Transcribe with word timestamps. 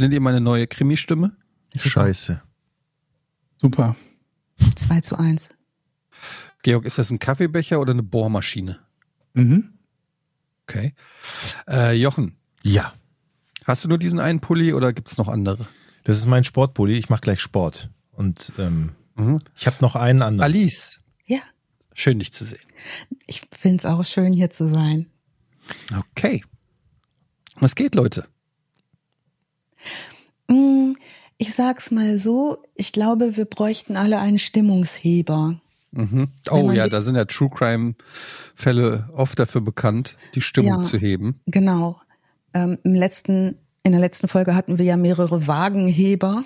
findet 0.00 0.14
ihr 0.14 0.20
meine 0.20 0.40
neue 0.40 0.66
Krimi-Stimme? 0.66 1.36
Scheiße. 1.74 2.42
Super. 3.60 3.96
2 4.76 5.00
zu 5.00 5.16
1. 5.18 5.50
Georg, 6.62 6.84
ist 6.84 6.98
das 6.98 7.10
ein 7.10 7.18
Kaffeebecher 7.18 7.80
oder 7.80 7.92
eine 7.92 8.02
Bohrmaschine? 8.02 8.78
Mhm. 9.34 9.72
Okay. 10.66 10.94
Äh, 11.68 11.92
Jochen, 11.94 12.36
Ja. 12.62 12.92
hast 13.64 13.84
du 13.84 13.88
nur 13.88 13.98
diesen 13.98 14.20
einen 14.20 14.40
Pulli 14.40 14.72
oder 14.72 14.92
gibt 14.92 15.08
es 15.10 15.18
noch 15.18 15.28
andere? 15.28 15.66
Das 16.04 16.16
ist 16.16 16.26
mein 16.26 16.44
Sportpulli. 16.44 16.94
Ich 16.96 17.08
mache 17.08 17.20
gleich 17.20 17.40
Sport. 17.40 17.90
Und 18.12 18.52
ähm, 18.58 18.92
Mhm. 19.14 19.40
ich 19.56 19.66
habe 19.66 19.76
noch 19.80 19.94
einen 19.96 20.22
anderen. 20.22 20.44
Alice, 20.52 20.98
Ja, 21.26 21.40
schön 21.94 22.18
dich 22.18 22.32
zu 22.32 22.44
sehen. 22.44 22.60
ich 23.26 23.42
finde 23.52 23.76
es 23.78 23.86
auch 23.86 24.04
schön, 24.04 24.32
hier 24.32 24.50
zu 24.50 24.68
sein. 24.68 25.06
Okay. 26.10 26.44
Was 27.56 27.74
geht, 27.74 27.94
Leute? 27.94 28.26
Mm, 30.48 30.94
Ich 31.40 31.54
sag's 31.54 31.90
mal 31.92 32.18
so, 32.18 32.58
ich 32.74 32.90
glaube, 32.92 33.36
wir 33.36 33.44
bräuchten 33.44 33.96
alle 33.96 34.18
einen 34.18 34.38
Stimmungsheber. 34.40 35.60
Mhm. 35.92 36.28
Oh 36.50 36.70
ja, 36.72 36.88
da 36.88 37.00
sind 37.00 37.14
ja 37.14 37.24
True 37.26 37.48
Crime 37.50 37.94
Fälle 38.54 39.08
oft 39.14 39.38
dafür 39.38 39.60
bekannt, 39.60 40.16
die 40.34 40.40
Stimmung 40.40 40.78
Ja. 40.78 40.82
zu 40.82 40.98
heben. 40.98 41.40
Genau. 41.46 42.00
Ähm, 42.54 42.78
Im 42.82 42.94
letzten, 42.94 43.56
in 43.84 43.92
der 43.92 44.00
letzten 44.00 44.26
Folge 44.28 44.54
hatten 44.54 44.78
wir 44.78 44.84
ja 44.84 44.96
mehrere 44.96 45.46
Wagenheber. 45.46 46.42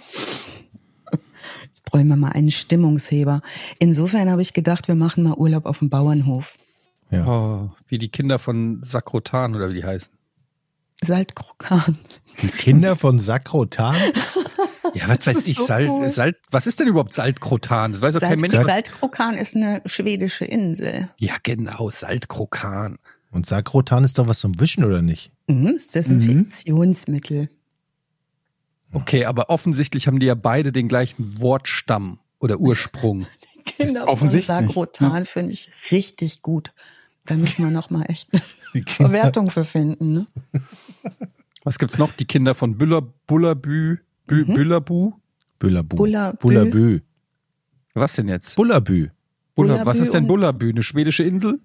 Jetzt 1.64 1.84
bräuchten 1.86 2.08
wir 2.08 2.16
mal 2.16 2.32
einen 2.32 2.50
Stimmungsheber. 2.50 3.40
Insofern 3.78 4.30
habe 4.30 4.42
ich 4.42 4.52
gedacht, 4.52 4.88
wir 4.88 4.94
machen 4.94 5.24
mal 5.24 5.34
Urlaub 5.34 5.64
auf 5.64 5.78
dem 5.78 5.88
Bauernhof. 5.88 6.56
Ja. 7.10 7.26
Oh, 7.26 7.70
wie 7.88 7.98
die 7.98 8.08
Kinder 8.10 8.38
von 8.38 8.80
Sakrotan 8.82 9.54
oder 9.54 9.70
wie 9.70 9.74
die 9.74 9.84
heißen. 9.84 10.12
Saltkrokan. 11.02 11.98
Die 12.42 12.48
Kinder 12.48 12.96
von 12.96 13.18
Sakrotan? 13.18 13.96
Ja, 14.94 15.08
was 15.08 15.26
weiß 15.26 15.46
ich, 15.46 15.56
so 15.56 15.64
Salt, 15.64 15.88
cool. 15.88 16.10
Salt, 16.10 16.36
was 16.50 16.66
ist 16.66 16.78
denn 16.78 16.86
überhaupt 16.86 17.14
Saltkrotan? 17.14 17.92
Das 17.92 18.02
weiß 18.02 18.14
doch 18.14 18.20
kein 18.20 18.38
Salt, 18.38 18.52
Mensch. 18.52 18.66
Saltkrokan 18.66 19.34
ist 19.38 19.56
eine 19.56 19.80
schwedische 19.86 20.44
Insel. 20.44 21.08
Ja, 21.16 21.36
genau, 21.42 21.90
Saltkrokan. 21.90 22.98
Und 23.30 23.46
Sakrotan 23.46 24.04
ist 24.04 24.18
doch 24.18 24.26
was 24.26 24.40
zum 24.40 24.60
Wischen, 24.60 24.84
oder 24.84 25.00
nicht? 25.00 25.32
Mhm, 25.46 25.68
das 25.68 25.82
ist 25.82 25.94
Desinfektionsmittel. 25.94 27.48
Okay, 28.92 29.24
aber 29.24 29.48
offensichtlich 29.48 30.06
haben 30.06 30.18
die 30.18 30.26
ja 30.26 30.34
beide 30.34 30.72
den 30.72 30.88
gleichen 30.88 31.40
Wortstamm 31.40 32.18
oder 32.38 32.58
Ursprung. 32.58 33.26
Kinder 33.64 34.00
von 34.00 34.08
offensichtlich, 34.08 34.46
Sagrotan 34.46 35.24
finde 35.24 35.52
ich 35.52 35.70
richtig 35.90 36.42
gut. 36.42 36.74
Da 37.26 37.34
müssen 37.36 37.64
wir 37.64 37.70
noch 37.70 37.90
mal 37.90 38.02
echt 38.08 38.28
eine 38.74 38.84
Verwertung 38.88 39.50
für 39.50 39.64
finden. 39.64 40.12
Ne? 40.12 40.26
Was 41.64 41.78
gibt's 41.78 41.98
noch? 41.98 42.12
Die 42.12 42.24
Kinder 42.24 42.54
von 42.54 42.76
Büller, 42.76 43.02
Bullerbü, 43.26 43.98
Bü, 44.26 44.44
Mhm. 44.44 44.54
Büllerbu? 44.54 45.12
Bullabü. 45.58 45.96
Bullabü. 45.96 46.36
Bullabü. 46.40 47.00
Was 47.94 48.14
denn 48.14 48.28
jetzt? 48.28 48.56
Bullabü. 48.56 49.10
Buller, 49.54 49.74
was 49.86 49.98
Bullabü 49.98 50.02
ist 50.02 50.14
denn 50.14 50.26
Bullerbü? 50.26 50.70
Eine 50.70 50.82
schwedische 50.82 51.22
Insel? 51.24 51.60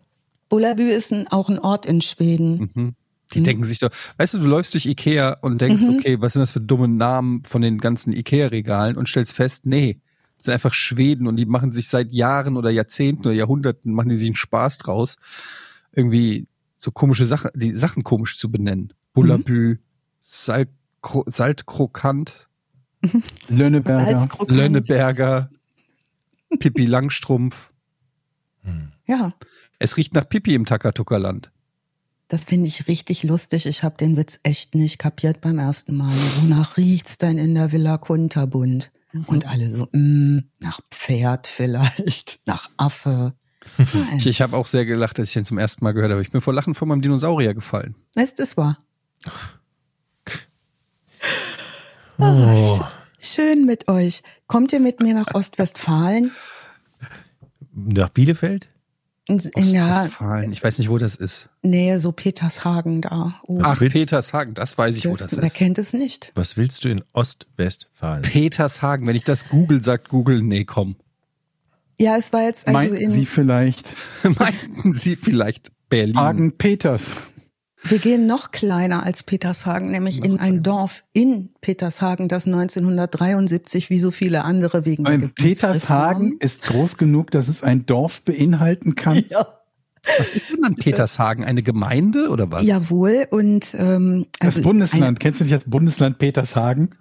Bullabü 0.49 0.83
ist 0.89 1.11
ein, 1.13 1.27
auch 1.29 1.49
ein 1.49 1.57
Ort 1.59 1.85
in 1.85 2.01
Schweden. 2.01 2.69
Mhm. 2.75 2.95
Die 3.33 3.43
denken 3.43 3.63
sich 3.65 3.79
doch, 3.79 3.89
weißt 4.17 4.35
du, 4.35 4.39
du 4.39 4.45
läufst 4.45 4.73
durch 4.73 4.85
Ikea 4.85 5.33
und 5.41 5.59
denkst, 5.61 5.83
Mhm. 5.83 5.95
okay, 5.97 6.17
was 6.21 6.33
sind 6.33 6.41
das 6.41 6.51
für 6.51 6.61
dumme 6.61 6.87
Namen 6.87 7.43
von 7.43 7.61
den 7.61 7.77
ganzen 7.79 8.13
Ikea-Regalen 8.13 8.95
und 8.97 9.09
stellst 9.09 9.33
fest, 9.33 9.65
nee, 9.65 9.99
sind 10.41 10.53
einfach 10.53 10.73
Schweden 10.73 11.27
und 11.27 11.35
die 11.35 11.45
machen 11.45 11.71
sich 11.71 11.89
seit 11.89 12.11
Jahren 12.11 12.57
oder 12.57 12.69
Jahrzehnten 12.69 13.21
oder 13.23 13.33
Jahrhunderten, 13.33 13.93
machen 13.93 14.09
die 14.09 14.15
sich 14.15 14.27
einen 14.27 14.35
Spaß 14.35 14.77
draus, 14.77 15.17
irgendwie 15.91 16.47
so 16.77 16.91
komische 16.91 17.25
Sachen, 17.25 17.51
die 17.55 17.75
Sachen 17.75 18.03
komisch 18.03 18.37
zu 18.37 18.51
benennen. 18.51 18.93
Bullabü, 19.13 19.77
Saltkro 20.19 21.23
Saltkrokant, 21.27 22.47
Lönneberger. 23.47 24.05
Salzkrokant. 24.17 24.51
Lönneberger, 24.57 25.49
Pippi 26.59 26.85
Langstrumpf. 26.85 27.71
Ja, 29.05 29.33
Es 29.79 29.95
riecht 29.97 30.13
nach 30.13 30.27
Pipi 30.27 30.53
im 30.53 30.65
Takatuka-Land. 30.65 31.51
das 32.27 32.43
finde 32.43 32.67
ich 32.67 32.87
richtig 32.89 33.23
lustig. 33.23 33.65
Ich 33.65 33.81
habe 33.83 33.95
den 33.97 34.17
Witz 34.17 34.39
echt 34.43 34.75
nicht 34.75 34.99
kapiert 34.99 35.39
beim 35.39 35.57
ersten 35.59 35.95
Mal. 35.95 36.15
Wonach 36.41 36.75
riecht's 36.77 37.17
denn 37.17 37.37
in 37.37 37.55
der 37.55 37.71
Villa 37.71 37.97
Kunterbund? 37.97 38.91
Und 39.25 39.47
alle 39.47 39.71
so, 39.71 39.87
mm, 39.91 40.39
nach 40.59 40.79
Pferd 40.91 41.47
vielleicht, 41.47 42.39
nach 42.45 42.69
Affe. 42.77 43.33
Nein, 43.77 44.17
Ich, 44.17 44.27
ich 44.27 44.41
habe 44.41 44.55
auch 44.55 44.67
sehr 44.67 44.85
gelacht, 44.85 45.19
als 45.19 45.29
ich 45.29 45.33
den 45.33 45.45
zum 45.45 45.57
ersten 45.57 45.83
Mal 45.83 45.91
gehört 45.93 46.11
habe. 46.11 46.21
Ich 46.21 46.31
bin 46.31 46.41
vor 46.41 46.53
Lachen 46.53 46.73
von 46.75 46.87
meinem 46.87 47.01
Dinosaurier 47.01 47.53
gefallen. 47.53 47.95
ist 48.15 48.39
es 48.39 48.55
wahr. 48.55 48.77
Oh. 52.17 52.23
Sch- 52.23 52.85
Schön 53.19 53.65
mit 53.65 53.87
euch. 53.87 54.21
Kommt 54.47 54.71
ihr 54.73 54.79
mit 54.79 54.99
mir 54.99 55.13
nach 55.13 55.33
Ostwestfalen? 55.33 56.31
Nach 57.73 58.09
Bielefeld? 58.09 58.69
In, 59.27 59.39
in 59.39 59.79
Ostwestfalen. 59.81 60.51
Ich 60.53 60.63
weiß 60.63 60.77
nicht, 60.77 60.89
wo 60.89 60.97
das 60.97 61.15
ist. 61.15 61.49
Nähe 61.61 61.99
so 61.99 62.11
Petershagen 62.13 63.01
da. 63.01 63.35
Oh, 63.43 63.59
Ach, 63.61 63.77
Petershagen, 63.77 64.53
das 64.53 64.77
weiß 64.77 64.95
ich, 64.95 65.05
wo 65.05 65.09
das, 65.15 65.27
das 65.27 65.37
wer 65.37 65.43
ist. 65.45 65.55
kennt 65.55 65.77
es 65.79 65.93
nicht? 65.93 66.31
Was 66.35 66.55
willst 66.55 66.85
du 66.85 66.89
in 66.89 67.03
Ostwestfalen? 67.13 68.21
Petershagen, 68.23 69.05
wenn 69.05 69.15
ich 69.15 69.25
das 69.25 69.49
google, 69.49 69.83
sagt 69.83 70.09
Google, 70.09 70.41
nee, 70.41 70.63
komm. 70.63 70.95
Ja, 71.99 72.15
es 72.15 72.31
war 72.31 72.43
jetzt 72.43 72.67
also 72.67 72.77
Meinten 72.77 72.95
in, 72.95 73.11
Sie 73.11 73.25
vielleicht 73.25 73.95
Meinten 74.23 74.93
Sie 74.93 75.15
vielleicht 75.15 75.71
Berlin? 75.89 76.15
Hagen 76.15 76.57
Peters? 76.57 77.13
Wir 77.83 77.99
gehen 77.99 78.25
noch 78.25 78.51
kleiner 78.51 79.03
als 79.03 79.23
Petershagen, 79.23 79.91
nämlich 79.91 80.23
in 80.23 80.39
ein 80.39 80.63
Dorf 80.63 81.03
in 81.13 81.49
Petershagen, 81.61 82.27
das 82.27 82.45
1973 82.47 83.89
wie 83.89 83.99
so 83.99 84.11
viele 84.11 84.43
andere 84.43 84.85
wegen 84.85 85.03
der 85.03 85.27
Petershagen 85.27 86.37
ist 86.39 86.63
groß 86.63 86.97
genug, 86.97 87.31
dass 87.31 87.47
es 87.47 87.63
ein 87.63 87.85
Dorf 87.85 88.23
beinhalten 88.23 88.95
kann. 88.95 89.23
Ja. 89.29 89.47
Was 90.17 90.33
ist 90.33 90.49
denn 90.49 90.61
dann 90.61 90.75
Petershagen? 90.75 91.43
Eine 91.43 91.63
Gemeinde 91.63 92.29
oder 92.29 92.49
was? 92.49 92.65
Jawohl, 92.65 93.27
und 93.29 93.75
ähm, 93.77 94.25
Das 94.39 94.55
also 94.55 94.61
Bundesland. 94.61 95.19
Kennst 95.19 95.41
du 95.41 95.43
dich 95.43 95.53
als 95.53 95.69
Bundesland 95.69 96.17
Petershagen? 96.17 96.91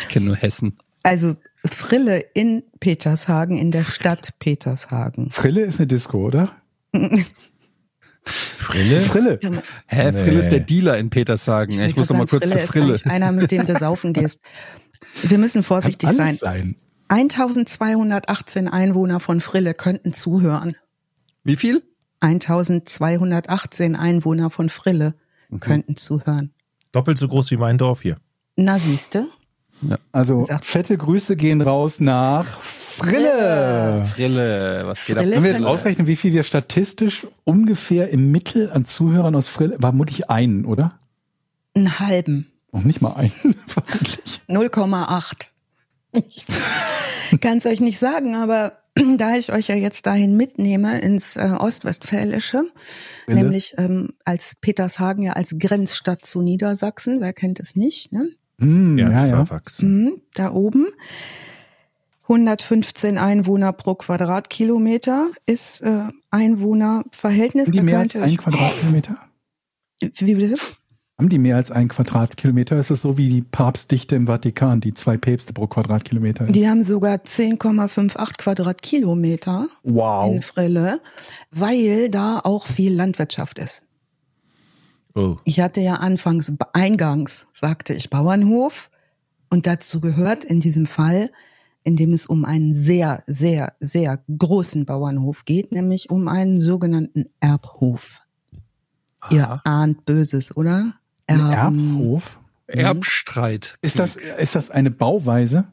Ich 0.00 0.08
kenne 0.08 0.26
nur 0.26 0.36
Hessen. 0.36 0.76
Also 1.02 1.36
Frille 1.64 2.18
in 2.34 2.62
Petershagen, 2.80 3.56
in 3.56 3.70
der 3.70 3.84
Stadt 3.84 4.34
Petershagen. 4.38 5.30
Frille 5.30 5.62
ist 5.62 5.80
eine 5.80 5.86
Disco, 5.86 6.26
oder? 6.26 6.50
Frille? 8.26 9.00
Frille. 9.00 9.38
Hä, 9.86 10.10
Nee. 10.12 10.18
Frill 10.22 10.38
ist 10.38 10.48
der 10.50 10.60
Dealer 10.60 10.98
in 10.98 11.10
Petershagen. 11.10 11.72
Ich, 11.74 11.78
wollte 11.80 11.98
muss 12.00 12.08
noch 12.10 12.16
mal 12.18 12.26
kurz 12.26 12.48
sagen, 12.48 12.60
zu 12.62 12.66
Frille 12.66 12.84
Frille. 12.86 12.94
ist 12.94 13.06
einer, 13.06 13.32
mit 13.32 13.50
dem 13.50 13.66
du 13.66 13.76
saufen 13.76 14.12
gehst. 14.12 14.40
Wir 15.22 15.38
müssen 15.38 15.58
Kann 15.58 15.62
vorsichtig 15.64 16.08
alles 16.08 16.18
sein. 16.18 16.36
sein. 16.36 16.76
1218 17.08 18.68
Einwohner 18.68 19.20
von 19.20 19.40
Frille 19.40 19.74
könnten 19.74 20.12
zuhören. 20.12 20.76
Wie 21.44 21.56
viel? 21.56 21.82
1218 22.20 23.96
Einwohner 23.96 24.50
von 24.50 24.68
Frille 24.68 25.14
Mhm. 25.50 25.60
könnten 25.60 25.96
zuhören. 25.96 26.52
Doppelt 26.92 27.18
so 27.18 27.28
groß 27.28 27.50
wie 27.50 27.56
mein 27.58 27.76
Dorf 27.78 28.02
hier. 28.02 28.16
Na 28.56 28.78
siehste, 28.78 29.28
Also 30.12 30.40
Sagt- 30.40 30.64
fette 30.64 30.96
Grüße 30.96 31.36
gehen 31.36 31.60
raus 31.60 32.00
nach 32.00 32.46
Frille. 32.60 34.04
Frille, 34.14 34.82
was 34.86 35.04
geht 35.04 35.16
ab? 35.16 35.22
Frille 35.24 35.36
Wenn 35.36 35.44
wir 35.44 35.50
jetzt 35.50 35.64
ausrechnen, 35.64 36.06
wie 36.06 36.16
viel 36.16 36.32
wir 36.32 36.42
statistisch 36.44 37.26
ungefähr 37.44 38.08
im 38.10 38.30
Mittel 38.30 38.70
an 38.70 38.84
Zuhörern 38.84 39.34
aus 39.34 39.48
Frille, 39.48 39.76
vermutlich 39.80 40.30
einen, 40.30 40.64
oder? 40.64 40.98
einen 41.74 41.98
halben. 41.98 42.50
Noch 42.72 42.84
nicht 42.84 43.02
mal 43.02 43.14
einen, 43.14 43.30
vermutlich. 43.66 44.40
0,8. 44.48 45.46
Ich 46.12 46.44
kann 47.40 47.58
es 47.58 47.66
euch 47.66 47.80
nicht 47.80 47.98
sagen, 47.98 48.36
aber 48.36 48.78
da 49.16 49.34
ich 49.34 49.52
euch 49.52 49.68
ja 49.68 49.74
jetzt 49.74 50.06
dahin 50.06 50.36
mitnehme 50.36 51.00
ins 51.00 51.36
äh, 51.36 51.50
Ostwestfälische, 51.58 52.62
Wille. 53.26 53.40
nämlich 53.42 53.74
ähm, 53.78 54.10
als 54.24 54.54
Petershagen 54.60 55.24
ja 55.24 55.32
als 55.32 55.56
Grenzstadt 55.58 56.24
zu 56.24 56.42
Niedersachsen, 56.42 57.20
wer 57.20 57.32
kennt 57.32 57.58
es 57.58 57.74
nicht, 57.74 58.12
ne? 58.12 58.28
Hm, 58.60 58.98
ja, 58.98 59.26
ja. 59.26 59.44
Mhm, 59.80 60.20
da 60.34 60.52
oben. 60.52 60.86
115 62.28 63.18
Einwohner 63.18 63.72
pro 63.72 63.94
Quadratkilometer 63.94 65.28
ist 65.46 65.82
äh, 65.82 66.04
Einwohnerverhältnis. 66.30 67.66
Haben 67.68 67.72
die 67.72 67.82
mehr 67.82 67.98
als 67.98 68.16
ein 68.16 68.28
ich- 68.30 68.38
Quadratkilometer? 68.38 69.16
Wie 70.00 70.34
bitte? 70.34 70.56
Haben 71.18 71.28
die 71.28 71.38
mehr 71.38 71.56
als 71.56 71.70
ein 71.70 71.86
Quadratkilometer? 71.88 72.76
Ist 72.78 72.90
es 72.90 73.02
so 73.02 73.16
wie 73.18 73.28
die 73.28 73.42
Papstdichte 73.42 74.16
im 74.16 74.26
Vatikan, 74.26 74.80
die 74.80 74.92
zwei 74.94 75.16
Päpste 75.16 75.52
pro 75.52 75.66
Quadratkilometer 75.68 76.46
ist? 76.48 76.56
Die 76.56 76.68
haben 76.68 76.82
sogar 76.82 77.16
10,58 77.18 78.36
Quadratkilometer 78.38 79.68
in 79.84 79.94
Wow. 79.94 80.44
Frille, 80.44 81.00
weil 81.52 82.08
da 82.08 82.40
auch 82.42 82.66
viel 82.66 82.94
Landwirtschaft 82.94 83.58
ist. 83.60 83.84
Oh. 85.14 85.36
Ich 85.44 85.60
hatte 85.60 85.80
ja 85.80 85.94
anfangs, 85.94 86.52
eingangs 86.72 87.46
sagte 87.52 87.94
ich 87.94 88.10
Bauernhof 88.10 88.90
und 89.50 89.66
dazu 89.66 90.00
gehört 90.00 90.44
in 90.44 90.60
diesem 90.60 90.86
Fall, 90.86 91.30
in 91.84 91.96
dem 91.96 92.12
es 92.12 92.26
um 92.26 92.44
einen 92.44 92.74
sehr, 92.74 93.22
sehr, 93.26 93.74
sehr 93.78 94.18
großen 94.38 94.86
Bauernhof 94.86 95.44
geht, 95.44 95.70
nämlich 95.70 96.10
um 96.10 96.28
einen 96.28 96.58
sogenannten 96.58 97.26
Erbhof. 97.40 98.20
Ihr 99.30 99.60
ahnt 99.64 100.04
Böses, 100.04 100.56
oder? 100.56 100.94
Ein 101.26 101.40
Erben- 101.40 101.96
Erbhof? 101.98 102.40
Erbstreit. 102.66 103.78
Ist 103.82 103.98
das, 103.98 104.16
ist 104.16 104.54
das 104.54 104.70
eine 104.70 104.90
Bauweise? 104.90 105.66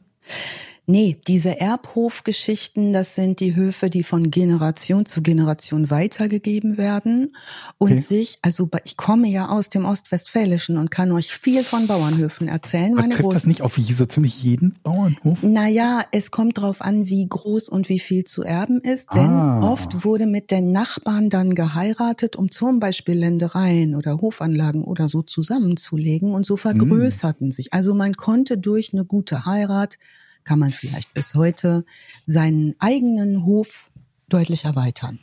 Nee, 0.86 1.16
diese 1.28 1.60
Erbhofgeschichten, 1.60 2.92
das 2.92 3.14
sind 3.14 3.38
die 3.38 3.54
Höfe, 3.54 3.88
die 3.88 4.02
von 4.02 4.32
Generation 4.32 5.06
zu 5.06 5.22
Generation 5.22 5.90
weitergegeben 5.90 6.76
werden 6.76 7.36
und 7.78 7.92
Okay. 7.92 8.00
sich, 8.00 8.38
also 8.42 8.68
ich 8.84 8.96
komme 8.96 9.28
ja 9.28 9.48
aus 9.48 9.68
dem 9.68 9.84
Ostwestfälischen 9.84 10.78
und 10.78 10.90
kann 10.90 11.12
euch 11.12 11.32
viel 11.32 11.62
von 11.62 11.86
Bauernhöfen 11.86 12.48
erzählen. 12.48 12.92
Aber 12.92 13.02
Meine 13.02 13.14
trifft 13.14 13.32
das 13.32 13.44
Groß 13.44 13.46
nicht 13.46 13.62
auf 13.62 13.76
so 13.76 14.06
ziemlich 14.06 14.42
jeden 14.42 14.74
Bauernhof? 14.82 15.40
naja, 15.44 16.02
es 16.10 16.32
kommt 16.32 16.58
drauf 16.58 16.80
an, 16.82 17.08
wie 17.08 17.26
groß 17.28 17.68
und 17.68 17.88
wie 17.88 18.00
viel 18.00 18.24
zu 18.24 18.42
erben 18.42 18.80
ist, 18.80 19.14
denn 19.14 19.30
Ah. 19.38 19.60
oft 19.60 20.04
wurde 20.04 20.26
mit 20.26 20.50
den 20.50 20.72
Nachbarn 20.72 21.30
dann 21.30 21.54
geheiratet, 21.54 22.34
um 22.34 22.50
zum 22.50 22.80
Beispiel 22.80 23.14
Ländereien 23.18 23.94
oder 23.94 24.20
Hofanlagen 24.20 24.82
oder 24.82 25.08
so 25.08 25.22
zusammenzulegen 25.22 26.34
und 26.34 26.44
so 26.44 26.56
vergrößerten 26.56 27.52
sich. 27.52 27.72
Also 27.72 27.94
man 27.94 28.14
konnte 28.16 28.58
durch 28.58 28.92
eine 28.92 29.04
gute 29.04 29.46
Heirat, 29.46 29.96
kann 30.44 30.58
man 30.58 30.72
vielleicht 30.72 31.14
bis 31.14 31.34
heute, 31.34 31.84
seinen 32.26 32.74
eigenen 32.78 33.44
Hof 33.44 33.90
deutlich 34.28 34.64
erweitern. 34.64 35.18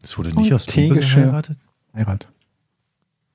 Das 0.00 0.18
wurde 0.18 0.30
Und 0.30 0.42
nicht 0.42 0.52
aus 0.54 0.66
Tegische- 0.66 1.16
geheiratet? 1.16 1.58
Heirat. 1.94 2.28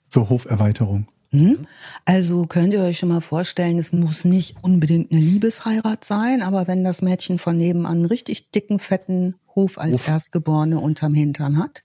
So 0.09 0.29
Hoferweiterung. 0.29 1.07
Hm? 1.31 1.67
Also 2.05 2.45
könnt 2.45 2.73
ihr 2.73 2.81
euch 2.81 2.99
schon 2.99 3.09
mal 3.09 3.21
vorstellen, 3.21 3.77
es 3.77 3.91
muss 3.91 4.23
nicht 4.25 4.55
unbedingt 4.63 5.11
eine 5.11 5.19
Liebesheirat 5.19 6.03
sein, 6.03 6.41
aber 6.41 6.67
wenn 6.67 6.83
das 6.83 7.01
Mädchen 7.01 7.37
von 7.37 7.57
nebenan 7.57 7.97
einen 7.97 8.05
richtig 8.05 8.49
dicken, 8.51 8.79
fetten 8.79 9.35
Hof 9.53 9.77
als 9.77 9.99
Hof. 9.99 10.07
Erstgeborene 10.07 10.79
unterm 10.79 11.13
Hintern 11.13 11.57
hat, 11.57 11.83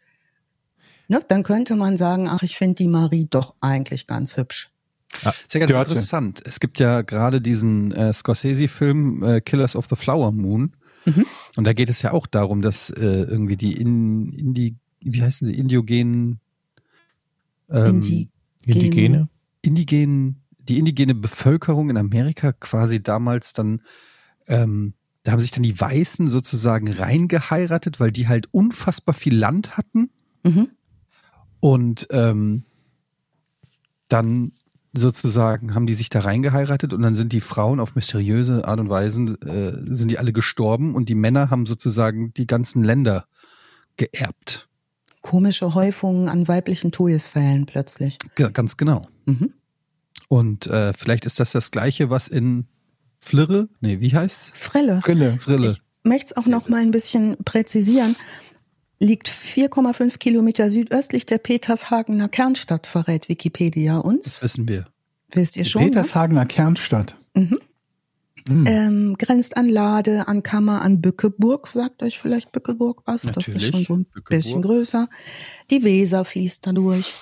ne, 1.08 1.20
dann 1.26 1.42
könnte 1.42 1.74
man 1.74 1.96
sagen, 1.96 2.28
ach, 2.28 2.42
ich 2.42 2.56
finde 2.56 2.76
die 2.76 2.86
Marie 2.88 3.26
doch 3.28 3.54
eigentlich 3.60 4.06
ganz 4.06 4.36
hübsch. 4.36 4.70
Ist 5.14 5.54
ja 5.54 5.60
ganz 5.60 5.70
Dörte. 5.72 5.90
interessant. 5.90 6.42
Es 6.44 6.58
gibt 6.60 6.78
ja 6.80 7.02
gerade 7.02 7.40
diesen 7.40 7.92
äh, 7.92 8.12
Scorsese-Film 8.12 9.22
äh, 9.22 9.40
Killers 9.40 9.76
of 9.76 9.86
the 9.88 9.96
Flower 9.96 10.32
Moon. 10.32 10.72
Mhm. 11.04 11.26
Und 11.56 11.66
da 11.66 11.72
geht 11.72 11.90
es 11.90 12.02
ja 12.02 12.12
auch 12.12 12.26
darum, 12.26 12.62
dass 12.62 12.90
äh, 12.90 13.00
irgendwie 13.00 13.56
die 13.56 13.72
in, 13.74 14.32
Indi, 14.32 14.76
wie 15.00 15.22
heißen 15.22 15.46
sie, 15.46 15.54
indigenen, 15.54 16.40
ähm, 17.70 18.00
Indi- 18.00 18.28
Indigene? 18.64 19.28
indigenen, 19.62 20.42
die 20.60 20.78
indigene 20.78 21.14
Bevölkerung 21.14 21.90
in 21.90 21.96
Amerika 21.96 22.52
quasi 22.52 23.02
damals 23.02 23.52
dann, 23.52 23.80
ähm, 24.46 24.94
da 25.24 25.32
haben 25.32 25.40
sich 25.40 25.50
dann 25.50 25.62
die 25.62 25.78
Weißen 25.78 26.28
sozusagen 26.28 26.90
reingeheiratet, 26.90 28.00
weil 28.00 28.12
die 28.12 28.28
halt 28.28 28.48
unfassbar 28.52 29.14
viel 29.14 29.36
Land 29.36 29.76
hatten 29.76 30.10
Mhm. 30.44 30.68
und 31.60 32.08
ähm, 32.10 32.64
dann 34.08 34.52
sozusagen 34.92 35.74
haben 35.74 35.86
die 35.86 35.94
sich 35.94 36.10
da 36.10 36.20
reingeheiratet 36.20 36.92
und 36.92 37.02
dann 37.02 37.14
sind 37.14 37.32
die 37.32 37.40
Frauen 37.40 37.80
auf 37.80 37.94
mysteriöse 37.94 38.66
Art 38.66 38.78
und 38.78 38.90
Weise, 38.90 39.22
äh, 39.46 39.72
sind 39.94 40.10
die 40.10 40.18
alle 40.18 40.32
gestorben 40.32 40.94
und 40.94 41.08
die 41.08 41.14
Männer 41.14 41.50
haben 41.50 41.66
sozusagen 41.66 42.34
die 42.34 42.46
ganzen 42.46 42.84
Länder 42.84 43.24
geerbt. 43.96 44.68
Komische 45.22 45.74
Häufungen 45.74 46.28
an 46.28 46.48
weiblichen 46.48 46.92
Todesfällen 46.92 47.66
plötzlich. 47.66 48.18
Ge 48.34 48.50
ganz 48.52 48.76
genau. 48.76 49.08
Mhm. 49.24 49.52
Und 50.28 50.66
äh, 50.66 50.92
vielleicht 50.94 51.24
ist 51.24 51.40
das 51.40 51.52
das 51.52 51.70
Gleiche, 51.70 52.10
was 52.10 52.28
in 52.28 52.66
Flirre, 53.20 53.68
nee, 53.80 54.00
wie 54.00 54.14
heißt 54.14 54.56
Frille. 54.56 55.00
Brille. 55.02 55.38
Frille. 55.38 55.70
Ich 55.70 55.82
möchte 56.02 56.34
es 56.34 56.36
auch 56.36 56.46
noch 56.46 56.68
mal 56.68 56.80
ein 56.80 56.90
bisschen 56.90 57.36
präzisieren. 57.44 58.16
Liegt 59.04 59.28
4,5 59.28 60.18
Kilometer 60.18 60.70
südöstlich 60.70 61.26
der 61.26 61.38
Petershagener 61.38 62.28
Kernstadt, 62.28 62.86
verrät 62.86 63.28
Wikipedia 63.28 63.96
Das 63.96 64.04
uns. 64.04 64.42
wissen 64.42 64.68
wir. 64.68 64.84
Wisst 65.32 65.56
ihr 65.56 65.64
schon? 65.64 65.82
ne? 65.82 65.88
Petershagener 65.88 66.46
Kernstadt. 66.46 67.16
Mhm. 67.34 67.58
Hm. 68.48 68.66
Ähm, 68.66 69.16
grenzt 69.18 69.56
an 69.56 69.68
Lade, 69.68 70.28
an 70.28 70.42
Kammer, 70.42 70.82
an 70.82 71.00
Bückeburg. 71.00 71.66
Sagt 71.68 72.02
euch 72.02 72.18
vielleicht 72.18 72.52
Bückeburg 72.52 73.02
was? 73.04 73.22
Das 73.22 73.36
Natürlich, 73.36 73.62
ist 73.64 73.72
schon 73.72 73.84
so 73.84 73.94
ein 73.94 74.04
Bückeburg. 74.04 74.28
bisschen 74.28 74.62
größer. 74.62 75.08
Die 75.70 75.82
Weser 75.84 76.24
fließt 76.24 76.66
da 76.66 76.72
durch. 76.72 77.12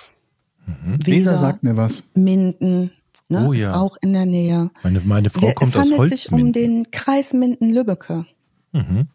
Weser 1.03 1.37
sagt 1.37 1.63
mir 1.63 1.77
was. 1.77 2.03
Minden, 2.15 2.91
ne, 3.29 3.47
Oh 3.47 3.53
ist 3.53 3.63
ja. 3.63 3.75
auch 3.75 3.97
in 4.01 4.13
der 4.13 4.25
Nähe. 4.25 4.69
Meine, 4.83 4.99
meine 5.01 5.29
Frau 5.29 5.47
Wir- 5.47 5.53
kommt 5.55 5.69
es 5.71 5.75
aus 5.75 5.91
handelt 5.91 6.09
sich 6.09 6.31
um 6.31 6.39
Holzminden. 6.39 6.53
den 6.53 6.91
Kreis 6.91 7.33
Minden-Lübbecke. 7.33 8.25
Mhm. 8.71 9.07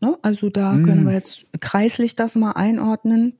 Ne? 0.00 0.16
Also 0.22 0.48
da 0.50 0.72
Mm. 0.72 0.84
können 0.84 1.06
wir 1.06 1.12
jetzt 1.12 1.46
kreislich 1.60 2.14
das 2.14 2.34
mal 2.36 2.52
einordnen. 2.52 3.34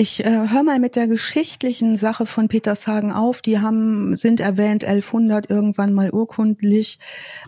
Ich 0.00 0.24
äh, 0.24 0.46
hör 0.48 0.62
mal 0.62 0.78
mit 0.78 0.94
der 0.94 1.08
geschichtlichen 1.08 1.96
Sache 1.96 2.24
von 2.24 2.46
Petershagen 2.46 3.10
auf. 3.10 3.42
Die 3.42 3.58
haben 3.58 4.14
sind 4.14 4.38
erwähnt 4.38 4.84
1100 4.84 5.50
irgendwann 5.50 5.92
mal 5.92 6.12
urkundlich, 6.12 7.00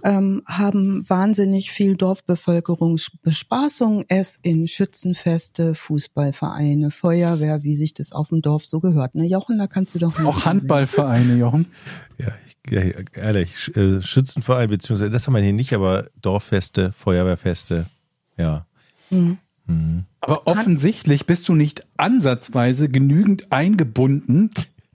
ähm, 0.02 0.42
haben 0.46 1.08
wahnsinnig 1.08 1.70
viel 1.70 1.94
Dorfbevölkerungsbespaßung, 1.94 4.02
es 4.08 4.36
in 4.42 4.66
Schützenfeste, 4.66 5.76
Fußballvereine, 5.76 6.90
Feuerwehr, 6.90 7.62
wie 7.62 7.76
sich 7.76 7.94
das 7.94 8.10
auf 8.10 8.30
dem 8.30 8.42
Dorf 8.42 8.64
so 8.64 8.80
gehört. 8.80 9.14
Ne, 9.14 9.26
Jochen, 9.26 9.56
da 9.56 9.68
kannst 9.68 9.94
du 9.94 10.00
doch 10.00 10.18
mal 10.18 10.26
Auch 10.26 10.44
Handballvereine, 10.44 11.36
Jochen. 11.36 11.68
Ja, 12.18 12.32
ich, 12.44 12.56
ja, 12.72 12.82
ehrlich, 13.14 13.76
äh, 13.76 14.02
Schützenverein, 14.02 14.68
beziehungsweise, 14.68 15.12
das 15.12 15.28
haben 15.28 15.34
wir 15.34 15.40
hier 15.40 15.52
nicht, 15.52 15.72
aber 15.72 16.08
Dorffeste, 16.20 16.90
Feuerwehrfeste, 16.90 17.86
ja. 18.36 18.66
Mhm. 19.10 19.38
Mhm. 19.70 20.04
Aber 20.20 20.46
offensichtlich 20.46 21.26
bist 21.26 21.48
du 21.48 21.54
nicht 21.54 21.86
ansatzweise 21.96 22.88
genügend 22.88 23.52
eingebunden 23.52 24.50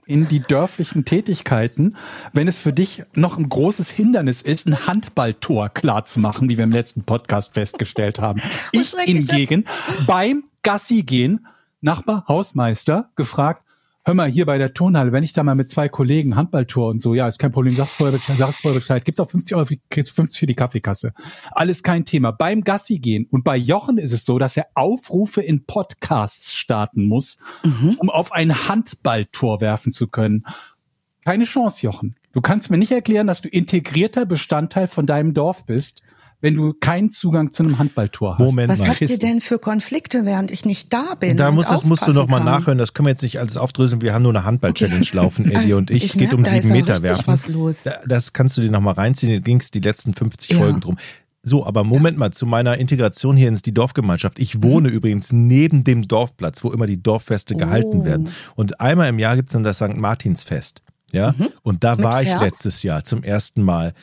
in 0.06 0.28
die 0.28 0.40
dörflichen 0.40 1.04
Tätigkeiten, 1.04 1.96
wenn 2.32 2.46
es 2.46 2.58
für 2.58 2.72
dich 2.72 3.02
noch 3.14 3.38
ein 3.38 3.48
großes 3.48 3.90
Hindernis 3.90 4.40
ist, 4.40 4.68
ein 4.68 4.86
Handballtor 4.86 5.68
klar 5.68 6.04
zu 6.04 6.20
machen, 6.20 6.48
wie 6.48 6.56
wir 6.56 6.64
im 6.64 6.70
letzten 6.70 7.02
Podcast 7.02 7.54
festgestellt 7.54 8.20
haben. 8.20 8.40
Ich 8.70 8.90
schrecklich. 8.90 9.28
hingegen 9.28 9.64
beim 10.06 10.44
Gassi 10.62 11.02
gehen, 11.02 11.46
Nachbar, 11.80 12.24
Hausmeister, 12.28 13.10
gefragt, 13.16 13.62
hör 14.06 14.14
mal, 14.14 14.30
hier 14.30 14.46
bei 14.46 14.56
der 14.56 14.72
Turnhalle, 14.72 15.10
wenn 15.10 15.24
ich 15.24 15.32
da 15.32 15.42
mal 15.42 15.56
mit 15.56 15.68
zwei 15.68 15.88
Kollegen 15.88 16.36
Handballtor 16.36 16.88
und 16.90 17.02
so, 17.02 17.12
ja, 17.14 17.26
ist 17.26 17.38
kein 17.40 17.50
Problem, 17.50 17.74
sag's 17.74 17.92
vorher 17.92 18.18
sag's 18.36 18.56
vorher 18.56 18.78
Bescheid, 18.78 19.04
gibt's 19.04 19.18
auch 19.20 19.28
50 19.28 19.56
Euro, 19.56 19.66
für- 19.66 19.76
kriegst 19.90 20.12
50 20.12 20.38
für 20.38 20.46
die 20.46 20.54
Kaffeekasse. 20.54 21.12
Alles 21.50 21.82
kein 21.82 22.04
Thema. 22.04 22.30
Beim 22.30 22.62
Gassi 22.62 23.00
gehen 23.00 23.26
und 23.30 23.42
bei 23.42 23.56
Jochen 23.56 23.98
ist 23.98 24.12
es 24.12 24.24
so, 24.24 24.38
dass 24.38 24.56
er 24.56 24.66
Aufrufe 24.74 25.42
in 25.42 25.66
Podcasts 25.66 26.54
starten 26.54 27.04
muss, 27.04 27.38
Mhm. 27.64 27.96
um 27.98 28.08
auf 28.08 28.30
ein 28.32 28.68
Handballtor 28.68 29.60
werfen 29.60 29.92
zu 29.92 30.06
können. 30.06 30.44
Keine 31.24 31.44
Chance, 31.44 31.84
Jochen. 31.84 32.14
Du 32.32 32.40
kannst 32.40 32.70
mir 32.70 32.78
nicht 32.78 32.92
erklären, 32.92 33.26
dass 33.26 33.42
du 33.42 33.48
integrierter 33.48 34.24
Bestandteil 34.24 34.86
von 34.86 35.06
deinem 35.06 35.34
Dorf 35.34 35.66
bist, 35.66 36.02
wenn 36.46 36.54
du 36.54 36.72
keinen 36.78 37.10
Zugang 37.10 37.50
zu 37.50 37.62
einem 37.62 37.78
Handballtor 37.78 38.34
hast. 38.38 38.40
Moment 38.40 38.70
Was 38.72 38.78
mal. 38.80 38.88
habt 38.88 39.00
ihr 39.02 39.18
denn 39.18 39.40
für 39.40 39.58
Konflikte, 39.58 40.24
während 40.24 40.50
ich 40.50 40.64
nicht 40.64 40.92
da 40.92 41.14
bin? 41.18 41.36
Da 41.36 41.50
muss, 41.50 41.66
das 41.66 41.84
musst 41.84 42.02
du 42.02 42.10
aufpassen 42.10 42.14
noch 42.14 42.28
mal 42.28 42.36
kann? 42.38 42.46
nachhören. 42.46 42.78
Das 42.78 42.94
können 42.94 43.06
wir 43.06 43.10
jetzt 43.10 43.22
nicht 43.22 43.38
alles 43.38 43.56
aufdröseln. 43.56 44.00
Wir 44.00 44.14
haben 44.14 44.22
nur 44.22 44.32
eine 44.34 44.44
Handball-Challenge 44.44 45.06
laufen, 45.12 45.44
Eddie 45.46 45.56
Also, 45.56 45.76
und 45.76 45.90
ich. 45.90 46.04
ich 46.04 46.12
Geht 46.12 46.20
merk, 46.32 46.34
um 46.34 46.44
sieben 46.44 46.68
Meter 46.72 47.02
werfen. 47.02 47.24
was 47.26 47.48
los. 47.48 47.82
Da- 47.82 48.00
Das 48.06 48.32
kannst 48.32 48.56
du 48.56 48.60
dir 48.62 48.70
noch 48.70 48.80
mal 48.80 48.92
reinziehen. 48.92 49.32
Da 49.32 49.38
ging 49.40 49.60
es 49.60 49.70
die 49.70 49.80
letzten 49.80 50.14
50 50.14 50.50
Ja. 50.50 50.58
Folgen 50.58 50.80
drum. 50.80 50.96
So, 51.42 51.64
aber 51.64 51.84
Moment 51.84 52.18
mal, 52.18 52.32
zu 52.32 52.44
meiner 52.44 52.76
Integration 52.78 53.36
hier 53.36 53.48
in 53.48 53.54
die 53.54 53.72
Dorfgemeinschaft. 53.72 54.38
Mhm. 54.38 54.42
Ich 54.42 54.62
wohne 54.62 54.88
übrigens 54.88 55.32
neben 55.32 55.84
dem 55.84 56.08
Dorfplatz, 56.08 56.64
wo 56.64 56.70
immer 56.72 56.86
die 56.86 57.00
Dorffeste 57.02 57.54
gehalten 57.54 58.00
Oh. 58.00 58.04
werden. 58.04 58.28
Und 58.56 58.80
einmal 58.80 59.08
im 59.10 59.18
Jahr 59.20 59.36
gibt's 59.36 59.52
dann 59.52 59.62
das 59.62 59.76
St. 59.76 59.96
Martinsfest. 59.96 60.82
Ja, 61.12 61.34
und 61.62 61.84
da 61.84 61.92
Mhm. 61.92 61.96
Mit 61.98 62.04
war 62.04 62.22
ich 62.22 62.28
Pferd? 62.30 62.40
letztes 62.42 62.82
Jahr 62.82 63.04
zum 63.04 63.22
ersten 63.22 63.62
Mal. 63.62 63.94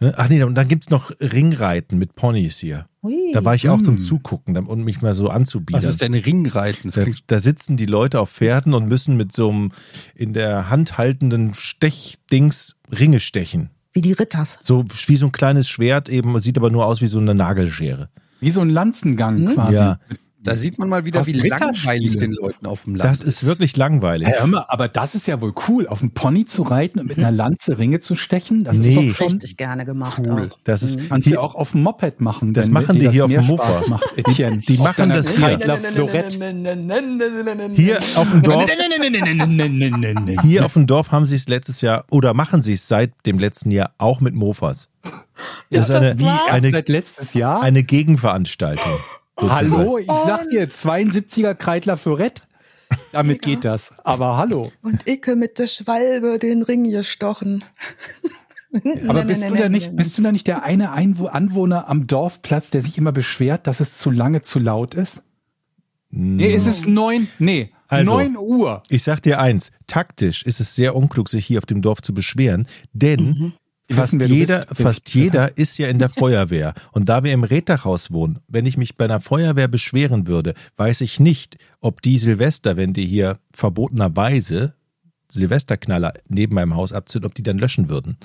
Ne? 0.00 0.14
Ach 0.16 0.28
nee, 0.28 0.42
und 0.42 0.54
dann 0.54 0.68
gibt's 0.68 0.90
noch 0.90 1.10
Ringreiten 1.20 1.98
mit 1.98 2.14
Ponys 2.14 2.58
hier. 2.58 2.86
Hui. 3.02 3.32
Da 3.32 3.44
war 3.44 3.54
ich 3.54 3.68
auch 3.68 3.80
zum 3.82 3.96
Hm. 3.96 3.98
Zugucken, 4.02 4.56
um 4.56 4.84
mich 4.84 5.02
mal 5.02 5.14
so 5.14 5.28
anzubieten. 5.28 5.80
Was 5.82 5.88
ist 5.88 6.00
denn 6.02 6.14
Ringreiten? 6.14 6.90
Da, 6.94 7.02
da 7.26 7.40
sitzen 7.40 7.76
die 7.76 7.86
Leute 7.86 8.20
auf 8.20 8.30
Pferden 8.30 8.74
und 8.74 8.86
müssen 8.88 9.16
mit 9.16 9.32
so 9.32 9.48
einem 9.50 9.72
in 10.14 10.32
der 10.34 10.70
Hand 10.70 10.98
haltenden 10.98 11.52
Stechdings 11.54 12.76
Ringe 12.90 13.20
stechen. 13.20 13.70
Wie 13.92 14.00
die 14.02 14.12
Ritters. 14.12 14.58
So 14.62 14.84
wie 15.06 15.16
so 15.16 15.26
ein 15.26 15.32
kleines 15.32 15.68
Schwert 15.68 16.08
eben, 16.08 16.38
sieht 16.40 16.56
aber 16.58 16.70
nur 16.70 16.86
aus 16.86 17.00
wie 17.00 17.06
so 17.06 17.18
eine 17.18 17.34
Nagelschere. 17.34 18.08
Wie 18.40 18.50
so 18.50 18.60
ein 18.60 18.70
Lanzengang 18.70 19.38
Hm? 19.48 19.54
quasi. 19.54 19.74
Ja, 19.74 19.98
Da 20.48 20.56
sieht 20.56 20.78
man 20.78 20.88
mal 20.88 21.04
wieder, 21.04 21.26
wie 21.26 21.32
langweilig 21.32 22.16
den 22.16 22.32
Leuten 22.32 22.66
auf 22.66 22.84
dem 22.84 22.94
Land 22.94 23.10
das 23.10 23.20
ist 23.20 23.44
wirklich 23.46 23.76
langweilig. 23.76 24.28
Hey, 24.28 24.36
hör 24.38 24.46
mal, 24.46 24.64
aber 24.68 24.88
das 24.88 25.14
ist 25.14 25.26
ja 25.26 25.40
wohl 25.40 25.52
cool, 25.68 25.86
auf 25.86 26.00
dem 26.00 26.12
Pony 26.12 26.44
zu 26.44 26.62
reiten 26.62 27.00
und 27.00 27.06
mit 27.06 27.18
einer 27.18 27.30
Lanze 27.30 27.78
Ringe 27.78 28.00
zu 28.00 28.14
stechen. 28.14 28.64
Das 28.64 28.76
Nee. 28.78 28.88
ist 28.90 28.96
doch 28.96 29.16
schon. 29.16 29.32
Richtig 29.32 29.56
gerne 29.56 29.84
gemacht. 29.84 30.22
Cool. 30.26 30.48
Auch. 30.52 30.58
Das 30.64 30.82
ist 30.82 31.08
Kannst 31.08 31.26
du 31.26 31.30
hier, 31.30 31.38
ja 31.38 31.40
auch 31.42 31.54
auf 31.54 31.72
dem 31.72 31.82
Moped 31.82 32.20
machen. 32.20 32.52
Das 32.54 32.68
machen 32.70 32.98
dir 32.98 33.08
die 33.10 33.14
hier 33.14 33.24
auf 33.26 33.32
dem 33.32 33.46
Mofa. 33.46 33.82
Macht, 33.88 34.06
Etienne. 34.16 34.58
Die 34.58 34.78
Auf 34.78 34.84
machen 34.84 35.10
das 35.10 35.28
hier. 35.36 35.58
Hier 37.74 37.98
auf 38.16 38.30
dem 38.30 38.42
Dorf, 38.42 38.70
Hier 40.42 40.64
auf 40.64 40.72
dem 40.72 40.86
Dorf 40.86 41.10
haben 41.12 41.26
sie 41.26 41.36
es 41.36 41.48
letztes 41.48 41.80
Jahr 41.80 42.04
oder 42.10 42.34
machen 42.34 42.60
sie 42.60 42.72
es 42.72 42.88
seit 42.88 43.12
dem 43.26 43.38
letzten 43.38 43.70
Jahr 43.70 43.92
auch 43.98 44.20
mit 44.20 44.34
Mofas. 44.34 44.88
Das 45.70 45.88
ist 45.88 45.94
eine, 45.94 46.18
Wie 46.18 46.24
erst 46.24 46.48
eine, 46.50 46.70
seit 46.70 46.88
letztes 46.88 47.34
Jahr? 47.34 47.62
eine 47.62 47.82
Gegenveranstaltung. 47.82 48.98
Hallo, 49.40 49.98
ich 49.98 50.06
sag 50.06 50.48
dir, 50.48 50.68
72er 50.68 51.54
Kreidler 51.54 51.96
Florett. 51.96 52.46
Damit 53.12 53.42
geht 53.42 53.64
das. 53.64 53.98
Aber 54.04 54.36
hallo. 54.36 54.72
Und 54.82 55.06
Icke 55.06 55.36
mit 55.36 55.58
der 55.58 55.66
Schwalbe 55.66 56.38
den 56.38 56.62
Ring 56.62 56.90
gestochen. 56.90 57.64
Aber 59.08 59.24
bist 59.24 59.42
du 59.48 59.54
da 59.54 59.68
nicht, 59.68 59.96
bist 59.96 60.18
du 60.18 60.22
da 60.22 60.32
nicht 60.32 60.46
der 60.46 60.62
eine 60.62 60.90
Anwohner 60.92 61.88
am 61.88 62.06
Dorfplatz, 62.06 62.70
der 62.70 62.82
sich 62.82 62.98
immer 62.98 63.12
beschwert, 63.12 63.66
dass 63.66 63.80
es 63.80 63.96
zu 63.96 64.10
lange 64.10 64.42
zu 64.42 64.58
laut 64.58 64.94
ist? 64.94 65.24
Nee, 66.10 66.54
es 66.54 66.66
ist 66.66 66.86
neun, 66.86 67.28
nee, 67.38 67.70
Also, 67.86 68.12
neun 68.12 68.36
Uhr. 68.36 68.82
Ich 68.88 69.02
sag 69.02 69.20
dir 69.20 69.40
eins, 69.40 69.72
taktisch 69.86 70.42
ist 70.42 70.60
es 70.60 70.74
sehr 70.74 70.96
unklug, 70.96 71.28
sich 71.28 71.46
hier 71.46 71.58
auf 71.58 71.66
dem 71.66 71.82
Dorf 71.82 72.00
zu 72.00 72.14
beschweren, 72.14 72.66
denn 72.92 73.34
fast, 73.34 73.58
Wissen, 73.90 74.18
du 74.18 74.26
jeder, 74.26 74.66
bist. 74.66 74.80
fast 74.82 75.14
jeder 75.14 75.56
ist 75.56 75.78
ja 75.78 75.88
in 75.88 75.98
der 75.98 76.08
Feuerwehr. 76.10 76.74
Und 76.92 77.08
da 77.08 77.24
wir 77.24 77.32
im 77.32 77.42
Reddachhaus 77.44 78.12
wohnen, 78.12 78.38
wenn 78.48 78.66
ich 78.66 78.76
mich 78.76 78.96
bei 78.96 79.04
einer 79.06 79.20
Feuerwehr 79.20 79.68
beschweren 79.68 80.26
würde, 80.26 80.54
weiß 80.76 81.00
ich 81.00 81.20
nicht, 81.20 81.56
ob 81.80 82.02
die 82.02 82.18
Silvester, 82.18 82.76
wenn 82.76 82.92
die 82.92 83.06
hier 83.06 83.38
verbotenerweise 83.52 84.74
Silvesterknaller 85.30 86.14
neben 86.28 86.54
meinem 86.54 86.74
Haus 86.76 86.92
abzünden, 86.92 87.26
ob 87.26 87.34
die 87.34 87.42
dann 87.42 87.58
löschen 87.58 87.88
würden. 87.88 88.16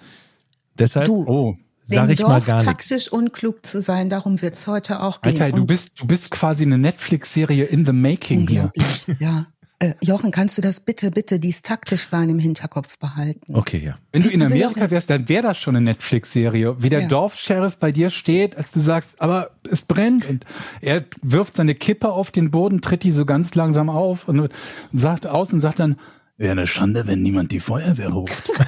Deshalb 0.78 1.08
Du, 1.08 1.24
Oh. 1.28 1.58
sage 1.86 2.08
dem 2.08 2.14
ich 2.14 2.22
mal 2.22 2.28
Dorf 2.40 2.46
gar 2.46 2.56
nichts. 2.58 2.66
taktisch 2.88 3.12
unklug 3.12 3.66
zu 3.66 3.82
sein, 3.82 4.10
darum 4.10 4.42
wird's 4.42 4.68
heute 4.68 5.02
auch 5.02 5.22
gehen. 5.22 5.40
Alter, 5.42 5.56
du 5.56 5.66
bist, 5.66 6.00
du 6.00 6.08
bist 6.08 6.32
quasi 6.32 6.64
eine 6.64 6.78
Netflix-Serie 6.78 7.66
in 7.66 7.86
the 7.86 7.92
making 7.92 8.48
hier. 8.48 8.72
unglaublich, 8.76 9.06
ja. 9.20 9.46
Äh, 9.84 9.96
Jochen, 10.02 10.32
kannst 10.32 10.58
du 10.58 10.62
das 10.62 10.80
bitte, 10.80 11.12
bitte, 11.12 11.40
dies 11.40 11.62
taktisch 11.62 12.04
sein 12.08 12.30
im 12.30 12.40
Hinterkopf 12.40 12.98
behalten? 13.00 13.54
Okay, 13.54 13.82
ja. 13.84 13.98
Wenn 14.14 14.24
du 14.24 14.30
in 14.30 14.42
Also, 14.42 14.54
Amerika 14.54 14.90
wärst, 14.90 15.10
dann 15.10 15.28
wäre 15.28 15.44
das 15.44 15.58
schon 15.58 15.76
eine 15.76 15.84
Netflix-Serie. 15.84 16.82
Wie 16.82 16.88
der 16.90 17.02
Ja. 17.02 17.08
Dorfsheriff 17.10 17.78
bei 17.78 17.92
dir 17.92 18.10
steht, 18.10 18.56
als 18.56 18.72
du 18.72 18.80
sagst, 18.80 19.20
aber 19.20 19.52
es 19.70 19.82
brennt. 19.82 20.30
Und 20.30 20.46
er 20.80 21.04
wirft 21.22 21.58
seine 21.58 21.76
Kippe 21.76 22.10
auf 22.14 22.32
den 22.32 22.50
Boden, 22.50 22.80
tritt 22.80 23.04
die 23.04 23.12
so 23.12 23.26
ganz 23.26 23.56
langsam 23.56 23.90
auf 23.90 24.30
und 24.30 24.50
sagt 24.94 25.28
aus 25.28 25.52
und 25.52 25.60
sagt 25.60 25.80
dann, 25.80 25.98
wäre 26.38 26.52
eine 26.54 26.68
Schande, 26.68 27.06
wenn 27.08 27.22
niemand 27.22 27.52
die 27.52 27.60
Feuerwehr 27.60 28.10
ruft. 28.10 28.50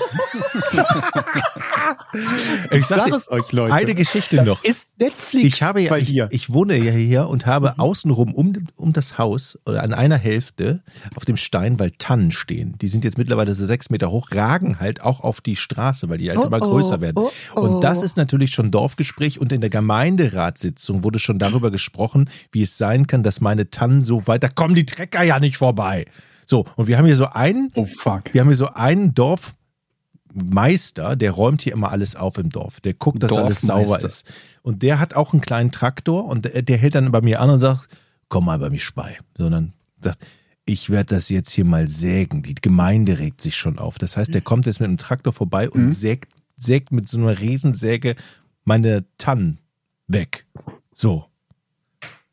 Ich 2.71 2.85
sag 2.85 3.09
es 3.11 3.29
euch, 3.29 3.51
Leute. 3.51 3.73
Eine 3.73 3.93
Geschichte 3.93 4.37
Das 4.37 4.45
noch. 4.45 4.63
ist 4.63 4.97
Netflix 4.99 5.45
Ich 5.47 5.61
habe 5.63 5.81
ja, 5.81 5.89
bei 5.89 5.99
ich, 5.99 6.07
dir. 6.07 6.27
ich 6.31 6.51
wohne 6.51 6.77
ja 6.77 6.91
hier 6.91 7.27
und 7.27 7.45
habe 7.45 7.77
außenrum 7.77 8.33
um, 8.33 8.53
um 8.75 8.93
das 8.93 9.17
Haus 9.17 9.59
oder 9.65 9.83
an 9.83 9.93
einer 9.93 10.17
Hälfte 10.17 10.81
auf 11.15 11.25
dem 11.25 11.37
Steinwald 11.37 11.99
Tannen 11.99 12.31
stehen. 12.31 12.77
Die 12.81 12.87
sind 12.87 13.03
jetzt 13.03 13.17
mittlerweile 13.17 13.53
so 13.53 13.65
sechs 13.65 13.89
Meter 13.89 14.11
hoch, 14.11 14.29
ragen 14.31 14.79
halt 14.79 15.01
auch 15.01 15.19
auf 15.21 15.41
die 15.41 15.55
Straße, 15.55 16.07
weil 16.09 16.17
die 16.17 16.29
halt 16.29 16.39
Oh, 16.39 16.43
immer 16.47 16.61
oh, 16.61 16.69
größer 16.71 17.01
werden. 17.01 17.17
oh, 17.17 17.31
oh. 17.55 17.59
Und 17.59 17.81
das 17.83 18.01
ist 18.01 18.17
natürlich 18.17 18.51
schon 18.51 18.71
Dorfgespräch 18.71 19.39
und 19.39 19.51
in 19.51 19.61
der 19.61 19.69
Gemeinderatssitzung 19.69 21.03
wurde 21.03 21.19
schon 21.19 21.37
darüber 21.39 21.69
gesprochen, 21.71 22.29
wie 22.51 22.61
es 22.63 22.77
sein 22.77 23.07
kann, 23.07 23.23
dass 23.23 23.41
meine 23.41 23.69
Tannen 23.69 24.01
so 24.01 24.25
weit, 24.27 24.43
da 24.43 24.47
kommen 24.47 24.75
die 24.75 24.85
Trecker 24.85 25.23
ja 25.23 25.39
nicht 25.39 25.57
vorbei. 25.57 26.05
So, 26.45 26.65
und 26.75 26.87
wir 26.87 26.97
haben 26.97 27.05
hier 27.05 27.15
so 27.15 27.27
einen, 27.27 27.71
oh 27.75 27.85
fuck. 27.85 28.33
wir 28.33 28.41
haben 28.41 28.47
hier 28.47 28.55
so 28.55 28.73
einen 28.73 29.13
Dorfmeister, 29.13 31.15
der 31.15 31.31
räumt 31.31 31.61
hier 31.61 31.73
immer 31.73 31.91
alles 31.91 32.15
auf 32.15 32.37
im 32.37 32.49
Dorf. 32.49 32.81
Der 32.81 32.93
guckt, 32.93 33.23
dass 33.23 33.33
alles 33.33 33.61
sauber 33.61 34.03
ist. 34.03 34.31
Und 34.61 34.83
der 34.83 34.99
hat 34.99 35.15
auch 35.15 35.33
einen 35.33 35.41
kleinen 35.41 35.71
Traktor 35.71 36.25
und 36.25 36.45
der, 36.45 36.61
der 36.61 36.77
hält 36.77 36.95
dann 36.95 37.11
bei 37.11 37.21
mir 37.21 37.41
an 37.41 37.49
und 37.49 37.59
sagt, 37.59 37.87
komm 38.29 38.45
mal 38.45 38.59
bei 38.59 38.69
mich 38.69 38.87
bei. 38.93 39.17
Sondern 39.37 39.73
sagt, 39.99 40.19
ich 40.65 40.89
werde 40.89 41.15
das 41.15 41.29
jetzt 41.29 41.51
hier 41.51 41.65
mal 41.65 41.87
sägen. 41.87 42.41
Die 42.41 42.55
Gemeinde 42.55 43.19
regt 43.19 43.41
sich 43.41 43.55
schon 43.55 43.77
auf. 43.77 43.99
Das 43.99 44.17
heißt, 44.17 44.33
der 44.33 44.41
kommt 44.41 44.65
jetzt 44.65 44.79
mit 44.79 44.89
dem 44.89 44.97
Traktor 44.97 45.31
vorbei 45.31 45.69
und 45.69 45.91
sägt, 45.91 46.33
sägt 46.55 46.91
mit 46.91 47.07
so 47.07 47.17
einer 47.17 47.39
Riesensäge 47.39 48.15
meine 48.63 49.05
Tannen 49.17 49.59
weg. 50.07 50.45
So. 50.93 51.25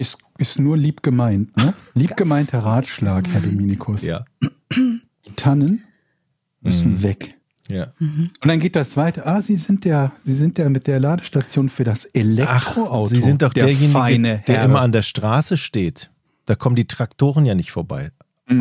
Ist, 0.02 0.18
ist 0.38 0.58
nur 0.58 0.76
lieb 0.76 1.04
gemeint, 1.04 1.56
ne? 1.56 1.74
Lieb 1.94 2.16
gemeinter 2.16 2.58
Ratschlag, 2.58 3.28
Herr 3.28 3.40
Dominikus. 3.40 4.02
Ja. 4.02 4.24
Die 4.74 5.32
Tannen 5.36 5.84
müssen 6.60 7.02
weg. 7.04 7.36
Ja. 7.68 7.92
Und 8.00 8.32
dann 8.42 8.58
geht 8.58 8.74
das 8.74 8.96
weiter. 8.96 9.26
Ah, 9.28 9.40
Sie 9.40 9.54
sind 9.54 9.84
der, 9.84 10.10
Sie 10.24 10.34
sind 10.34 10.58
der 10.58 10.70
mit 10.70 10.88
der 10.88 10.98
Ladestation 10.98 11.68
für 11.68 11.84
das 11.84 12.04
Elektroauto. 12.04 13.06
Sie 13.06 13.20
sind 13.20 13.42
doch 13.42 13.52
der 13.52 13.66
derjenige, 13.66 13.92
feine 13.92 14.42
der 14.48 14.56
Herr. 14.56 14.64
immer 14.64 14.80
an 14.80 14.90
der 14.90 15.02
Straße 15.02 15.56
steht. 15.56 16.10
Da 16.46 16.56
kommen 16.56 16.74
die 16.74 16.86
Traktoren 16.88 17.46
ja 17.46 17.54
nicht 17.54 17.70
vorbei. 17.70 18.10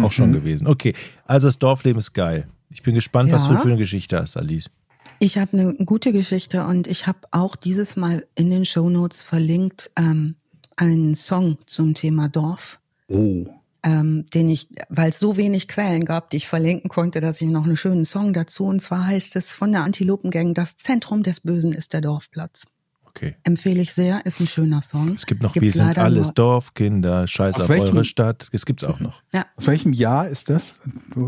Auch 0.04 0.12
schon 0.12 0.32
gewesen. 0.32 0.68
Okay, 0.68 0.94
also 1.26 1.48
das 1.48 1.58
Dorfleben 1.58 1.98
ist 1.98 2.14
geil. 2.14 2.48
Ich 2.70 2.84
bin 2.84 2.94
gespannt, 2.94 3.32
was 3.32 3.48
Ja. 3.48 3.54
du 3.54 3.58
für 3.58 3.68
eine 3.70 3.78
Geschichte 3.78 4.20
hast, 4.20 4.38
Alice. 4.38 4.70
Ich 5.18 5.40
habe 5.40 5.54
eine 5.58 5.74
gute 5.86 6.12
Geschichte 6.14 6.66
und 6.66 6.86
ich 6.88 7.08
habe 7.08 7.20
auch 7.32 7.56
dieses 7.56 7.96
Mal 7.96 8.26
in 8.36 8.50
den 8.52 8.64
Shownotes 8.66 9.22
verlinkt 9.24 9.90
ähm, 9.98 10.36
einen 10.82 11.16
Song 11.16 11.58
zum 11.66 11.94
Thema 11.94 12.28
Dorf, 12.28 12.80
Oh. 13.08 13.46
ähm, 13.84 14.26
den 14.34 14.50
ich, 14.50 14.68
weil 14.90 15.10
es 15.10 15.20
so 15.20 15.38
wenig 15.38 15.68
Quellen 15.68 16.06
gab, 16.06 16.30
die 16.32 16.38
ich 16.38 16.48
verlinken 16.48 16.90
konnte, 16.90 17.20
dass 17.22 17.40
ich 17.42 17.48
noch 17.50 17.66
einen 17.66 17.78
schönen 17.78 18.06
Song 18.06 18.34
dazu. 18.34 18.66
Und 18.66 18.82
zwar 18.82 19.06
heißt 19.08 19.36
es 19.36 19.54
von 19.54 19.72
der 19.72 19.84
Antilopengang, 19.84 20.54
das 20.54 20.76
Zentrum 20.76 21.24
des 21.24 21.42
Bösen 21.42 21.72
ist 21.74 21.94
der 21.94 22.02
Dorfplatz. 22.02 22.66
Okay. 23.06 23.36
Empfehle 23.44 23.82
ich 23.82 23.94
sehr, 23.94 24.26
ist 24.26 24.40
ein 24.40 24.48
schöner 24.48 24.82
Song. 24.82 25.10
Es 25.14 25.26
gibt 25.26 25.44
noch 25.44 25.52
Gibt's 25.52 25.76
Wir 25.76 25.84
sind 25.86 25.98
alles 25.98 26.28
nur- 26.28 26.34
Dorfkinder, 26.34 27.28
Scheiß 27.28 27.56
Aus 27.56 27.64
auf 27.64 27.70
welchem- 27.70 27.96
eure 27.98 28.06
Stadt. 28.06 28.48
Das 28.54 28.66
gibt's 28.66 28.86
auch 28.86 29.02
noch. 29.02 29.22
Ja, 29.34 29.46
Aus 29.58 29.68
welchem 29.68 29.92
Jahr 29.92 30.30
ist 30.30 30.50
das? 30.50 30.80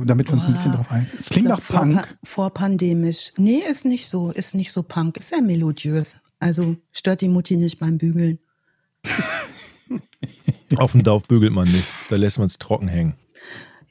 Damit 0.06 0.30
wir 0.30 0.34
uns 0.36 0.46
ein 0.46 0.54
bisschen 0.54 0.72
drauf 0.72 0.90
ein. 0.90 1.06
Es 1.20 1.28
klingt 1.30 1.50
nach 1.50 1.62
Punk. 1.62 1.96
Vor, 2.24 2.46
vorpandemisch. 2.46 3.34
Nee, 3.38 3.62
ist 3.70 3.84
nicht 3.86 4.08
so, 4.08 4.32
ist 4.32 4.56
nicht 4.56 4.72
so 4.72 4.82
Punk, 4.82 5.18
ist 5.18 5.28
sehr 5.30 5.42
melodiös. 5.42 6.16
Also 6.40 6.78
stört 6.94 7.20
die 7.22 7.28
Mutti 7.28 7.58
nicht 7.58 7.80
beim 7.80 7.98
Bügeln. 7.98 8.40
Auf 10.78 10.94
dem 10.94 11.04
Dorf 11.04 11.24
bügelt 11.28 11.54
man 11.54 11.68
nicht. 11.68 11.86
Da 12.10 12.16
lässt 12.16 12.38
man 12.40 12.48
es 12.48 12.58
trocken 12.58 12.88
hängen. 12.88 13.14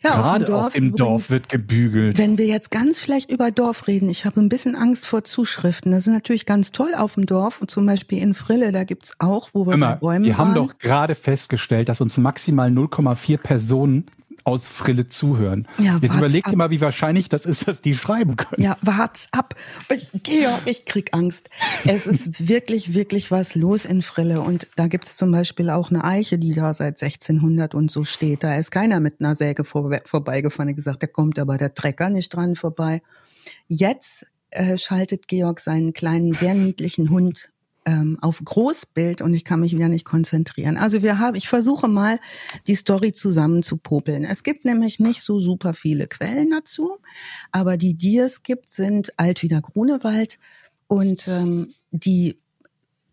Ja, 0.02 0.16
Gerade 0.16 0.52
auf 0.56 0.72
dem 0.72 0.86
übrigens. 0.86 0.96
Dorf 0.98 1.30
wird 1.30 1.48
gebügelt. 1.48 2.18
Wenn 2.18 2.36
wir 2.36 2.46
jetzt 2.46 2.72
ganz 2.72 3.00
schlecht 3.00 3.30
über 3.30 3.52
Dorf 3.52 3.86
reden, 3.86 4.08
ich 4.08 4.24
habe 4.24 4.40
ein 4.40 4.48
bisschen 4.48 4.74
Angst 4.74 5.06
vor 5.06 5.22
Zuschriften. 5.22 5.92
Das 5.92 6.08
ist 6.08 6.12
natürlich 6.12 6.44
ganz 6.44 6.72
toll 6.72 6.92
auf 6.96 7.14
dem 7.14 7.24
Dorf. 7.26 7.60
Und 7.60 7.70
zum 7.70 7.86
Beispiel 7.86 8.18
in 8.18 8.34
Frille, 8.34 8.72
da 8.72 8.82
gibt's 8.82 9.14
auch, 9.20 9.50
wo 9.52 9.64
wir 9.64 9.74
Immer, 9.74 9.92
bei 9.92 9.96
Bäumen 10.00 10.24
wir 10.24 10.38
haben 10.38 10.56
waren. 10.56 10.66
doch 10.66 10.78
gerade 10.78 11.14
festgestellt, 11.14 11.88
dass 11.88 12.00
uns 12.00 12.18
maximal 12.18 12.68
0,4 12.68 13.36
Personen 13.38 14.06
aus 14.44 14.68
Frille 14.68 15.08
zuhören. 15.08 15.66
Ja, 15.78 15.98
Jetzt 16.00 16.16
ab. 16.16 16.52
ihr 16.52 16.56
mal, 16.56 16.70
wie 16.70 16.80
wahrscheinlich 16.80 17.28
das 17.28 17.46
ist, 17.46 17.68
dass 17.68 17.82
die 17.82 17.94
schreiben 17.94 18.36
können. 18.36 18.62
Ja, 18.62 18.76
wart's 18.82 19.28
ab. 19.32 19.54
Ich, 19.92 20.10
Georg, 20.22 20.62
ich 20.66 20.84
krieg 20.84 21.10
Angst. 21.12 21.50
Es 21.84 22.06
ist 22.06 22.48
wirklich, 22.48 22.94
wirklich 22.94 23.30
was 23.30 23.54
los 23.54 23.84
in 23.84 24.02
Frille. 24.02 24.40
Und 24.40 24.68
da 24.76 24.86
gibt's 24.86 25.16
zum 25.16 25.32
Beispiel 25.32 25.70
auch 25.70 25.90
eine 25.90 26.04
Eiche, 26.04 26.38
die 26.38 26.54
da 26.54 26.74
seit 26.74 27.02
1600 27.02 27.74
und 27.74 27.90
so 27.90 28.04
steht. 28.04 28.42
Da 28.44 28.56
ist 28.56 28.70
keiner 28.70 29.00
mit 29.00 29.20
einer 29.20 29.34
Säge 29.34 29.64
vor, 29.64 29.90
vorbeigefahren 30.04 30.68
und 30.68 30.76
gesagt, 30.76 31.02
da 31.02 31.06
kommt 31.06 31.38
aber 31.38 31.58
der 31.58 31.74
Trecker 31.74 32.10
nicht 32.10 32.34
dran 32.34 32.56
vorbei. 32.56 33.02
Jetzt 33.68 34.26
äh, 34.50 34.76
schaltet 34.78 35.28
Georg 35.28 35.60
seinen 35.60 35.92
kleinen, 35.92 36.34
sehr 36.34 36.54
niedlichen 36.54 37.10
Hund 37.10 37.50
ähm, 37.86 38.18
auf 38.20 38.40
Großbild 38.44 39.22
und 39.22 39.34
ich 39.34 39.44
kann 39.44 39.60
mich 39.60 39.74
wieder 39.74 39.88
nicht 39.88 40.04
konzentrieren. 40.04 40.76
Also 40.76 41.02
wir 41.02 41.18
haben, 41.18 41.36
ich 41.36 41.48
versuche 41.48 41.88
mal, 41.88 42.20
die 42.66 42.74
Story 42.74 43.12
zusammen 43.12 43.62
zu 43.62 43.76
popeln. 43.76 44.24
Es 44.24 44.42
gibt 44.42 44.64
nämlich 44.64 45.00
nicht 45.00 45.22
so 45.22 45.40
super 45.40 45.74
viele 45.74 46.06
Quellen 46.06 46.50
dazu, 46.50 46.98
aber 47.50 47.76
die, 47.76 47.94
die 47.94 48.18
es 48.18 48.42
gibt, 48.42 48.68
sind 48.68 49.18
Altwieder 49.18 49.60
Grunewald 49.60 50.38
und 50.86 51.26
ähm, 51.28 51.74
die 51.90 52.38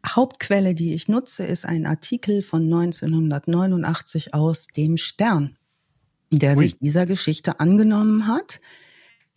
Hauptquelle, 0.05 0.75
die 0.75 0.93
ich 0.93 1.07
nutze, 1.07 1.43
ist 1.43 1.65
ein 1.65 1.85
Artikel 1.85 2.41
von 2.41 2.63
1989 2.63 4.33
aus 4.33 4.67
dem 4.67 4.97
Stern, 4.97 5.57
der 6.31 6.51
Ui. 6.51 6.59
sich 6.59 6.75
dieser 6.75 7.05
Geschichte 7.05 7.59
angenommen 7.59 8.27
hat. 8.27 8.61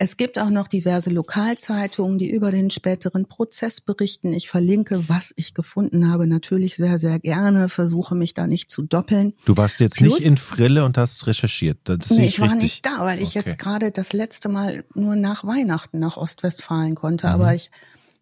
Es 0.03 0.17
gibt 0.17 0.37
auch 0.37 0.49
noch 0.49 0.67
diverse 0.67 1.09
Lokalzeitungen, 1.11 2.17
die 2.17 2.29
über 2.29 2.51
den 2.51 2.69
späteren 2.71 3.25
Prozess 3.25 3.79
berichten. 3.79 4.33
Ich 4.33 4.49
verlinke, 4.49 5.07
was 5.07 5.33
ich 5.37 5.53
gefunden 5.53 6.11
habe, 6.11 6.27
natürlich 6.27 6.75
sehr, 6.75 6.97
sehr 6.97 7.19
gerne, 7.19 7.69
versuche 7.69 8.13
mich 8.13 8.33
da 8.33 8.45
nicht 8.45 8.69
zu 8.69 8.81
doppeln. 8.81 9.31
Du 9.45 9.55
warst 9.55 9.79
jetzt 9.79 9.95
Plus- 9.99 10.15
nicht 10.15 10.25
in 10.27 10.35
Frille 10.35 10.83
und 10.83 10.97
hast 10.97 11.25
recherchiert. 11.25 11.77
Das 11.85 12.09
Nee, 12.09 12.25
ich 12.25 12.41
war 12.41 12.47
richtig. 12.47 12.63
nicht 12.63 12.85
da, 12.85 12.99
weil 12.99 13.21
ich 13.21 13.29
Okay. 13.29 13.43
jetzt 13.45 13.57
gerade 13.57 13.91
das 13.91 14.11
letzte 14.11 14.49
Mal 14.49 14.83
nur 14.93 15.15
nach 15.15 15.45
Weihnachten 15.45 15.99
nach 15.99 16.17
Ostwestfalen 16.17 16.95
konnte. 16.95 17.27
Mhm. 17.27 17.33
Aber 17.33 17.55
ich 17.55 17.71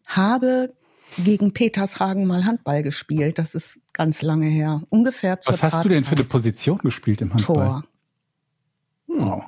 habe 0.06 0.76
gegen 1.18 1.52
Petershagen 1.52 2.28
mal 2.28 2.46
Handball 2.46 2.84
gespielt. 2.84 3.40
Das 3.40 3.56
ist 3.56 3.80
ganz 3.94 4.22
lange 4.22 4.46
her. 4.46 4.84
Ungefähr 4.90 5.40
zur 5.42 5.54
Was 5.56 5.64
hast 5.64 5.84
du 5.84 5.90
denn 5.90 6.04
für 6.04 6.12
eine 6.12 6.18
Tatzeit. 6.18 6.30
Position 6.30 6.78
gespielt 6.78 7.22
im 7.22 7.34
Handball? 7.34 7.56
Tor? 7.56 7.84
Wow. 9.08 9.44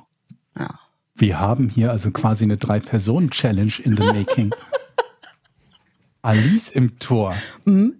Ja. 0.58 0.80
Wir 1.14 1.38
haben 1.38 1.68
hier 1.68 1.90
also 1.90 2.10
quasi 2.10 2.44
eine 2.44 2.56
Drei-Personen-Challenge 2.56 3.72
in 3.82 3.96
the 3.96 4.02
making. 4.12 4.54
Alice 6.22 6.70
im 6.70 6.98
Tor. 6.98 7.34
Mhm. 7.64 7.96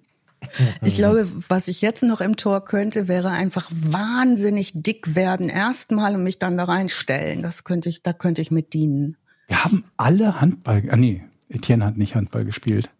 Ich 0.82 0.94
glaube, 0.94 1.26
was 1.48 1.68
ich 1.68 1.80
jetzt 1.80 2.02
noch 2.02 2.20
im 2.20 2.36
Tor 2.36 2.64
könnte, 2.64 3.08
wäre 3.08 3.30
einfach 3.30 3.70
wahnsinnig 3.72 4.72
dick 4.74 5.14
werden 5.14 5.48
erstmal 5.48 6.14
und 6.14 6.22
mich 6.22 6.38
dann 6.38 6.56
da 6.58 6.64
reinstellen. 6.64 7.42
Das 7.42 7.64
könnte 7.64 7.88
ich, 7.88 8.02
da 8.02 8.12
könnte 8.12 8.42
ich 8.42 8.50
mit 8.50 8.72
dienen. 8.72 9.16
Wir 9.46 9.64
haben 9.64 9.84
alle 9.96 10.40
Handball. 10.40 10.82
Ah 10.90 10.96
nee, 10.96 11.24
Etienne 11.48 11.84
hat 11.84 11.96
nicht 11.96 12.14
Handball 12.14 12.44
gespielt. 12.44 12.90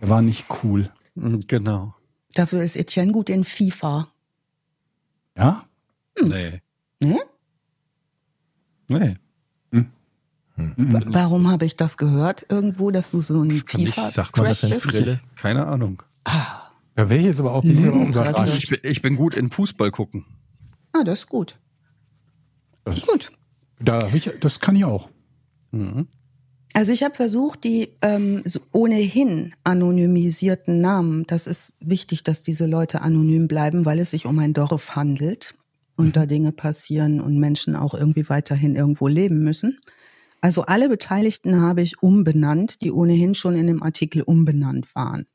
Er 0.00 0.08
war 0.08 0.22
nicht 0.22 0.46
cool. 0.62 0.90
Mhm, 1.14 1.44
Genau. 1.46 1.94
Dafür 2.34 2.62
ist 2.62 2.76
Etienne 2.76 3.12
gut 3.12 3.28
in 3.28 3.44
FIFA. 3.44 4.10
Ja? 5.36 5.66
Nee. 6.18 6.62
Ne? 7.02 7.18
Nee. 8.88 9.16
Wa- 10.76 11.02
Warum 11.06 11.48
habe 11.50 11.64
ich 11.64 11.76
das 11.76 11.96
gehört 11.96 12.46
irgendwo, 12.48 12.90
dass 12.90 13.10
du 13.10 13.20
so 13.20 13.42
ein 13.42 13.50
FIFA 13.50 14.10
sagt 14.10 14.36
man 14.36 14.46
das 14.46 14.62
in? 14.62 14.72
Frille? 14.78 15.20
Keine 15.36 15.66
Ahnung. 15.66 16.02
Da 16.94 17.08
wäre 17.08 17.20
ich 17.20 17.26
jetzt 17.26 17.40
aber 17.40 17.52
auch, 17.54 17.64
Lügenpresse. 17.64 18.30
überrascht. 18.30 18.58
Ich 18.58 18.68
bin, 18.68 18.78
ich 18.82 19.02
bin 19.02 19.16
gut 19.16 19.34
in 19.34 19.48
Fußball 19.50 19.90
gucken. 19.90 20.24
Ah, 20.92 21.04
das 21.04 21.20
ist 21.20 21.28
gut. 21.28 21.56
Das, 22.84 23.00
Gut. 23.06 23.30
da, 23.80 24.00
ich, 24.12 24.28
das 24.40 24.60
kann 24.60 24.76
ich 24.76 24.84
auch. 24.84 25.08
Mhm. 25.70 26.08
Also 26.74 26.90
ich 26.92 27.02
habe 27.02 27.14
versucht, 27.14 27.64
die 27.64 27.90
ähm, 28.02 28.42
so 28.44 28.60
ohnehin 28.72 29.54
anonymisierten 29.62 30.80
Namen, 30.80 31.24
das 31.26 31.46
ist 31.46 31.74
wichtig, 31.80 32.24
dass 32.24 32.42
diese 32.42 32.66
Leute 32.66 33.02
anonym 33.02 33.46
bleiben, 33.46 33.84
weil 33.84 33.98
es 33.98 34.10
sich 34.10 34.26
um 34.26 34.38
ein 34.38 34.52
Dorf 34.54 34.96
handelt 34.96 35.54
und 35.96 36.16
da 36.16 36.26
Dinge 36.26 36.50
passieren 36.52 37.20
und 37.20 37.38
Menschen 37.38 37.76
auch 37.76 37.94
irgendwie 37.94 38.28
weiterhin 38.28 38.74
irgendwo 38.74 39.06
leben 39.06 39.44
müssen. 39.44 39.78
Also 40.42 40.62
alle 40.62 40.88
Beteiligten 40.88 41.60
habe 41.60 41.82
ich 41.82 42.02
umbenannt, 42.02 42.82
die 42.82 42.90
ohnehin 42.90 43.34
schon 43.34 43.54
in 43.54 43.68
dem 43.68 43.82
Artikel 43.82 44.22
umbenannt 44.22 44.92
waren. 44.94 45.26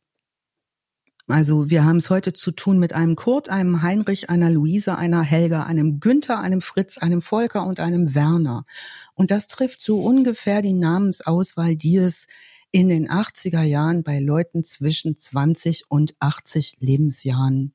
Also 1.27 1.69
wir 1.69 1.85
haben 1.85 1.97
es 1.97 2.09
heute 2.09 2.33
zu 2.33 2.51
tun 2.51 2.77
mit 2.77 2.93
einem 2.93 3.15
Kurt, 3.15 3.49
einem 3.49 3.81
Heinrich, 3.81 4.29
einer 4.29 4.49
Luise, 4.49 4.97
einer 4.97 5.23
Helga, 5.23 5.63
einem 5.63 6.01
Günther, 6.01 6.39
einem 6.39 6.61
Fritz, 6.61 6.97
einem 6.97 7.21
Volker 7.21 7.65
und 7.65 7.79
einem 7.79 8.15
Werner. 8.15 8.65
Und 9.13 9.31
das 9.31 9.47
trifft 9.47 9.81
so 9.81 10.01
ungefähr 10.01 10.61
die 10.61 10.73
Namensauswahl, 10.73 11.75
die 11.75 11.97
es 11.97 12.27
in 12.71 12.89
den 12.89 13.09
80er 13.09 13.63
Jahren 13.63 14.03
bei 14.03 14.19
Leuten 14.19 14.63
zwischen 14.63 15.15
20 15.15 15.89
und 15.89 16.15
80 16.19 16.77
Lebensjahren 16.79 17.73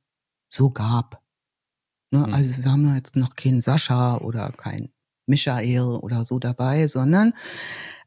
so 0.50 0.70
gab. 0.70 1.22
Ne, 2.10 2.26
Hm. 2.26 2.34
Also 2.34 2.50
wir 2.56 2.70
haben 2.70 2.84
da 2.84 2.94
jetzt 2.94 3.16
noch 3.16 3.36
keinen 3.36 3.62
Sascha 3.62 4.18
oder 4.18 4.52
kein 4.52 4.92
Michael 5.32 5.98
oder 6.02 6.24
so 6.24 6.38
dabei, 6.38 6.86
sondern 6.86 7.32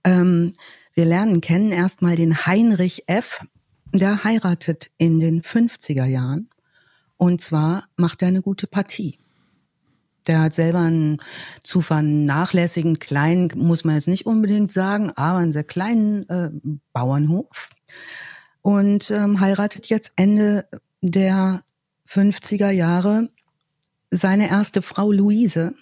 ähm, 0.03 0.53
wir 0.93 1.05
lernen 1.05 1.41
kennen 1.41 1.71
erstmal 1.71 2.15
den 2.15 2.45
Heinrich 2.45 3.03
F., 3.07 3.41
der 3.91 4.23
heiratet 4.23 4.91
in 4.97 5.19
den 5.19 5.41
50er 5.41 6.05
Jahren. 6.05 6.49
Und 7.17 7.41
zwar 7.41 7.85
macht 7.97 8.21
er 8.21 8.27
eine 8.27 8.41
gute 8.41 8.67
Partie. 8.67 9.19
Der 10.27 10.41
hat 10.41 10.53
selber 10.53 10.79
einen 10.79 11.21
zu 11.63 11.81
vernachlässigen 11.81 12.99
kleinen, 12.99 13.49
muss 13.55 13.83
man 13.83 13.95
jetzt 13.95 14.07
nicht 14.07 14.25
unbedingt 14.25 14.71
sagen, 14.71 15.11
aber 15.15 15.39
einen 15.39 15.51
sehr 15.51 15.63
kleinen 15.63 16.27
äh, 16.29 16.49
Bauernhof. 16.93 17.69
Und 18.61 19.11
ähm, 19.11 19.39
heiratet 19.39 19.87
jetzt 19.87 20.13
Ende 20.15 20.67
der 21.01 21.63
50er 22.07 22.71
Jahre 22.71 23.29
seine 24.11 24.49
erste 24.49 24.81
Frau 24.81 25.11
Luise. 25.11 25.75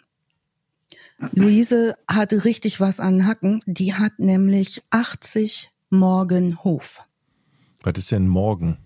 Luise 1.34 1.96
hatte 2.08 2.43
richtig 2.46 2.79
was 2.79 3.00
an 3.00 3.25
Hacken. 3.25 3.62
Die 3.65 3.93
hat 3.93 4.20
nämlich 4.20 4.82
80 4.89 5.72
Morgen 5.89 6.63
Hof. 6.63 7.01
Was 7.84 7.93
ist 7.98 8.12
denn 8.12 8.27
morgen? 8.27 8.77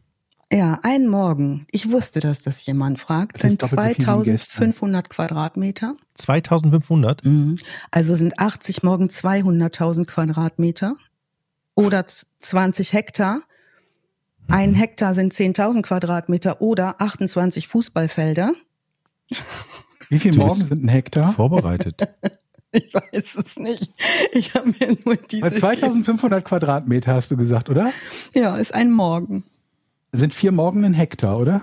Ja, 0.51 0.79
ein 0.83 1.07
Morgen. 1.07 1.67
Ich 1.71 1.91
wusste, 1.91 2.19
dass 2.19 2.41
das 2.41 2.65
jemand 2.65 2.99
fragt. 2.99 3.35
Das 3.35 3.41
Sind 3.41 3.61
doppelt 3.61 4.01
so 4.01 4.13
viel 4.13 4.21
wie 4.21 4.31
gestern. 4.31 4.71
2500 4.71 5.09
Quadratmeter. 5.09 5.95
2500? 6.15 7.25
Mhm. 7.25 7.57
Also 7.91 8.15
sind 8.15 8.39
80 8.39 8.83
Morgen 8.83 9.07
200.000 9.07 10.05
Quadratmeter 10.05 10.95
oder 11.75 12.07
z- 12.07 12.27
20 12.39 12.93
Hektar. 12.93 13.41
Ein 14.47 14.73
Hektar 14.73 15.13
sind 15.13 15.33
10.000 15.33 15.81
Quadratmeter 15.81 16.61
oder 16.61 17.01
28 17.01 17.67
Fußballfelder. 17.67 18.53
Wie 20.09 20.19
viel 20.19 20.35
Morgen 20.35 20.55
sind 20.55 20.83
ein 20.83 20.87
Hektar? 20.87 21.31
Vorbereitet. 21.33 22.01
Ich 22.73 22.93
weiß 22.93 23.37
es 23.45 23.57
nicht. 23.57 23.93
Ich 24.33 24.53
habe 24.53 24.67
mir 24.67 24.97
nur 25.05 25.15
diese. 25.15 25.41
Bei 25.41 25.49
2500 25.49 26.43
Quadratmeter 26.43 27.15
hast 27.15 27.31
du 27.31 27.37
gesagt, 27.37 27.69
oder? 27.69 27.91
Ja, 28.33 28.57
ist 28.57 28.73
ein 28.73 28.91
Morgen. 28.91 29.45
Sind 30.11 30.33
vier 30.33 30.51
Morgen 30.51 30.83
ein 30.83 30.93
Hektar, 30.93 31.39
oder? 31.39 31.61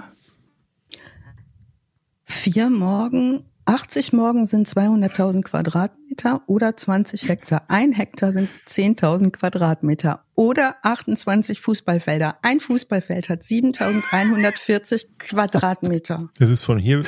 Vier 2.25 2.71
Morgen, 2.71 3.45
80 3.67 4.13
Morgen 4.13 4.47
sind 4.47 4.69
200.000 4.69 5.43
Quadratmeter 5.43 6.43
oder 6.47 6.77
20 6.77 7.29
Hektar. 7.29 7.65
Ein 7.69 7.93
Hektar 7.93 8.33
sind 8.33 8.51
10.000 8.67 9.31
Quadratmeter 9.31 10.25
oder 10.35 10.77
28 10.83 11.61
Fußballfelder. 11.61 12.37
Ein 12.43 12.61
Fußballfeld 12.61 13.29
hat 13.29 13.43
7.140 13.43 15.07
Quadratmeter 15.19 16.29
Das 16.39 16.51
ist 16.51 16.65
von 16.65 16.79
hier 16.79 17.05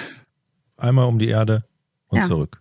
einmal 0.77 1.07
um 1.07 1.19
die 1.19 1.29
Erde 1.29 1.65
und 2.09 2.19
Ja. 2.19 2.27
zurück. 2.27 2.61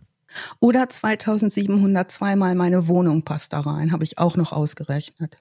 oder 0.59 0.83
2.702 0.89 2.35
mal 2.35 2.55
meine 2.55 2.87
Wohnung 2.87 3.23
passt 3.23 3.53
da 3.53 3.61
rein, 3.61 3.91
habe 3.91 4.03
ich 4.03 4.17
auch 4.17 4.35
noch 4.35 4.51
ausgerechnet. 4.51 5.37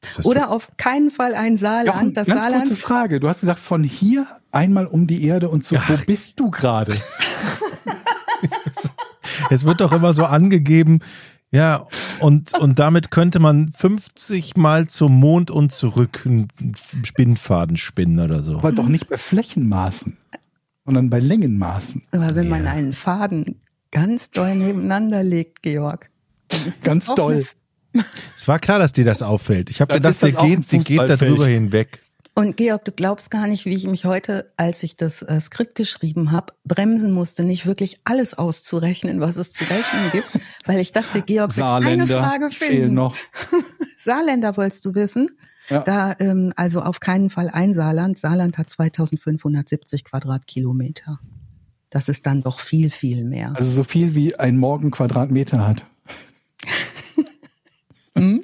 Das 0.00 0.16
heißt, 0.16 0.26
Oder 0.26 0.48
auf 0.50 0.70
keinen 0.78 1.10
Fall 1.10 1.34
ein 1.34 1.58
Saarland. 1.58 1.86
Jochen, 1.88 2.14
das 2.14 2.26
ganz 2.26 2.42
Saarland 2.42 2.62
kurze 2.64 2.76
Frage. 2.76 3.20
Du 3.20 3.28
hast 3.28 3.40
gesagt, 3.40 3.58
von 3.58 3.84
hier 3.84 4.26
einmal 4.50 4.86
um 4.86 5.06
die 5.06 5.26
Erde 5.26 5.50
und 5.50 5.62
so. 5.62 5.76
Wo 5.76 5.96
bist 6.06 6.40
du 6.40 6.50
gerade? 6.50 6.94
Es 9.50 9.64
wird 9.64 9.80
doch 9.80 9.92
immer 9.92 10.14
so 10.14 10.24
angegeben, 10.24 11.00
ja, 11.52 11.86
und, 12.20 12.56
und 12.58 12.78
damit 12.78 13.10
könnte 13.10 13.40
man 13.40 13.68
50 13.72 14.56
Mal 14.56 14.86
zum 14.86 15.18
Mond 15.18 15.50
und 15.50 15.72
zurück 15.72 16.22
einen 16.24 16.48
Spinnfaden 17.02 17.76
spinnen 17.76 18.20
oder 18.20 18.42
so. 18.42 18.58
Aber 18.58 18.70
doch 18.70 18.86
nicht 18.86 19.08
bei 19.08 19.16
Flächenmaßen, 19.16 20.16
sondern 20.90 21.08
bei 21.08 21.20
Längenmaßen. 21.20 22.02
Aber 22.10 22.34
wenn 22.34 22.48
man 22.48 22.64
Ja. 22.64 22.72
einen 22.72 22.92
Faden 22.92 23.60
ganz 23.92 24.30
doll 24.32 24.56
nebeneinander 24.56 25.22
legt, 25.22 25.62
Georg, 25.62 26.10
dann 26.48 26.58
ist 26.66 26.78
das 26.78 26.80
Ganz 26.84 27.08
auch 27.10 27.14
doll. 27.14 27.44
Es 28.36 28.48
war 28.48 28.58
klar, 28.58 28.78
dass 28.80 28.90
dir 28.92 29.04
das 29.04 29.22
auffällt. 29.22 29.70
Ich 29.70 29.80
habe 29.80 29.94
gedacht, 29.94 30.22
ein 30.24 30.30
geht, 30.34 30.72
der 30.72 30.78
geht 30.80 30.98
da 30.98 31.02
Fußballfeld. 31.16 31.30
drüber 31.32 31.46
hinweg. 31.46 32.00
Und 32.34 32.56
Georg, 32.56 32.84
du 32.84 32.92
glaubst 32.92 33.30
gar 33.30 33.46
nicht, 33.46 33.66
wie 33.66 33.74
ich 33.74 33.86
mich 33.86 34.04
heute, 34.04 34.50
als 34.56 34.82
ich 34.82 34.96
das 34.96 35.22
äh, 35.22 35.40
Skript 35.40 35.74
geschrieben 35.76 36.30
habe, 36.32 36.52
bremsen 36.64 37.12
musste, 37.12 37.44
nicht 37.44 37.66
wirklich 37.66 38.00
alles 38.04 38.34
auszurechnen, 38.34 39.20
was 39.20 39.36
es 39.36 39.52
zu 39.52 39.64
rechnen 39.64 40.10
gibt, 40.12 40.28
weil 40.66 40.80
ich 40.80 40.90
dachte, 40.92 41.22
Georg 41.22 41.56
wird 41.56 41.66
eine 41.66 42.06
Saarländer 42.06 42.06
Frage 42.18 42.50
fehlen 42.50 42.72
finden. 42.80 42.94
noch. 42.94 43.16
Saarländer 44.04 44.56
wolltest 44.56 44.84
du 44.86 44.94
wissen? 44.94 45.30
Ja. 45.70 45.80
Da, 45.80 46.16
ähm, 46.18 46.52
also 46.56 46.82
auf 46.82 47.00
keinen 47.00 47.30
Fall 47.30 47.48
ein 47.48 47.72
Saarland. 47.72 48.18
Saarland 48.18 48.58
hat 48.58 48.68
2570 48.70 50.04
Quadratkilometer. 50.04 51.20
Das 51.88 52.08
ist 52.08 52.26
dann 52.26 52.42
doch 52.42 52.60
viel, 52.60 52.90
viel 52.90 53.24
mehr. 53.24 53.52
Also 53.56 53.70
so 53.70 53.84
viel 53.84 54.14
wie 54.14 54.34
ein 54.36 54.58
Morgen 54.58 54.90
Quadratmeter 54.90 55.66
hat. 55.66 55.86
Hm? 58.16 58.42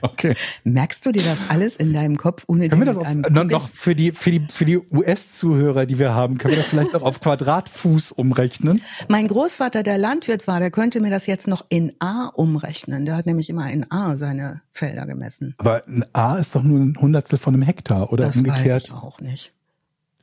Okay. 0.00 0.36
Merkst 0.64 1.04
du 1.06 1.12
dir 1.12 1.22
das 1.22 1.38
alles 1.48 1.76
in 1.76 1.92
deinem 1.92 2.16
Kopf, 2.16 2.44
ohne 2.46 2.68
Können 2.68 2.82
wir 2.82 2.86
dir 2.86 2.92
das 2.92 2.98
auf, 2.98 3.06
einem 3.06 3.46
noch, 3.48 3.68
für 3.68 3.94
die, 3.94 4.12
für 4.12 4.30
die, 4.30 4.46
für 4.50 4.64
die 4.64 4.78
US-Zuhörer, 4.78 5.86
die 5.86 5.98
wir 5.98 6.14
haben, 6.14 6.38
können 6.38 6.54
wir 6.54 6.58
das 6.58 6.68
vielleicht 6.68 6.92
noch 6.92 7.02
auf 7.02 7.20
Quadratfuß 7.20 8.12
umrechnen? 8.12 8.80
Mein 9.08 9.28
Großvater, 9.28 9.82
der 9.82 9.98
Landwirt 9.98 10.46
war, 10.46 10.60
der 10.60 10.70
könnte 10.70 11.00
mir 11.00 11.10
das 11.10 11.26
jetzt 11.26 11.48
noch 11.48 11.64
in 11.68 11.92
A 11.98 12.26
umrechnen. 12.26 13.04
Der 13.04 13.16
hat 13.16 13.26
nämlich 13.26 13.50
immer 13.50 13.70
in 13.70 13.90
A 13.90 14.16
seine 14.16 14.62
Felder 14.72 15.06
gemessen. 15.06 15.54
Aber 15.58 15.86
ein 15.86 16.04
A 16.12 16.36
ist 16.36 16.54
doch 16.54 16.62
nur 16.62 16.80
ein 16.80 16.96
Hundertstel 17.00 17.38
von 17.38 17.54
einem 17.54 17.62
Hektar 17.62 18.12
oder 18.12 18.26
das 18.26 18.36
weiß 18.36 18.48
umgekehrt. 18.48 18.84
ich 18.84 18.92
auch 18.92 19.20
nicht. 19.20 19.52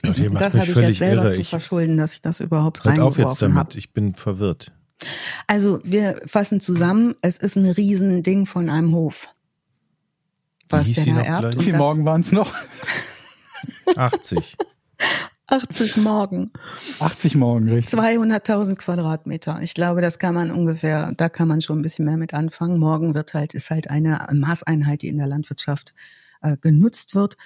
Leute, 0.04 0.24
ihr 0.24 0.32
macht 0.32 0.42
das 0.42 0.54
mich 0.54 0.62
habe 0.62 0.72
ich 0.72 0.76
jetzt 0.76 0.84
völlig 0.84 1.00
selber 1.00 1.24
irre. 1.24 1.32
zu 1.32 1.44
verschulden, 1.44 1.98
dass 1.98 2.14
ich 2.14 2.22
das 2.22 2.40
überhaupt 2.42 2.84
hört 2.84 3.00
auf 3.00 3.18
jetzt 3.18 3.20
reingeworfen 3.20 3.40
damit. 3.40 3.58
habe. 3.58 3.78
Ich 3.78 3.94
bin 3.94 4.14
verwirrt. 4.16 4.72
Also 5.48 5.80
wir 5.84 6.22
fassen 6.26 6.60
zusammen, 6.60 7.16
es 7.22 7.38
ist 7.38 7.56
ein 7.56 7.66
Riesending 7.66 8.46
von 8.46 8.70
einem 8.70 8.94
Hof. 8.94 9.30
Was 10.70 10.88
hieß 10.88 10.96
der 10.96 11.06
die 11.06 11.12
noch 11.12 11.26
erbt. 11.26 11.56
das 11.56 11.68
Morgen 11.74 12.06
waren 12.06 12.22
es 12.22 12.32
noch? 12.32 12.54
80. 13.96 14.58
80 15.48 15.98
Morgen. 15.98 16.52
80 17.00 17.36
Morgen, 17.36 17.70
richtig. 17.70 18.00
200.000 18.00 18.76
Quadratmeter. 18.76 19.60
Ich 19.62 19.74
glaube, 19.74 20.02
das 20.02 20.18
kann 20.18 20.34
man 20.34 20.52
ungefähr, 20.52 21.14
da 21.16 21.30
kann 21.30 21.48
man 21.48 21.62
schon 21.62 21.80
ein 21.80 21.82
bisschen 21.82 22.06
mehr 22.06 22.18
mit 22.18 22.34
anfangen. 22.34 22.80
Morgen 22.80 23.14
wird 23.14 23.34
halt, 23.34 23.54
ist 23.54 23.70
halt 23.70 23.90
eine 23.90 24.26
Maßeinheit, 24.32 25.02
die 25.02 25.10
in 25.10 25.18
der 25.18 25.28
Landwirtschaft 25.28 25.94
äh, 26.42 26.58
genutzt 26.58 27.14
wird. 27.14 27.38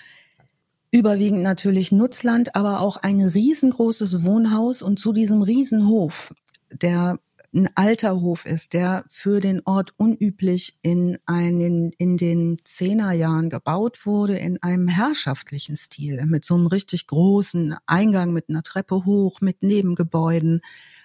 Überwiegend 0.92 1.42
natürlich 1.42 1.92
Nutzland, 1.92 2.56
aber 2.56 2.80
auch 2.80 2.98
ein 2.98 3.22
riesengroßes 3.22 4.24
Wohnhaus 4.24 4.82
und 4.82 5.00
zu 5.00 5.12
diesem 5.12 5.42
Riesenhof, 5.42 6.34
der 6.72 7.20
ein 7.58 7.70
alter 7.76 8.22
Hof 8.22 8.46
ist, 8.46 8.74
der 8.74 9.06
für 9.10 9.40
den 9.40 9.62
Ort 9.66 9.94
unüblich 9.98 10.78
in 10.82 11.18
einen, 11.26 11.92
in 11.98 12.18
den 12.18 12.58
Zehnerjahren 12.64 13.50
gebaut 13.50 14.06
wurde, 14.06 14.38
in 14.38 14.62
einem 14.62 14.88
herrschaftlichen 14.88 15.76
Stil, 15.76 16.26
mit 16.26 16.46
so 16.46 16.56
einem 16.56 16.68
richtig 16.68 17.08
großen 17.08 17.76
Eingang 17.86 18.34
mit 18.34 18.50
einer 18.50 18.64
Treppe 18.64 19.06
hoch, 19.06 19.42
mit 19.42 19.64
Nebengebäuden. 19.64 20.62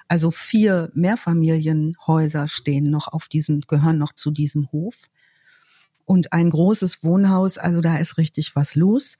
Also 0.09 0.31
vier 0.31 0.91
Mehrfamilienhäuser 0.95 2.49
stehen 2.49 2.85
noch 2.85 3.09
auf 3.09 3.29
diesem, 3.29 3.63
gehören 3.63 3.99
noch 3.99 4.13
zu 4.13 4.31
diesem 4.31 4.71
Hof. 4.73 5.03
Und 6.05 6.33
ein 6.33 6.51
großes 6.51 7.03
Wohnhaus, 7.03 7.59
also 7.59 7.81
da 7.81 7.97
ist 7.99 8.19
richtig 8.19 8.55
was 8.55 8.75
los. 8.75 9.17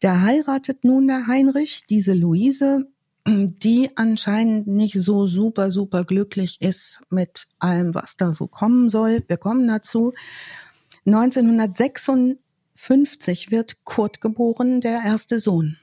Da 0.00 0.22
heiratet 0.22 0.84
nun 0.84 1.06
der 1.06 1.26
Heinrich 1.26 1.84
diese 1.84 2.14
Luise. 2.14 2.86
Die 3.26 3.90
anscheinend 3.96 4.66
nicht 4.66 4.94
so 4.94 5.26
super, 5.26 5.70
super 5.70 6.04
glücklich 6.04 6.56
ist 6.60 7.02
mit 7.10 7.48
allem, 7.58 7.94
was 7.94 8.16
da 8.16 8.32
so 8.32 8.46
kommen 8.46 8.88
soll. 8.88 9.22
Wir 9.28 9.36
kommen 9.36 9.68
dazu. 9.68 10.14
1956 11.06 13.50
wird 13.50 13.84
Kurt 13.84 14.20
geboren, 14.20 14.80
der 14.80 15.02
erste 15.04 15.38
Sohn. 15.38 15.76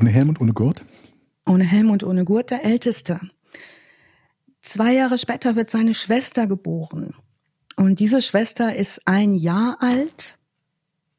Ohne 0.00 0.10
Helm 0.10 0.30
und 0.30 0.40
ohne 0.40 0.52
Gurt? 0.52 0.84
Ohne 1.46 1.64
Helm 1.64 1.90
und 1.90 2.04
ohne 2.04 2.24
Gurt, 2.24 2.50
der 2.50 2.64
älteste. 2.64 3.20
Zwei 4.60 4.94
Jahre 4.94 5.18
später 5.18 5.56
wird 5.56 5.70
seine 5.70 5.94
Schwester 5.94 6.46
geboren. 6.46 7.14
Und 7.76 7.98
diese 8.00 8.22
Schwester 8.22 8.74
ist 8.74 9.06
ein 9.06 9.34
Jahr 9.34 9.76
alt 9.80 10.36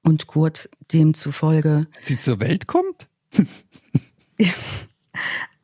und 0.03 0.27
Kurt 0.27 0.69
demzufolge. 0.93 1.87
Sie 2.01 2.19
zur 2.19 2.39
Welt 2.41 2.67
kommt? 2.67 3.07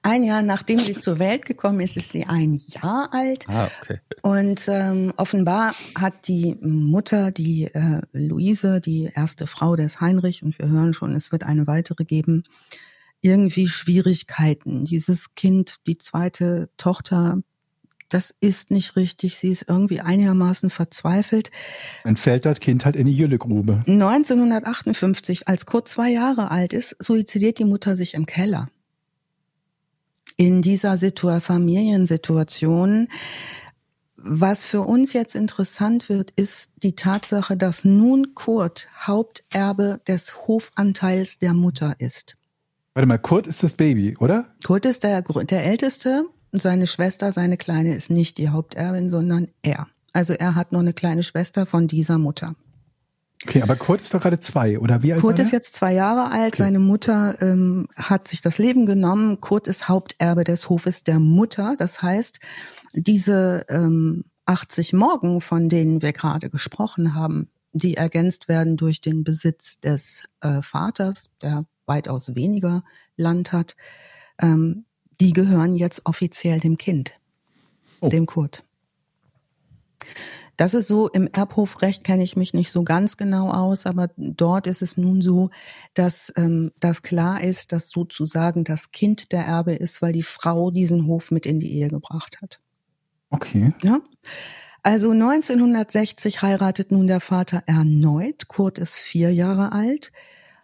ein 0.05 0.23
Jahr 0.23 0.43
nachdem 0.43 0.77
sie 0.77 0.93
zur 0.93 1.19
Welt 1.19 1.45
gekommen 1.45 1.79
ist, 1.79 1.97
ist 1.97 2.11
sie 2.11 2.25
ein 2.25 2.59
Jahr 2.67 3.09
alt. 3.11 3.49
Ah, 3.49 3.69
okay. 3.81 3.99
Und 4.21 4.67
ähm, 4.67 5.13
offenbar 5.17 5.73
hat 5.95 6.27
die 6.27 6.55
Mutter, 6.61 7.31
die 7.31 7.65
äh, 7.65 8.01
Luise, 8.13 8.81
die 8.81 9.09
erste 9.13 9.47
Frau 9.47 9.75
des 9.75 9.99
Heinrich, 10.01 10.43
und 10.43 10.57
wir 10.59 10.67
hören 10.69 10.93
schon, 10.93 11.15
es 11.15 11.31
wird 11.31 11.43
eine 11.43 11.65
weitere 11.65 12.05
geben, 12.05 12.43
irgendwie 13.21 13.67
Schwierigkeiten. 13.67 14.85
Dieses 14.85 15.33
Kind, 15.33 15.77
die 15.87 15.97
zweite 15.97 16.69
Tochter, 16.77 17.39
das 18.09 18.35
ist 18.39 18.69
nicht 18.69 18.95
richtig. 18.95 19.37
Sie 19.37 19.49
ist 19.49 19.65
irgendwie 19.67 20.01
einigermaßen 20.01 20.69
verzweifelt. 20.69 21.49
Dann 22.03 22.15
fällt 22.15 22.45
das 22.45 22.59
Kind 22.59 22.85
halt 22.85 22.95
in 22.95 23.07
die 23.07 23.17
Jüllegrube. 23.17 23.83
1958, 23.87 25.47
als 25.47 25.65
Kurt 25.65 25.87
zwei 25.87 26.11
Jahre 26.11 26.51
alt 26.51 26.73
ist, 26.73 26.95
suizidiert 26.99 27.57
die 27.57 27.65
Mutter 27.65 27.95
sich 27.95 28.13
im 28.13 28.27
Keller 28.27 28.69
in 30.37 30.61
dieser 30.61 30.97
Situa 30.97 31.39
Familiensituation. 31.39 33.07
Was 34.17 34.65
für 34.65 34.81
uns 34.81 35.13
jetzt 35.13 35.35
interessant 35.35 36.09
wird, 36.09 36.31
ist 36.31 36.71
die 36.77 36.95
Tatsache, 36.95 37.55
dass 37.57 37.85
nun 37.85 38.33
Kurt 38.33 38.87
Haupterbe 38.99 40.01
des 40.07 40.47
Hofanteils 40.47 41.37
der 41.37 41.53
Mutter 41.53 41.95
ist. 41.99 42.37
Warte 42.95 43.07
mal, 43.07 43.19
Kurt 43.19 43.45
ist 43.45 43.61
das 43.61 43.73
Baby, 43.73 44.15
oder? 44.19 44.47
Kurt 44.65 44.85
ist 44.85 45.03
der, 45.03 45.21
der 45.21 45.65
Älteste 45.65 46.25
und 46.51 46.61
seine 46.61 46.87
Schwester, 46.87 47.31
seine 47.31 47.57
Kleine, 47.57 47.93
ist 47.93 48.09
nicht 48.09 48.37
die 48.37 48.49
Haupterbin, 48.49 49.09
sondern 49.09 49.51
er. 49.61 49.87
Also 50.13 50.33
er 50.33 50.55
hat 50.55 50.71
noch 50.71 50.79
eine 50.79 50.93
kleine 50.93 51.21
Schwester 51.21 51.65
von 51.65 51.87
dieser 51.87 52.17
Mutter. 52.17 52.55
Okay, 53.47 53.61
aber 53.61 53.75
Kurt 53.75 54.01
ist 54.01 54.13
doch 54.13 54.21
gerade 54.21 54.39
zwei, 54.39 54.79
oder 54.79 55.03
wie 55.03 55.13
alt 55.13 55.21
Kurt 55.21 55.39
ist 55.39 55.51
jetzt 55.51 55.75
zwei 55.75 55.93
Jahre 55.93 56.31
alt. 56.31 56.53
Okay. 56.53 56.63
Seine 56.63 56.79
Mutter 56.79 57.39
ähm, 57.41 57.87
hat 57.95 58.27
sich 58.27 58.41
das 58.41 58.57
Leben 58.57 58.87
genommen. 58.87 59.39
Kurt 59.39 59.67
ist 59.67 59.87
Haupterbe 59.87 60.43
des 60.43 60.67
Hofes 60.69 61.03
der 61.03 61.19
Mutter. 61.19 61.75
Das 61.77 62.01
heißt, 62.01 62.39
diese 62.93 63.65
ähm, 63.69 64.25
80 64.45 64.93
Morgen, 64.93 65.41
von 65.41 65.69
denen 65.69 66.01
wir 66.01 66.11
gerade 66.11 66.49
gesprochen 66.49 67.13
haben, 67.13 67.49
die 67.71 67.97
ergänzt 67.97 68.47
werden 68.47 68.77
durch 68.77 69.01
den 69.01 69.23
Besitz 69.23 69.77
des 69.77 70.23
äh, 70.41 70.61
Vaters, 70.61 71.29
der 71.41 71.65
weitaus 71.85 72.33
weniger 72.33 72.83
Land 73.15 73.51
hat, 73.51 73.75
ähm, 74.41 74.85
die 75.19 75.33
gehören 75.33 75.75
jetzt 75.75 76.05
offiziell 76.05 76.59
dem 76.59 76.77
Kind, 76.77 77.19
oh. 77.99 78.09
dem 78.09 78.25
Kurt. 78.25 78.63
Das 80.57 80.73
ist 80.73 80.87
so, 80.87 81.09
im 81.09 81.27
Erbhofrecht 81.27 82.03
kenne 82.03 82.23
ich 82.23 82.37
mich 82.37 82.53
nicht 82.53 82.71
so 82.71 82.83
ganz 82.83 83.17
genau 83.17 83.51
aus, 83.51 83.85
aber 83.85 84.09
dort 84.17 84.67
ist 84.67 84.81
es 84.81 84.95
nun 84.95 85.21
so, 85.21 85.49
dass 85.93 86.31
ähm, 86.37 86.71
das 86.79 87.01
klar 87.01 87.41
ist, 87.41 87.71
dass 87.71 87.89
sozusagen 87.89 88.63
das 88.63 88.91
Kind 88.91 89.31
der 89.31 89.45
Erbe 89.45 89.73
ist, 89.73 90.01
weil 90.01 90.13
die 90.13 90.23
Frau 90.23 90.71
diesen 90.71 91.07
Hof 91.07 91.31
mit 91.31 91.45
in 91.45 91.59
die 91.59 91.73
Ehe 91.73 91.89
gebracht 91.89 92.41
hat. 92.41 92.61
Okay. 93.29 93.73
Ja. 93.83 93.99
Also 94.81 95.11
1960 95.11 96.41
heiratet 96.41 96.91
nun 96.91 97.07
der 97.07 97.19
Vater 97.19 97.63
erneut. 97.65 98.47
Kurt 98.47 98.77
ist 98.77 98.97
vier 98.97 99.33
Jahre 99.33 99.71
alt. 99.71 100.11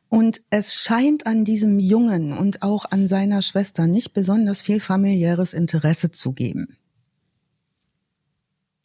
Und 0.09 0.41
es 0.49 0.75
scheint 0.75 1.25
an 1.25 1.43
diesem 1.45 1.79
Jungen 1.79 2.37
und 2.37 2.63
auch 2.63 2.85
an 2.85 3.07
seiner 3.07 3.41
Schwester 3.41 3.87
nicht 3.87 4.13
besonders 4.13 4.61
viel 4.61 4.79
familiäres 4.79 5.53
Interesse 5.53 6.11
zu 6.11 6.33
geben. 6.33 6.77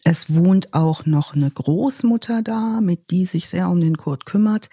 Es 0.08 0.32
wohnt 0.32 0.72
auch 0.72 1.04
noch 1.04 1.34
eine 1.34 1.50
Großmutter 1.50 2.40
da, 2.40 2.80
mit 2.80 3.10
die 3.10 3.26
sich 3.26 3.48
sehr 3.48 3.68
um 3.68 3.80
den 3.80 3.96
Kurt 3.96 4.24
kümmert. 4.24 4.70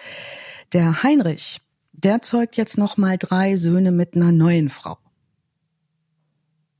Der 0.73 1.01
Heinrich, 1.01 1.59
der 1.91 2.21
zeugt 2.21 2.55
jetzt 2.55 2.77
noch 2.77 2.97
mal 2.97 3.17
drei 3.17 3.55
Söhne 3.55 3.91
mit 3.91 4.13
einer 4.13 4.31
neuen 4.31 4.69
Frau. 4.69 4.99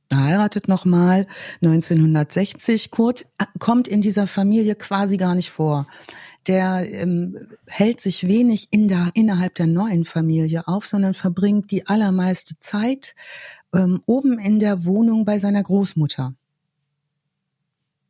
Er 0.10 0.24
heiratet 0.24 0.68
noch 0.68 0.86
mal 0.86 1.26
1960. 1.64 2.92
Kurt 2.92 3.26
äh, 3.40 3.46
kommt 3.58 3.88
in 3.88 4.02
dieser 4.02 4.28
Familie 4.28 4.76
quasi 4.76 5.18
gar 5.18 5.34
nicht 5.34 5.50
vor. 5.50 5.88
Der 6.46 6.88
ähm, 6.92 7.48
hält 7.66 8.02
sich 8.02 8.28
wenig 8.28 8.68
in 8.70 8.88
der, 8.88 9.10
innerhalb 9.16 9.56
der 9.56 9.66
neuen 9.66 10.06
Familie 10.06 10.68
auf, 10.68 10.86
sondern 10.86 11.16
verbringt 11.16 11.72
die 11.72 11.88
allermeiste 11.88 12.60
Zeit 12.60 13.16
ähm, 13.74 14.04
oben 14.06 14.38
in 14.38 14.60
der 14.60 14.86
Wohnung 14.86 15.26
bei 15.26 15.40
seiner 15.40 15.64
Großmutter. 15.64 16.36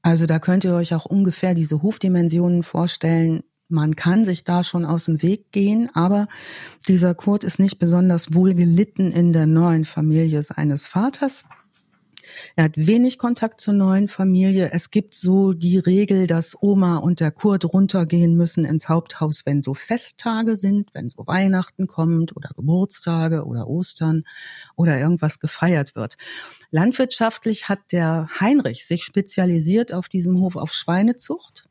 Also 0.04 0.26
da 0.26 0.38
könnt 0.40 0.66
ihr 0.66 0.76
euch 0.76 0.94
auch 0.94 1.06
ungefähr 1.06 1.56
diese 1.56 1.82
Hofdimensionen 1.82 2.62
vorstellen. 2.62 3.42
Man 3.70 3.96
kann 3.96 4.26
sich 4.26 4.44
da 4.44 4.64
schon 4.64 4.86
aus 4.86 5.06
dem 5.06 5.24
Weg 5.24 5.52
gehen, 5.52 5.90
aber 5.96 6.28
dieser 6.88 7.16
Kurt 7.16 7.44
ist 7.44 7.60
nicht 7.60 7.80
besonders 7.80 8.34
wohl 8.34 8.54
gelitten 8.54 9.12
in 9.12 9.34
der 9.34 9.48
neuen 9.48 9.86
Familie 9.86 10.44
seines 10.44 10.88
Vaters. 10.88 11.46
Er 12.56 12.66
hat 12.66 12.74
wenig 12.76 13.18
Kontakt 13.18 13.62
zur 13.62 13.74
neuen 13.74 14.08
Familie. 14.08 14.72
Es 14.72 14.92
gibt 14.92 15.14
so 15.14 15.54
die 15.54 15.78
Regel, 15.78 16.28
dass 16.28 16.58
Oma 16.62 16.98
und 16.98 17.20
der 17.20 17.32
Kurt 17.32 17.66
runtergehen 17.66 18.36
müssen 18.36 18.66
ins 18.66 18.90
Haupthaus, 18.90 19.46
wenn 19.46 19.62
so 19.62 19.74
Festtage 19.74 20.56
sind, 20.56 20.90
wenn 20.94 21.10
so 21.10 21.26
Weihnachten 21.28 21.88
kommt 21.88 22.36
oder 22.36 22.50
Geburtstage 22.56 23.46
oder 23.46 23.68
Ostern 23.68 24.24
oder 24.76 25.00
irgendwas 25.00 25.40
gefeiert 25.40 25.96
wird. 25.96 26.16
Landwirtschaftlich 26.72 27.70
hat 27.70 27.80
der 27.92 28.30
Heinrich 28.40 28.86
sich 28.86 29.04
spezialisiert 29.04 29.94
auf 29.94 30.10
diesem 30.10 30.40
Hof 30.40 30.56
auf 30.56 30.72
Schweinezucht 30.74 31.70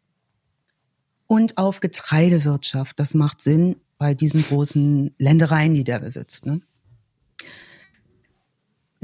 und 1.26 1.58
auf 1.58 1.80
Getreidewirtschaft. 1.80 2.98
Das 3.00 3.14
macht 3.14 3.40
Sinn 3.40 3.76
bei 3.98 4.14
diesen 4.14 4.42
großen 4.42 5.14
Ländereien, 5.18 5.74
die 5.74 5.84
der 5.84 6.00
besitzt. 6.00 6.44
Ne? 6.44 6.60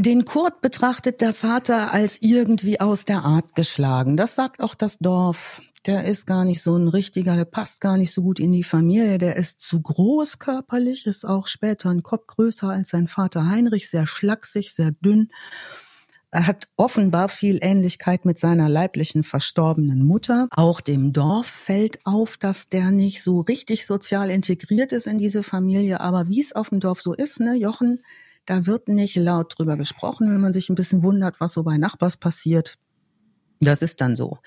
Den 0.00 0.24
Kurt 0.24 0.60
betrachtet 0.60 1.20
der 1.20 1.34
Vater 1.34 1.92
als 1.92 2.22
irgendwie 2.22 2.80
aus 2.80 3.04
der 3.04 3.24
Art 3.24 3.56
geschlagen. 3.56 4.16
Das 4.16 4.36
sagt 4.36 4.60
auch 4.60 4.76
das 4.76 4.98
Dorf. 5.00 5.60
Der 5.86 6.04
ist 6.04 6.24
gar 6.24 6.44
nicht 6.44 6.62
so 6.62 6.76
ein 6.76 6.86
richtiger, 6.86 7.34
der 7.34 7.44
passt 7.44 7.80
gar 7.80 7.96
nicht 7.96 8.12
so 8.12 8.22
gut 8.22 8.38
in 8.38 8.52
die 8.52 8.62
Familie. 8.62 9.18
Der 9.18 9.34
ist 9.34 9.58
zu 9.58 9.82
groß 9.82 10.38
körperlich, 10.38 11.04
ist 11.06 11.24
auch 11.24 11.48
später 11.48 11.90
ein 11.90 12.04
Kopf 12.04 12.28
größer 12.28 12.68
als 12.68 12.90
sein 12.90 13.08
Vater 13.08 13.48
Heinrich, 13.48 13.90
sehr 13.90 14.06
schlaksig, 14.06 14.72
sehr 14.72 14.92
dünn. 14.92 15.30
Er 16.30 16.46
hat 16.46 16.68
offenbar 16.76 17.28
viel 17.28 17.58
Ähnlichkeit 17.60 18.24
mit 18.24 18.38
seiner 18.38 18.68
leiblichen 18.68 19.24
verstorbenen 19.24 20.04
Mutter. 20.04 20.46
Auch 20.52 20.80
dem 20.80 21.12
Dorf 21.12 21.48
fällt 21.48 22.06
auf, 22.06 22.36
dass 22.36 22.68
der 22.68 22.92
nicht 22.92 23.24
so 23.24 23.40
richtig 23.40 23.84
sozial 23.84 24.30
integriert 24.30 24.92
ist 24.92 25.08
in 25.08 25.18
diese 25.18 25.42
Familie. 25.42 26.00
Aber 26.00 26.28
wie 26.28 26.40
es 26.40 26.52
auf 26.52 26.68
dem 26.68 26.78
Dorf 26.78 27.02
so 27.02 27.14
ist, 27.14 27.40
ne, 27.40 27.56
Jochen, 27.56 27.98
da 28.48 28.64
wird 28.66 28.88
nicht 28.88 29.16
laut 29.16 29.58
drüber 29.58 29.76
gesprochen, 29.76 30.30
wenn 30.32 30.40
man 30.40 30.52
sich 30.52 30.70
ein 30.70 30.74
bisschen 30.74 31.02
wundert, 31.02 31.38
was 31.38 31.52
so 31.52 31.62
bei 31.64 31.76
Nachbars 31.76 32.16
passiert. 32.16 32.78
Das 33.60 33.82
ist 33.82 34.00
dann 34.00 34.16
so. 34.16 34.38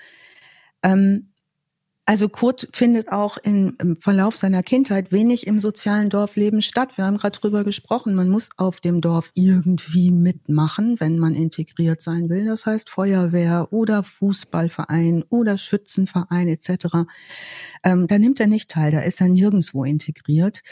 Ähm, 0.82 1.28
also 2.04 2.28
Kurt 2.28 2.68
findet 2.72 3.12
auch 3.12 3.38
in, 3.38 3.76
im 3.78 3.96
Verlauf 3.96 4.36
seiner 4.36 4.64
Kindheit 4.64 5.12
wenig 5.12 5.46
im 5.46 5.60
sozialen 5.60 6.10
Dorfleben 6.10 6.60
statt. 6.60 6.98
Wir 6.98 7.04
haben 7.04 7.16
gerade 7.16 7.38
drüber 7.38 7.62
gesprochen, 7.62 8.16
man 8.16 8.28
muss 8.28 8.48
auf 8.56 8.80
dem 8.80 9.00
Dorf 9.00 9.30
irgendwie 9.34 10.10
mitmachen, 10.10 10.98
wenn 10.98 11.20
man 11.20 11.36
integriert 11.36 12.02
sein 12.02 12.28
will. 12.28 12.44
Das 12.44 12.66
heißt 12.66 12.90
Feuerwehr 12.90 13.68
oder 13.70 14.02
Fußballverein 14.02 15.22
oder 15.28 15.56
Schützenverein 15.56 16.48
etc. 16.48 17.06
Ähm, 17.84 18.08
da 18.08 18.18
nimmt 18.18 18.40
er 18.40 18.48
nicht 18.48 18.68
teil, 18.68 18.90
da 18.90 19.00
ist 19.00 19.20
er 19.20 19.28
nirgendwo 19.28 19.84
integriert. 19.84 20.62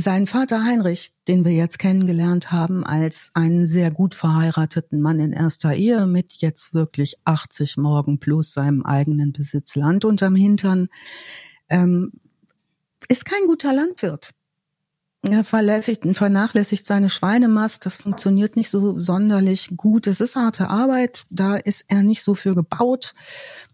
Sein 0.00 0.28
Vater 0.28 0.62
Heinrich, 0.64 1.10
den 1.26 1.44
wir 1.44 1.50
jetzt 1.50 1.80
kennengelernt 1.80 2.52
haben 2.52 2.84
als 2.84 3.32
einen 3.34 3.66
sehr 3.66 3.90
gut 3.90 4.14
verheirateten 4.14 5.00
Mann 5.00 5.18
in 5.18 5.32
erster 5.32 5.74
Ehe 5.74 6.06
mit 6.06 6.34
jetzt 6.34 6.72
wirklich 6.72 7.16
80 7.24 7.78
Morgen 7.78 8.20
plus 8.20 8.52
seinem 8.52 8.86
eigenen 8.86 9.32
Besitz 9.32 9.74
Land 9.74 10.04
unterm 10.04 10.36
Hintern, 10.36 10.86
ähm, 11.68 12.12
ist 13.08 13.24
kein 13.24 13.48
guter 13.48 13.72
Landwirt. 13.72 14.34
Er 15.22 15.42
verlässigt, 15.42 16.04
vernachlässigt 16.12 16.86
seine 16.86 17.10
Schweinemast. 17.10 17.84
Das 17.84 17.96
funktioniert 17.96 18.54
nicht 18.54 18.70
so 18.70 19.00
sonderlich 19.00 19.70
gut. 19.76 20.06
Es 20.06 20.20
ist 20.20 20.36
harte 20.36 20.68
Arbeit. 20.68 21.26
Da 21.28 21.56
ist 21.56 21.86
er 21.88 22.04
nicht 22.04 22.22
so 22.22 22.36
für 22.36 22.54
gebaut. 22.54 23.14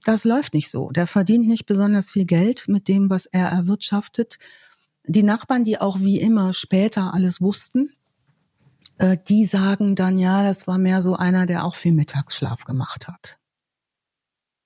Das 0.07 0.25
läuft 0.25 0.55
nicht 0.55 0.71
so. 0.71 0.91
Der 0.91 1.07
verdient 1.07 1.47
nicht 1.47 1.67
besonders 1.67 2.11
viel 2.11 2.25
Geld 2.25 2.65
mit 2.67 2.89
dem, 2.89 3.11
was 3.11 3.27
er 3.27 3.49
erwirtschaftet. 3.49 4.39
Die 5.07 5.23
Nachbarn, 5.23 5.65
die 5.65 5.81
auch 5.81 6.01
wie 6.01 6.21
immer 6.21 6.53
später 6.53 7.15
alles 7.15 7.41
wussten, 7.41 7.91
Äh, 8.99 9.17
die 9.29 9.45
sagen 9.45 9.97
dann, 9.97 10.19
ja, 10.19 10.45
das 10.45 10.69
war 10.69 10.79
mehr 10.79 11.03
so 11.03 11.17
einer, 11.17 11.47
der 11.47 11.65
auch 11.65 11.75
viel 11.75 11.93
Mittagsschlaf 11.93 12.65
gemacht 12.65 13.09
hat. 13.09 13.39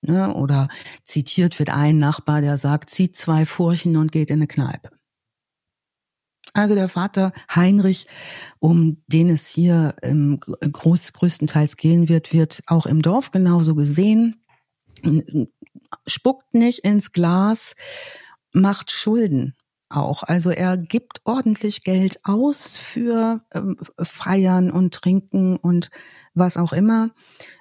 Ne? 0.03 0.35
Oder 0.35 0.69
zitiert 1.03 1.59
wird 1.59 1.71
ein 1.71 1.99
Nachbar, 1.99 2.43
der 2.43 2.59
sagt, 2.59 2.91
zieht 2.91 3.17
zwei 3.17 3.47
Furchen 3.47 3.97
und 3.97 4.13
geht 4.13 4.29
in 4.31 4.37
eine 4.37 4.47
Kneipe. 4.47 4.91
Also 6.53 6.75
der 6.75 6.91
Vater 6.91 7.33
Heinrich, 7.55 8.07
um 8.59 9.03
den 9.07 9.31
es 9.31 9.47
hier 9.47 9.97
ähm, 10.03 10.41
groß, 10.41 11.15
größtenteils 11.15 11.77
gehen 11.77 12.11
wird, 12.11 12.33
wird 12.35 12.61
auch 12.67 12.85
im 12.85 13.01
Dorf 13.01 13.31
genauso 13.31 13.75
gesehen, 13.75 14.43
spuckt 16.07 16.53
nicht 16.53 16.81
ins 16.81 17.13
Glas, 17.13 17.77
macht 18.53 18.91
Schulden 18.91 19.55
auch. 19.91 20.23
Also 20.23 20.51
er 20.51 20.77
gibt 20.77 21.21
ordentlich 21.25 21.83
Geld 21.83 22.21
aus 22.25 22.77
für 22.77 23.45
ähm, 23.53 23.77
Feiern 24.01 24.71
und 24.71 24.95
Trinken 24.95 25.57
und 25.57 25.91
was 26.35 26.57
auch 26.57 26.73
immer. 26.73 27.11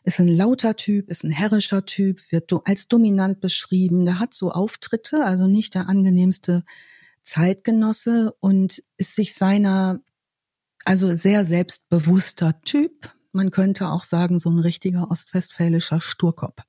Ist 0.03 0.19
ein 0.19 0.27
lauter 0.27 0.75
Typ, 0.75 1.09
ist 1.09 1.23
ein 1.23 1.31
herrischer 1.31 1.85
Typ, 1.85 2.31
wird 2.31 2.51
als 2.65 2.87
dominant 2.87 3.39
beschrieben. 3.39 4.05
Der 4.05 4.19
hat 4.19 4.33
so 4.33 4.51
Auftritte, 4.51 5.23
also 5.25 5.47
nicht 5.47 5.75
der 5.75 5.89
angenehmste 5.89 6.63
Zeitgenosse 7.23 8.33
und 8.39 8.83
ist 8.97 9.15
sich 9.15 9.33
seiner, 9.33 9.99
also 10.85 11.15
sehr 11.15 11.45
selbstbewusster 11.45 12.61
Typ. 12.61 13.13
Man 13.31 13.51
könnte 13.51 13.89
auch 13.89 14.03
sagen, 14.03 14.39
so 14.39 14.49
ein 14.49 14.59
richtiger 14.59 15.11
ostwestfälischer 15.11 16.01
Sturkopf. 16.01 16.61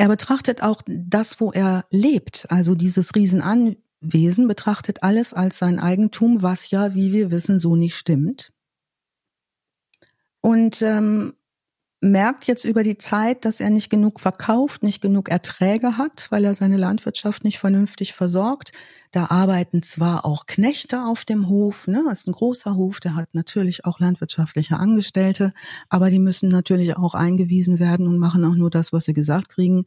Er 0.00 0.08
betrachtet 0.08 0.62
auch 0.62 0.80
das, 0.86 1.42
wo 1.42 1.52
er 1.52 1.84
lebt, 1.90 2.46
also 2.48 2.74
dieses 2.74 3.14
Riesenanwesen, 3.14 4.48
betrachtet 4.48 5.02
alles 5.02 5.34
als 5.34 5.58
sein 5.58 5.78
Eigentum, 5.78 6.40
was 6.40 6.70
ja, 6.70 6.94
wie 6.94 7.12
wir 7.12 7.30
wissen, 7.30 7.58
so 7.58 7.76
nicht 7.76 7.96
stimmt. 7.96 8.50
Und 10.40 10.80
ähm, 10.80 11.34
merkt 12.00 12.46
jetzt 12.46 12.64
über 12.64 12.82
die 12.82 12.96
Zeit, 12.96 13.44
dass 13.44 13.60
er 13.60 13.68
nicht 13.68 13.90
genug 13.90 14.20
verkauft, 14.20 14.82
nicht 14.82 15.02
genug 15.02 15.28
Erträge 15.28 15.98
hat, 15.98 16.28
weil 16.30 16.44
er 16.44 16.54
seine 16.54 16.78
Landwirtschaft 16.78 17.44
nicht 17.44 17.58
vernünftig 17.58 18.14
versorgt. 18.14 18.72
Da 19.12 19.26
arbeiten 19.26 19.82
zwar 19.82 20.24
auch 20.24 20.46
Knechte 20.46 21.04
auf 21.04 21.24
dem 21.24 21.48
Hof, 21.48 21.88
ne, 21.88 22.02
das 22.08 22.20
ist 22.20 22.28
ein 22.28 22.32
großer 22.32 22.74
Hof, 22.74 23.00
der 23.00 23.16
hat 23.16 23.28
natürlich 23.34 23.84
auch 23.84 24.00
landwirtschaftliche 24.00 24.78
Angestellte, 24.78 25.52
aber 25.88 26.10
die 26.10 26.20
müssen 26.20 26.48
natürlich 26.48 26.96
auch 26.96 27.14
eingewiesen 27.14 27.80
werden 27.80 28.06
und 28.06 28.18
machen 28.18 28.44
auch 28.44 28.54
nur 28.54 28.70
das, 28.70 28.92
was 28.92 29.04
sie 29.04 29.14
gesagt 29.14 29.50
kriegen. 29.50 29.84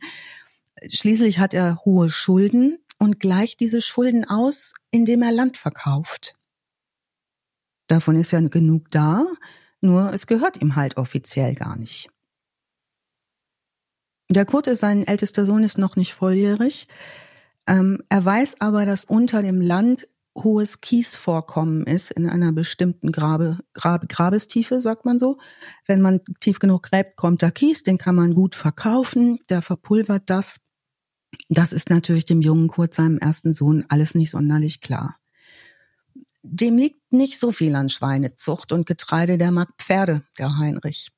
Schließlich 0.87 1.39
hat 1.39 1.53
er 1.53 1.79
hohe 1.83 2.11
Schulden 2.11 2.77
und 2.99 3.19
gleicht 3.19 3.59
diese 3.59 3.81
Schulden 3.81 4.25
aus, 4.25 4.73
indem 4.91 5.23
er 5.23 5.31
Land 5.31 5.57
verkauft. 5.57 6.35
Davon 7.87 8.15
ist 8.15 8.31
ja 8.31 8.39
genug 8.39 8.91
da, 8.91 9.25
nur 9.83 10.13
es 10.13 10.27
gehört 10.27 10.61
ihm 10.61 10.75
halt 10.75 10.97
offiziell 10.97 11.55
gar 11.55 11.75
nicht. 11.75 12.09
Der 14.29 14.45
Kurt 14.45 14.67
ist 14.67 14.79
sein 14.79 15.05
ältester 15.05 15.45
Sohn, 15.45 15.63
ist 15.63 15.77
noch 15.77 15.95
nicht 15.95 16.13
volljährig. 16.13 16.87
Ähm, 17.67 18.01
er 18.09 18.23
weiß 18.25 18.61
aber, 18.61 18.85
dass 18.85 19.05
unter 19.05 19.43
dem 19.43 19.61
Land 19.61 20.07
hohes 20.35 20.81
Kiesvorkommen 20.81 21.85
ist 21.85 22.11
in 22.11 22.27
einer 22.27 22.51
bestimmten 22.51 23.11
Grabe, 23.11 23.59
Grab, 23.73 24.09
Grabestiefe, 24.09 24.79
sagt 24.79 25.05
man 25.05 25.19
so. 25.19 25.37
Wenn 25.85 26.01
man 26.01 26.21
tief 26.39 26.59
genug 26.59 26.83
gräbt, 26.83 27.15
kommt 27.15 27.43
da 27.43 27.51
Kies, 27.51 27.83
den 27.83 27.97
kann 27.97 28.15
man 28.15 28.33
gut 28.33 28.55
verkaufen, 28.55 29.39
der 29.49 29.61
verpulvert 29.61 30.23
das. 30.27 30.59
Das 31.49 31.73
ist 31.73 31.89
natürlich 31.89 32.25
dem 32.25 32.41
jungen 32.41 32.67
Kurt, 32.67 32.93
seinem 32.93 33.17
ersten 33.19 33.53
Sohn, 33.53 33.85
alles 33.89 34.15
nicht 34.15 34.31
sonderlich 34.31 34.81
klar. 34.81 35.15
Dem 36.43 36.77
liegt 36.77 37.11
nicht 37.11 37.39
so 37.39 37.51
viel 37.51 37.73
an 37.75 37.89
Schweinezucht 37.89 38.73
und 38.73 38.85
Getreide, 38.85 39.37
der 39.37 39.51
mag 39.51 39.69
Pferde, 39.77 40.23
der 40.37 40.57
Heinrich. 40.57 41.11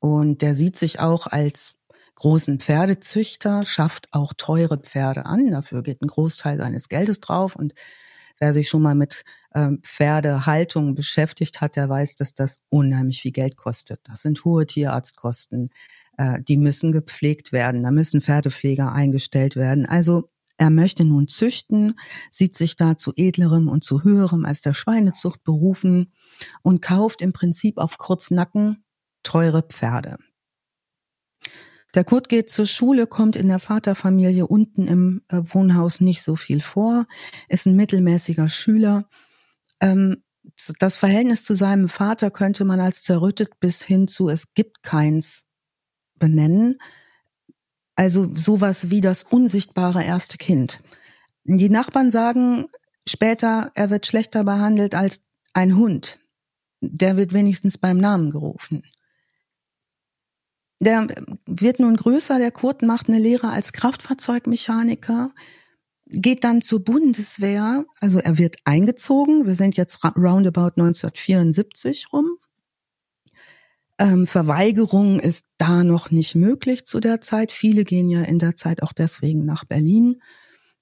Und 0.00 0.42
der 0.42 0.54
sieht 0.54 0.76
sich 0.76 1.00
auch 1.00 1.26
als 1.26 1.78
großen 2.16 2.58
Pferdezüchter, 2.58 3.62
schafft 3.64 4.08
auch 4.12 4.32
teure 4.32 4.78
Pferde 4.78 5.26
an. 5.26 5.50
Dafür 5.50 5.82
geht 5.82 6.02
ein 6.02 6.08
Großteil 6.08 6.58
seines 6.58 6.88
Geldes 6.88 7.20
drauf. 7.20 7.54
Und 7.56 7.74
wer 8.40 8.52
sich 8.52 8.68
schon 8.68 8.82
mal 8.82 8.94
mit 8.94 9.24
ähm, 9.54 9.80
Pferdehaltung 9.82 10.94
beschäftigt 10.94 11.60
hat, 11.60 11.76
der 11.76 11.88
weiß, 11.88 12.16
dass 12.16 12.34
das 12.34 12.60
unheimlich 12.70 13.22
viel 13.22 13.32
Geld 13.32 13.56
kostet. 13.56 14.00
Das 14.04 14.22
sind 14.22 14.44
hohe 14.44 14.66
Tierarztkosten. 14.66 15.70
Äh, 16.16 16.40
die 16.42 16.56
müssen 16.56 16.90
gepflegt 16.92 17.52
werden. 17.52 17.82
Da 17.82 17.90
müssen 17.90 18.20
Pferdepfleger 18.20 18.92
eingestellt 18.92 19.56
werden. 19.56 19.84
Also 19.86 20.31
er 20.62 20.70
möchte 20.70 21.04
nun 21.04 21.26
züchten, 21.26 21.98
sieht 22.30 22.54
sich 22.54 22.76
da 22.76 22.96
zu 22.96 23.12
edlerem 23.16 23.66
und 23.66 23.82
zu 23.82 24.04
höherem 24.04 24.44
als 24.44 24.60
der 24.60 24.74
Schweinezucht 24.74 25.42
berufen 25.42 26.12
und 26.62 26.80
kauft 26.80 27.20
im 27.20 27.32
Prinzip 27.32 27.78
auf 27.78 27.98
Kurznacken 27.98 28.84
teure 29.24 29.62
Pferde. 29.62 30.18
Der 31.96 32.04
Kurt 32.04 32.28
geht 32.28 32.48
zur 32.48 32.66
Schule, 32.66 33.08
kommt 33.08 33.34
in 33.34 33.48
der 33.48 33.58
Vaterfamilie 33.58 34.46
unten 34.46 34.86
im 34.86 35.22
äh, 35.26 35.40
Wohnhaus 35.42 36.00
nicht 36.00 36.22
so 36.22 36.36
viel 36.36 36.60
vor, 36.60 37.06
ist 37.48 37.66
ein 37.66 37.74
mittelmäßiger 37.74 38.48
Schüler. 38.48 39.08
Ähm, 39.80 40.22
das 40.78 40.96
Verhältnis 40.96 41.42
zu 41.42 41.56
seinem 41.56 41.88
Vater 41.88 42.30
könnte 42.30 42.64
man 42.64 42.78
als 42.78 43.02
zerrüttet 43.02 43.58
bis 43.58 43.82
hin 43.82 44.06
zu 44.06 44.28
es 44.28 44.54
gibt 44.54 44.84
keins 44.84 45.48
benennen. 46.20 46.78
Also 48.02 48.28
sowas 48.34 48.90
wie 48.90 49.00
das 49.00 49.22
unsichtbare 49.22 50.02
erste 50.02 50.36
Kind. 50.36 50.80
Die 51.44 51.68
Nachbarn 51.68 52.10
sagen 52.10 52.66
später, 53.08 53.70
er 53.76 53.90
wird 53.90 54.08
schlechter 54.08 54.42
behandelt 54.42 54.96
als 54.96 55.20
ein 55.52 55.76
Hund. 55.76 56.18
Der 56.80 57.16
wird 57.16 57.32
wenigstens 57.32 57.78
beim 57.78 57.98
Namen 57.98 58.32
gerufen. 58.32 58.82
Der 60.80 61.06
wird 61.46 61.78
nun 61.78 61.94
größer, 61.94 62.40
der 62.40 62.50
Kurt 62.50 62.82
macht 62.82 63.08
eine 63.08 63.20
Lehre 63.20 63.50
als 63.50 63.72
Kraftfahrzeugmechaniker, 63.72 65.32
geht 66.06 66.42
dann 66.42 66.60
zur 66.60 66.82
Bundeswehr, 66.82 67.84
also 68.00 68.18
er 68.18 68.36
wird 68.36 68.56
eingezogen, 68.64 69.46
wir 69.46 69.54
sind 69.54 69.76
jetzt 69.76 70.04
roundabout 70.04 70.72
1974 70.74 72.12
rum. 72.12 72.36
Ähm, 74.02 74.26
Verweigerung 74.26 75.20
ist 75.20 75.46
da 75.58 75.84
noch 75.84 76.10
nicht 76.10 76.34
möglich 76.34 76.84
zu 76.84 76.98
der 76.98 77.20
Zeit. 77.20 77.52
Viele 77.52 77.84
gehen 77.84 78.08
ja 78.08 78.22
in 78.22 78.40
der 78.40 78.56
Zeit 78.56 78.82
auch 78.82 78.92
deswegen 78.92 79.44
nach 79.44 79.64
Berlin, 79.64 80.20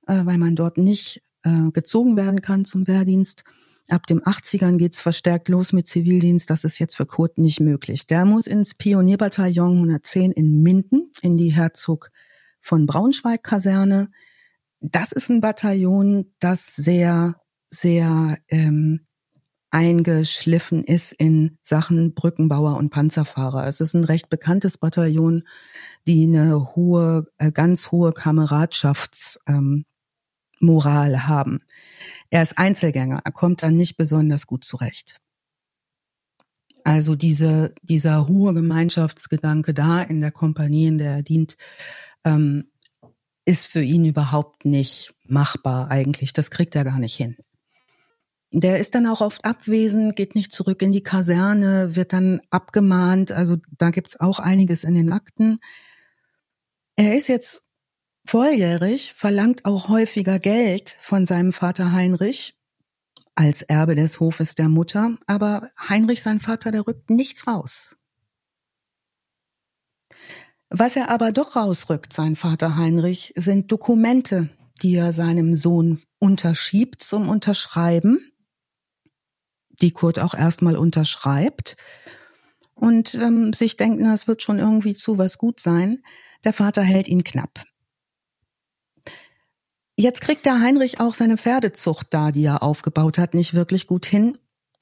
äh, 0.06 0.24
weil 0.24 0.38
man 0.38 0.56
dort 0.56 0.78
nicht 0.78 1.22
äh, 1.42 1.70
gezogen 1.70 2.16
werden 2.16 2.40
kann 2.40 2.64
zum 2.64 2.88
Wehrdienst. 2.88 3.44
Ab 3.90 4.06
dem 4.06 4.22
80ern 4.22 4.78
geht's 4.78 5.02
verstärkt 5.02 5.50
los 5.50 5.74
mit 5.74 5.86
Zivildienst. 5.86 6.48
Das 6.48 6.64
ist 6.64 6.78
jetzt 6.78 6.96
für 6.96 7.04
Kurt 7.04 7.36
nicht 7.36 7.60
möglich. 7.60 8.06
Der 8.06 8.24
muss 8.24 8.46
ins 8.46 8.74
Pionierbataillon 8.74 9.74
110 9.74 10.32
in 10.32 10.62
Minden, 10.62 11.10
in 11.20 11.36
die 11.36 11.52
Herzog 11.52 12.10
von 12.62 12.86
Braunschweig 12.86 13.42
Kaserne. 13.42 14.10
Das 14.80 15.12
ist 15.12 15.28
ein 15.28 15.42
Bataillon, 15.42 16.32
das 16.40 16.74
sehr, 16.74 17.34
sehr 17.68 18.38
ähm, 18.48 19.06
eingeschliffen 19.70 20.84
ist 20.84 21.12
in 21.12 21.58
Sachen 21.60 22.14
Brückenbauer 22.14 22.76
und 22.76 22.90
Panzerfahrer. 22.90 23.66
Es 23.66 23.80
ist 23.80 23.94
ein 23.94 24.04
recht 24.04 24.28
bekanntes 24.28 24.78
Bataillon, 24.78 25.44
die 26.06 26.24
eine 26.24 26.74
hohe, 26.74 27.26
äh, 27.38 27.52
ganz 27.52 27.90
hohe 27.92 28.12
Kameradschaftsmoral 28.12 29.84
ähm, 31.12 31.28
haben. 31.28 31.60
Er 32.30 32.42
ist 32.42 32.58
Einzelgänger, 32.58 33.20
er 33.24 33.32
kommt 33.32 33.62
dann 33.62 33.76
nicht 33.76 33.96
besonders 33.96 34.46
gut 34.46 34.64
zurecht. 34.64 35.18
Also 36.84 37.14
diese, 37.14 37.74
dieser 37.82 38.26
hohe 38.26 38.54
Gemeinschaftsgedanke 38.54 39.74
da 39.74 40.02
in 40.02 40.20
der 40.20 40.32
Kompanie, 40.32 40.86
in 40.86 40.98
der 40.98 41.16
er 41.16 41.22
dient, 41.22 41.56
ähm, 42.24 42.70
ist 43.44 43.66
für 43.66 43.82
ihn 43.82 44.04
überhaupt 44.04 44.64
nicht 44.64 45.14
machbar 45.26 45.90
eigentlich. 45.90 46.32
Das 46.32 46.50
kriegt 46.50 46.74
er 46.74 46.84
gar 46.84 46.98
nicht 46.98 47.16
hin. 47.16 47.36
Der 48.52 48.78
ist 48.78 48.94
dann 48.94 49.06
auch 49.06 49.20
oft 49.20 49.44
abwesend, 49.44 50.16
geht 50.16 50.34
nicht 50.34 50.52
zurück 50.52 50.82
in 50.82 50.90
die 50.90 51.02
Kaserne, 51.02 51.94
wird 51.94 52.12
dann 52.12 52.40
abgemahnt. 52.50 53.30
Also 53.30 53.58
da 53.78 53.90
gibt's 53.90 54.18
auch 54.18 54.40
einiges 54.40 54.84
in 54.84 54.94
den 54.94 55.12
Akten. 55.12 55.60
Er 56.96 57.16
ist 57.16 57.28
jetzt 57.28 57.64
Volljährig 58.26 59.14
verlangt 59.14 59.64
auch 59.64 59.88
häufiger 59.88 60.38
Geld 60.38 60.96
von 61.00 61.26
seinem 61.26 61.52
Vater 61.52 61.92
Heinrich 61.92 62.54
als 63.34 63.62
Erbe 63.62 63.94
des 63.94 64.20
Hofes 64.20 64.54
der 64.54 64.68
Mutter, 64.68 65.16
aber 65.26 65.70
Heinrich, 65.88 66.22
sein 66.22 66.40
Vater, 66.40 66.70
der 66.70 66.86
rückt 66.86 67.10
nichts 67.10 67.46
raus. 67.46 67.96
Was 70.68 70.94
er 70.94 71.08
aber 71.08 71.32
doch 71.32 71.56
rausrückt, 71.56 72.12
sein 72.12 72.36
Vater 72.36 72.76
Heinrich, 72.76 73.32
sind 73.34 73.72
Dokumente, 73.72 74.50
die 74.82 74.94
er 74.94 75.12
seinem 75.12 75.56
Sohn 75.56 76.00
unterschiebt 76.18 77.02
zum 77.02 77.28
Unterschreiben, 77.28 78.30
die 79.82 79.92
Kurt 79.92 80.18
auch 80.18 80.34
erstmal 80.34 80.76
unterschreibt 80.76 81.76
und 82.74 83.14
ähm, 83.14 83.52
sich 83.52 83.76
denkt, 83.76 84.00
na, 84.00 84.12
es 84.12 84.26
wird 84.26 84.42
schon 84.42 84.58
irgendwie 84.58 84.94
zu 84.94 85.18
was 85.18 85.38
gut 85.38 85.60
sein. 85.60 86.02
Der 86.44 86.52
Vater 86.52 86.82
hält 86.82 87.08
ihn 87.08 87.24
knapp. 87.24 87.64
Jetzt 89.96 90.22
kriegt 90.22 90.46
der 90.46 90.60
Heinrich 90.60 90.98
auch 90.98 91.12
seine 91.12 91.36
Pferdezucht 91.36 92.06
da, 92.10 92.30
die 92.30 92.44
er 92.44 92.62
aufgebaut 92.62 93.18
hat, 93.18 93.34
nicht 93.34 93.52
wirklich 93.52 93.86
gut 93.86 94.06
hin. 94.06 94.38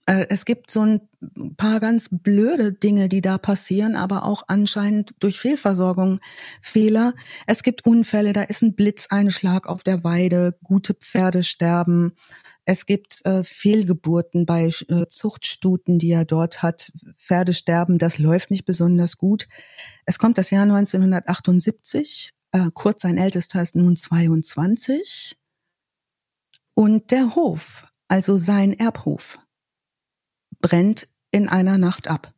Äh, 0.07 0.27
es 0.31 0.45
gibt 0.45 0.71
so 0.71 0.83
ein 0.83 1.01
paar 1.57 1.81
ganz 1.81 2.09
blöde 2.11 2.73
Dinge, 2.73 3.09
die 3.09 3.21
da 3.21 3.37
passieren, 3.37 3.97
aber 3.97 4.25
auch 4.25 4.45
anscheinend 4.47 5.15
durch 5.19 5.41
Fehlversorgung 5.41 6.21
Fehler. 6.63 7.15
Es 7.47 7.65
gibt 7.65 7.85
Unfälle, 7.85 8.33
da 8.33 8.43
ist 8.43 8.63
ein 8.63 8.75
Blitzeinschlag 8.75 9.67
auf 9.67 9.83
der 9.83 10.05
Weide, 10.05 10.57
gute 10.63 10.95
Pferde 10.95 11.43
sterben. 11.43 12.13
Es 12.71 12.85
gibt 12.85 13.25
äh, 13.25 13.45
Fehlgeburten 13.45 14.45
bei 14.45 14.67
äh, 14.67 15.07
Zuchtstuten, 15.09 15.99
die 15.99 16.11
er 16.11 16.27
dort 16.27 16.63
hat. 16.63 16.93
Pferde 17.17 17.55
sterben, 17.55 17.97
das 17.97 18.19
läuft 18.19 18.51
nicht 18.51 18.67
besonders 18.67 19.17
gut. 19.17 19.49
Es 20.05 20.19
kommt 20.19 20.37
das 20.37 20.51
Jahr 20.51 20.65
1978. 20.65 22.35
Äh, 22.53 22.71
Kurt, 22.75 23.01
sein 23.01 23.17
ältester, 23.17 23.63
ist 23.63 23.75
nun 23.75 23.97
22. 23.97 25.39
Und 26.75 27.11
der 27.11 27.37
Hof, 27.37 27.87
also 28.07 28.37
sein 28.37 28.79
Erbhof, 28.79 29.39
brennt 30.61 31.09
in 31.31 31.49
einer 31.49 31.79
Nacht 31.79 32.09
ab. 32.09 32.35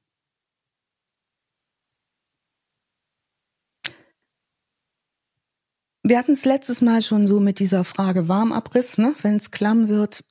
Wir 6.11 6.19
hatten 6.19 6.33
es 6.33 6.45
letztes 6.45 6.81
Mal 6.81 7.03
schon 7.03 7.29
so 7.29 7.39
mit 7.39 7.61
dieser 7.61 7.85
Frage 7.85 8.27
Warmabriss, 8.27 8.99
ne? 8.99 9.15
wenn 9.23 9.37
es 9.37 9.53
klamm 9.53 9.87
wird. 9.87 10.25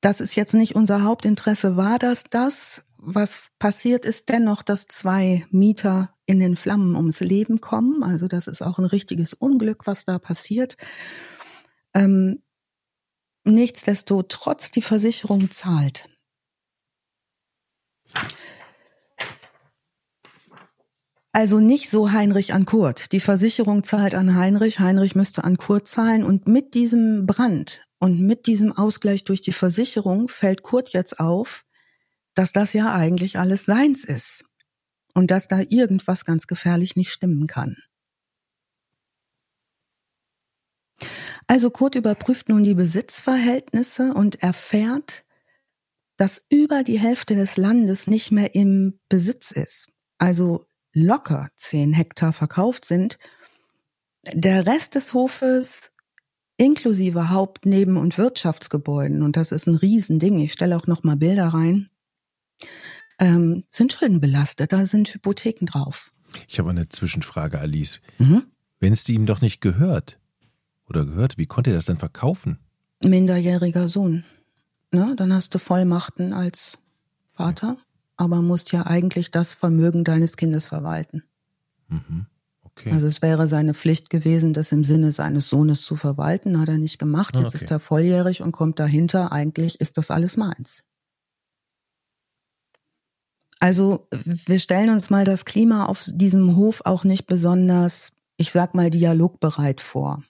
Das 0.00 0.22
ist 0.22 0.36
jetzt 0.36 0.54
nicht 0.54 0.74
unser 0.74 1.02
Hauptinteresse. 1.02 1.76
War 1.76 1.98
das 1.98 2.24
das? 2.24 2.82
Was 2.96 3.50
passiert 3.58 4.06
ist 4.06 4.30
dennoch, 4.30 4.62
dass 4.62 4.86
zwei 4.86 5.46
Mieter 5.50 6.14
in 6.24 6.40
den 6.40 6.56
Flammen 6.56 6.96
ums 6.96 7.20
Leben 7.20 7.60
kommen. 7.60 8.02
Also 8.02 8.26
das 8.26 8.46
ist 8.46 8.62
auch 8.62 8.78
ein 8.78 8.86
richtiges 8.86 9.34
Unglück, 9.34 9.86
was 9.86 10.06
da 10.06 10.18
passiert. 10.18 10.78
Ähm, 11.92 12.42
nichtsdestotrotz, 13.44 14.70
die 14.70 14.80
Versicherung 14.80 15.50
zahlt. 15.50 16.08
Also 21.34 21.60
nicht 21.60 21.88
so 21.88 22.12
Heinrich 22.12 22.52
an 22.52 22.66
Kurt. 22.66 23.12
Die 23.12 23.20
Versicherung 23.20 23.84
zahlt 23.84 24.14
an 24.14 24.36
Heinrich, 24.36 24.80
Heinrich 24.80 25.14
müsste 25.14 25.44
an 25.44 25.56
Kurt 25.56 25.88
zahlen 25.88 26.24
und 26.24 26.46
mit 26.46 26.74
diesem 26.74 27.24
Brand 27.26 27.86
und 27.98 28.20
mit 28.20 28.46
diesem 28.46 28.70
Ausgleich 28.70 29.24
durch 29.24 29.40
die 29.40 29.52
Versicherung 29.52 30.28
fällt 30.28 30.62
Kurt 30.62 30.90
jetzt 30.90 31.18
auf, 31.20 31.64
dass 32.34 32.52
das 32.52 32.74
ja 32.74 32.92
eigentlich 32.94 33.38
alles 33.38 33.64
seins 33.64 34.04
ist 34.04 34.44
und 35.14 35.30
dass 35.30 35.48
da 35.48 35.60
irgendwas 35.66 36.26
ganz 36.26 36.46
gefährlich 36.46 36.96
nicht 36.96 37.10
stimmen 37.10 37.46
kann. 37.46 37.76
Also 41.46 41.70
Kurt 41.70 41.94
überprüft 41.94 42.50
nun 42.50 42.62
die 42.62 42.74
Besitzverhältnisse 42.74 44.12
und 44.12 44.42
erfährt, 44.42 45.24
dass 46.18 46.44
über 46.50 46.82
die 46.82 47.00
Hälfte 47.00 47.34
des 47.34 47.56
Landes 47.56 48.06
nicht 48.06 48.32
mehr 48.32 48.54
im 48.54 49.00
Besitz 49.08 49.50
ist, 49.50 49.88
also 50.18 50.66
locker 50.92 51.48
zehn 51.56 51.92
Hektar 51.92 52.32
verkauft 52.32 52.84
sind, 52.84 53.18
der 54.32 54.66
Rest 54.66 54.94
des 54.94 55.14
Hofes 55.14 55.92
inklusive 56.56 57.30
Haupt-, 57.30 57.66
Neben- 57.66 57.96
und 57.96 58.18
Wirtschaftsgebäuden, 58.18 59.22
und 59.22 59.36
das 59.36 59.52
ist 59.52 59.66
ein 59.66 59.74
Riesending, 59.74 60.38
ich 60.38 60.52
stelle 60.52 60.76
auch 60.76 60.86
noch 60.86 61.02
mal 61.02 61.16
Bilder 61.16 61.48
rein, 61.48 61.88
ähm, 63.18 63.64
sind 63.70 63.92
schuldenbelastet, 63.92 64.72
da 64.72 64.86
sind 64.86 65.12
Hypotheken 65.12 65.66
drauf. 65.66 66.12
Ich 66.48 66.58
habe 66.58 66.70
eine 66.70 66.88
Zwischenfrage, 66.88 67.58
Alice. 67.58 68.00
Mhm. 68.18 68.44
Wenn 68.80 68.92
es 68.92 69.08
ihm 69.08 69.26
doch 69.26 69.40
nicht 69.40 69.60
gehört 69.60 70.18
oder 70.88 71.04
gehört, 71.04 71.38
wie 71.38 71.46
konnte 71.46 71.70
er 71.70 71.76
das 71.76 71.86
denn 71.86 71.98
verkaufen? 71.98 72.58
Minderjähriger 73.02 73.88
Sohn 73.88 74.24
ne, 74.92 75.14
dann 75.16 75.32
hast 75.32 75.54
du 75.54 75.58
Vollmachten 75.58 76.32
als 76.32 76.78
Vater, 77.34 77.78
aber 78.16 78.42
musst 78.42 78.72
ja 78.72 78.86
eigentlich 78.86 79.30
das 79.30 79.54
Vermögen 79.54 80.04
deines 80.04 80.36
Kindes 80.36 80.66
verwalten. 80.66 81.22
Mhm. 81.88 82.26
Okay. 82.64 82.90
Also 82.90 83.06
es 83.06 83.20
wäre 83.20 83.46
seine 83.46 83.74
Pflicht 83.74 84.08
gewesen, 84.08 84.54
das 84.54 84.72
im 84.72 84.84
Sinne 84.84 85.12
seines 85.12 85.48
Sohnes 85.48 85.82
zu 85.82 85.96
verwalten, 85.96 86.58
hat 86.58 86.68
er 86.68 86.78
nicht 86.78 86.98
gemacht. 86.98 87.36
Jetzt 87.36 87.54
okay. 87.54 87.64
ist 87.64 87.70
er 87.70 87.80
volljährig 87.80 88.42
und 88.42 88.52
kommt 88.52 88.78
dahinter, 88.80 89.30
eigentlich 89.30 89.80
ist 89.80 89.98
das 89.98 90.10
alles 90.10 90.36
meins. 90.36 90.84
Also 93.60 94.08
wir 94.24 94.58
stellen 94.58 94.90
uns 94.90 95.08
mal 95.08 95.24
das 95.24 95.44
Klima 95.44 95.86
auf 95.86 96.02
diesem 96.04 96.56
Hof 96.56 96.82
auch 96.84 97.04
nicht 97.04 97.26
besonders, 97.26 98.12
ich 98.36 98.50
sag 98.50 98.74
mal, 98.74 98.90
dialogbereit 98.90 99.80
vor. 99.80 100.24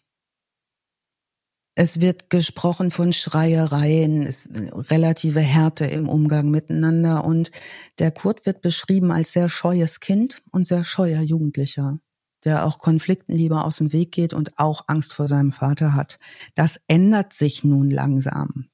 Es 1.75 2.03
wird 2.03 2.29
gesprochen 2.29 2.91
von 2.91 3.15
Schreiereien, 3.15 4.23
es, 4.23 4.49
relative 4.53 5.41
Härte 5.41 5.87
im 5.87 6.09
Umgang 6.09 6.51
miteinander 6.51 7.25
und 7.25 7.51
der 7.99 8.11
Kurt 8.11 8.45
wird 8.45 8.61
beschrieben 8.61 9.11
als 9.11 9.33
sehr 9.33 9.49
scheues 9.49 10.01
Kind 10.01 10.43
und 10.51 10.67
sehr 10.67 10.85
scheuer 10.85 11.23
Jugendlicher, 11.23 11.99
der 12.45 12.67
auch 12.67 12.79
Konflikten 12.79 13.33
lieber 13.33 13.65
aus 13.65 13.77
dem 13.77 13.93
Weg 13.95 14.13
geht 14.13 14.35
und 14.35 14.59
auch 14.59 14.85
Angst 14.87 15.15
vor 15.15 15.29
seinem 15.29 15.51
Vater 15.51 15.95
hat. 15.95 16.19
Das 16.55 16.79
ändert 16.89 17.33
sich 17.33 17.65
nun 17.65 17.91
langsam. 17.91 18.69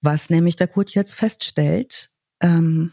Was 0.00 0.30
nämlich 0.30 0.56
der 0.56 0.68
Kurt 0.68 0.94
jetzt 0.94 1.14
feststellt, 1.14 2.10
ähm, 2.40 2.92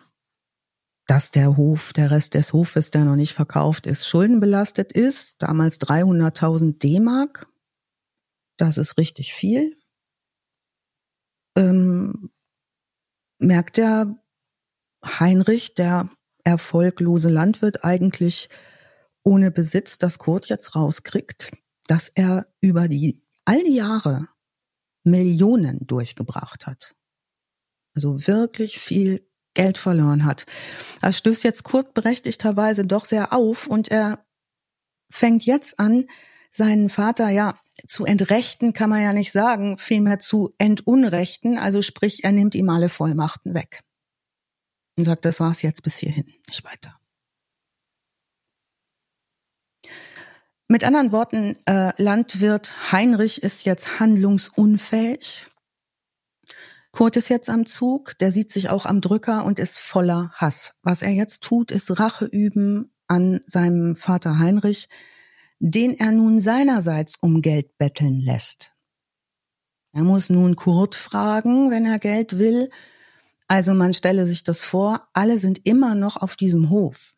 dass 1.08 1.32
der 1.32 1.58
Hof, 1.58 1.92
der 1.92 2.12
Rest 2.12 2.36
des 2.36 2.54
Hofes, 2.54 2.92
der 2.92 3.04
noch 3.04 3.16
nicht 3.16 3.34
verkauft 3.34 3.88
ist, 3.88 4.08
schuldenbelastet 4.08 4.92
ist, 4.92 5.42
damals 5.42 5.80
300.000 5.82 6.78
D-Mark, 6.80 7.48
das 8.58 8.78
ist 8.78 8.98
richtig 8.98 9.34
viel, 9.34 9.78
ähm, 11.56 12.32
merkt 13.40 13.78
der 13.78 14.18
Heinrich, 15.04 15.76
der 15.76 16.10
erfolglose 16.44 17.30
Landwirt, 17.30 17.84
eigentlich 17.84 18.50
ohne 19.24 19.52
Besitz 19.52 19.98
das 19.98 20.20
Kurt 20.20 20.48
jetzt 20.48 20.76
rauskriegt, 20.76 21.52
dass 21.88 22.10
er 22.10 22.48
über 22.62 22.88
die 22.88 23.22
all 23.46 23.64
die 23.64 23.76
Jahre 23.76 24.28
Millionen 25.04 25.86
durchgebracht 25.86 26.66
hat. 26.66 26.96
Also 27.96 28.28
wirklich 28.28 28.80
viel 28.80 29.30
Geld 29.54 29.78
verloren 29.78 30.26
hat. 30.26 30.46
Das 31.02 31.18
stößt 31.18 31.44
jetzt 31.44 31.64
Kurt 31.64 31.94
berechtigterweise 31.94 32.86
doch 32.86 33.06
sehr 33.06 33.34
auf 33.34 33.68
und 33.68 33.90
er 33.90 34.26
fängt 35.12 35.46
jetzt 35.46 35.80
an, 35.80 36.06
seinen 36.50 36.90
Vater 36.90 37.30
ja 37.30 37.60
zu 37.88 38.06
entrechten 38.06 38.74
kann 38.74 38.90
man 38.90 39.02
ja 39.02 39.14
nicht 39.14 39.32
sagen, 39.32 39.78
vielmehr 39.78 40.20
zu 40.20 40.54
entunrechten. 40.58 41.58
Also 41.58 41.82
sprich, 41.82 42.24
er 42.24 42.32
nimmt 42.32 42.56
ihm 42.56 42.70
alle 42.70 42.90
Vollmachten 42.90 43.54
weg. 43.54 43.82
Und 44.96 45.06
sagt, 45.06 45.26
das 45.26 45.40
war's 45.40 45.62
jetzt 45.64 45.82
bis 45.82 45.98
hierhin, 45.98 46.32
nicht 46.48 46.64
weiter. 46.66 47.00
Mit 50.68 50.84
anderen 50.84 51.12
Worten, 51.12 51.58
äh, 51.66 51.94
Landwirt 52.02 52.92
Heinrich 52.92 53.44
ist 53.44 53.66
jetzt 53.66 54.00
handlungsunfähig. 54.00 55.48
Kurt 56.92 57.18
ist 57.18 57.30
jetzt 57.30 57.50
am 57.50 57.66
Zug, 57.66 58.18
der 58.20 58.32
sieht 58.32 58.52
sich 58.52 58.70
auch 58.70 58.86
am 58.86 59.02
Drücker 59.02 59.46
und 59.46 59.60
ist 59.60 59.80
voller 59.80 60.32
Hass. 60.36 60.76
Was 60.84 61.02
er 61.02 61.10
jetzt 61.10 61.44
tut, 61.44 61.72
ist 61.72 62.00
Rache 62.00 62.26
üben 62.26 62.92
an 63.08 63.42
seinem 63.46 63.96
Vater 63.96 64.38
Heinrich, 64.38 64.90
den 65.60 65.98
er 65.98 66.12
nun 66.12 66.40
seinerseits 66.40 67.16
um 67.16 67.42
Geld 67.42 67.78
betteln 67.78 68.20
lässt. 68.20 68.74
Er 69.94 70.04
muss 70.04 70.30
nun 70.30 70.56
Kurt 70.56 70.96
fragen, 70.96 71.70
wenn 71.70 71.86
er 71.86 72.00
Geld 72.00 72.40
will. 72.40 72.70
Also 73.48 73.74
man 73.74 73.94
stelle 73.94 74.26
sich 74.26 74.44
das 74.44 74.66
vor, 74.66 75.08
alle 75.14 75.38
sind 75.38 75.66
immer 75.66 75.96
noch 75.96 76.18
auf 76.18 76.36
diesem 76.36 76.70
Hof. 76.70 77.16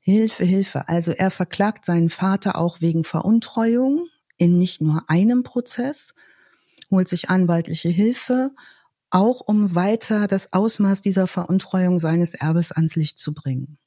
Hilfe, 0.00 0.44
Hilfe. 0.44 0.88
Also 0.88 1.12
er 1.12 1.30
verklagt 1.30 1.84
seinen 1.84 2.08
Vater 2.08 2.56
auch 2.56 2.80
wegen 2.80 3.04
Veruntreuung 3.04 4.06
in 4.38 4.58
nicht 4.58 4.80
nur 4.80 5.04
einem 5.08 5.42
Prozess, 5.42 6.14
holt 6.90 7.08
sich 7.08 7.28
anwaltliche 7.28 7.90
Hilfe, 7.90 8.52
auch 9.10 9.40
um 9.40 9.74
weiter 9.74 10.26
das 10.28 10.52
Ausmaß 10.52 11.00
dieser 11.00 11.26
Veruntreuung 11.26 11.98
seines 11.98 12.34
Erbes 12.34 12.72
ans 12.72 12.96
Licht 12.96 13.18
zu 13.18 13.34
bringen. 13.34 13.78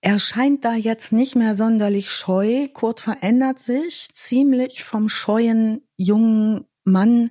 Er 0.00 0.18
scheint 0.20 0.64
da 0.64 0.74
jetzt 0.74 1.12
nicht 1.12 1.34
mehr 1.34 1.54
sonderlich 1.54 2.10
scheu. 2.10 2.68
Kurt 2.68 3.00
verändert 3.00 3.58
sich 3.58 4.10
ziemlich 4.12 4.84
vom 4.84 5.08
scheuen 5.08 5.82
jungen 5.96 6.66
Mann 6.84 7.30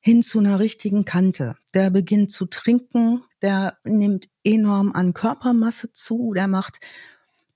hin 0.00 0.22
zu 0.22 0.38
einer 0.38 0.58
richtigen 0.58 1.04
Kante. 1.04 1.56
Der 1.74 1.90
beginnt 1.90 2.32
zu 2.32 2.46
trinken, 2.46 3.24
der 3.42 3.76
nimmt 3.84 4.28
enorm 4.42 4.92
an 4.92 5.12
Körpermasse 5.12 5.92
zu, 5.92 6.32
der 6.34 6.48
macht 6.48 6.80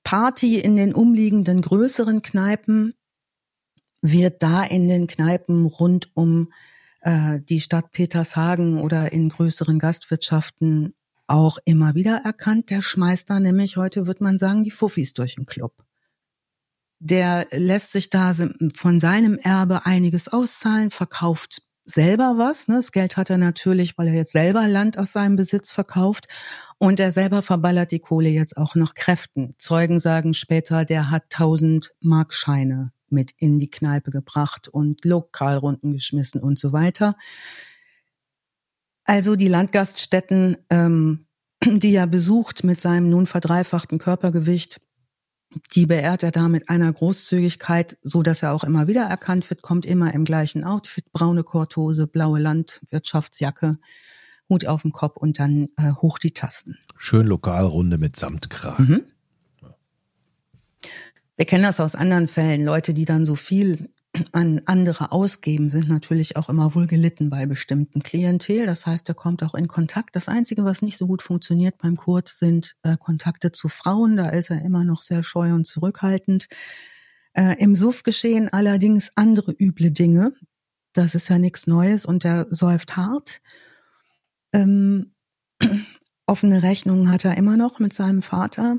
Party 0.04 0.58
in 0.58 0.76
den 0.76 0.94
umliegenden 0.94 1.62
größeren 1.62 2.20
Kneipen, 2.20 2.94
wird 4.02 4.42
da 4.42 4.64
in 4.64 4.88
den 4.88 5.06
Kneipen 5.06 5.64
rund 5.64 6.10
um 6.14 6.52
äh, 7.00 7.40
die 7.40 7.60
Stadt 7.60 7.92
Petershagen 7.92 8.80
oder 8.80 9.12
in 9.12 9.28
größeren 9.28 9.78
Gastwirtschaften 9.78 10.94
auch 11.32 11.58
immer 11.64 11.94
wieder 11.94 12.18
erkannt. 12.24 12.70
Der 12.70 12.82
schmeißt 12.82 13.30
da 13.30 13.40
nämlich, 13.40 13.76
heute 13.76 14.06
wird 14.06 14.20
man 14.20 14.38
sagen, 14.38 14.62
die 14.62 14.70
Fuffis 14.70 15.14
durch 15.14 15.36
den 15.36 15.46
Club. 15.46 15.72
Der 17.00 17.46
lässt 17.50 17.92
sich 17.92 18.10
da 18.10 18.32
von 18.74 19.00
seinem 19.00 19.38
Erbe 19.38 19.86
einiges 19.86 20.28
auszahlen, 20.28 20.90
verkauft 20.90 21.62
selber 21.84 22.34
was. 22.36 22.68
Ne? 22.68 22.76
Das 22.76 22.92
Geld 22.92 23.16
hat 23.16 23.30
er 23.30 23.38
natürlich, 23.38 23.98
weil 23.98 24.08
er 24.08 24.14
jetzt 24.14 24.32
selber 24.32 24.68
Land 24.68 24.98
aus 24.98 25.12
seinem 25.12 25.36
Besitz 25.36 25.72
verkauft. 25.72 26.28
Und 26.78 27.00
er 27.00 27.12
selber 27.12 27.42
verballert 27.42 27.92
die 27.92 27.98
Kohle 27.98 28.28
jetzt 28.28 28.56
auch 28.56 28.74
noch 28.74 28.94
Kräften. 28.94 29.54
Zeugen 29.56 29.98
sagen 29.98 30.34
später, 30.34 30.84
der 30.84 31.10
hat 31.10 31.24
1000 31.32 31.92
Markscheine 32.00 32.92
mit 33.08 33.32
in 33.38 33.58
die 33.58 33.70
Kneipe 33.70 34.10
gebracht 34.10 34.68
und 34.68 35.04
Lokalrunden 35.04 35.92
geschmissen 35.92 36.40
und 36.40 36.58
so 36.58 36.72
weiter. 36.72 37.16
Also 39.04 39.36
die 39.36 39.48
Landgaststätten, 39.48 40.56
ähm, 40.70 41.26
die 41.64 41.94
er 41.94 42.06
besucht 42.06 42.64
mit 42.64 42.80
seinem 42.80 43.08
nun 43.08 43.26
verdreifachten 43.26 43.98
Körpergewicht, 43.98 44.80
die 45.74 45.86
beehrt 45.86 46.22
er 46.22 46.30
da 46.30 46.48
mit 46.48 46.68
einer 46.68 46.90
Großzügigkeit, 46.92 47.98
so 48.02 48.22
dass 48.22 48.42
er 48.42 48.52
auch 48.52 48.64
immer 48.64 48.88
wieder 48.88 49.02
erkannt 49.02 49.48
wird, 49.50 49.60
kommt 49.62 49.84
immer 49.84 50.14
im 50.14 50.24
gleichen 50.24 50.64
Outfit, 50.64 51.12
braune 51.12 51.44
Korthose, 51.44 52.06
blaue 52.06 52.38
Landwirtschaftsjacke, 52.38 53.76
Hut 54.48 54.66
auf 54.66 54.82
dem 54.82 54.92
Kopf 54.92 55.16
und 55.16 55.38
dann 55.38 55.68
äh, 55.76 55.92
hoch 55.92 56.18
die 56.18 56.32
Tasten. 56.32 56.78
Schön 56.96 57.26
Lokalrunde 57.26 57.98
mit 57.98 58.16
Samtkragen. 58.16 58.86
Mhm. 58.86 59.02
Wir 61.36 61.46
kennen 61.46 61.64
das 61.64 61.80
aus 61.80 61.94
anderen 61.94 62.28
Fällen. 62.28 62.64
Leute, 62.64 62.94
die 62.94 63.04
dann 63.04 63.24
so 63.24 63.34
viel 63.34 63.90
an 64.32 64.60
andere 64.66 65.10
ausgeben, 65.10 65.70
sind 65.70 65.88
natürlich 65.88 66.36
auch 66.36 66.50
immer 66.50 66.74
wohl 66.74 66.86
gelitten 66.86 67.30
bei 67.30 67.46
bestimmten 67.46 68.02
Klientel. 68.02 68.66
Das 68.66 68.86
heißt, 68.86 69.08
er 69.08 69.14
kommt 69.14 69.42
auch 69.42 69.54
in 69.54 69.68
Kontakt. 69.68 70.14
Das 70.16 70.28
Einzige, 70.28 70.64
was 70.64 70.82
nicht 70.82 70.98
so 70.98 71.06
gut 71.06 71.22
funktioniert 71.22 71.78
beim 71.78 71.96
Kurt, 71.96 72.28
sind 72.28 72.76
äh, 72.82 72.96
Kontakte 72.98 73.52
zu 73.52 73.68
Frauen. 73.68 74.16
Da 74.16 74.28
ist 74.28 74.50
er 74.50 74.62
immer 74.62 74.84
noch 74.84 75.00
sehr 75.00 75.22
scheu 75.22 75.54
und 75.54 75.66
zurückhaltend. 75.66 76.48
Äh, 77.32 77.56
Im 77.58 77.74
Suff 77.74 78.02
geschehen 78.02 78.52
allerdings 78.52 79.12
andere 79.14 79.52
üble 79.52 79.90
Dinge. 79.90 80.34
Das 80.92 81.14
ist 81.14 81.30
ja 81.30 81.38
nichts 81.38 81.66
Neues 81.66 82.04
und 82.04 82.24
er 82.26 82.46
säuft 82.50 82.96
hart. 82.96 83.40
Ähm, 84.52 85.14
offene 86.26 86.62
Rechnungen 86.62 87.10
hat 87.10 87.24
er 87.24 87.38
immer 87.38 87.56
noch 87.56 87.78
mit 87.78 87.94
seinem 87.94 88.20
Vater. 88.20 88.78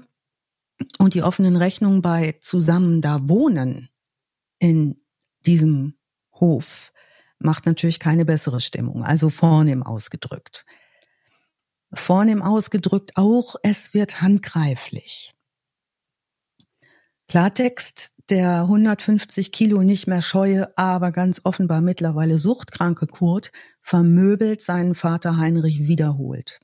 Und 0.99 1.15
die 1.15 1.23
offenen 1.23 1.55
Rechnungen 1.55 2.03
bei 2.03 2.35
zusammen 2.39 3.01
da 3.01 3.27
wohnen 3.27 3.89
in 4.59 5.02
diesem 5.43 5.95
Hof 6.33 6.91
macht 7.39 7.65
natürlich 7.65 7.99
keine 7.99 8.25
bessere 8.25 8.61
Stimmung, 8.61 9.03
also 9.03 9.29
vornehm 9.29 9.83
ausgedrückt. 9.83 10.65
Vornehm 11.93 12.41
ausgedrückt 12.41 13.17
auch, 13.17 13.55
es 13.61 13.93
wird 13.93 14.21
handgreiflich. 14.21 15.35
Klartext, 17.27 18.13
der 18.29 18.61
150 18.61 19.51
Kilo 19.51 19.81
nicht 19.81 20.07
mehr 20.07 20.21
scheue, 20.21 20.75
aber 20.77 21.11
ganz 21.11 21.41
offenbar 21.43 21.81
mittlerweile 21.81 22.39
suchtkranke 22.39 23.07
Kurt 23.07 23.51
vermöbelt 23.81 24.61
seinen 24.61 24.95
Vater 24.95 25.37
Heinrich 25.37 25.87
wiederholt. 25.87 26.59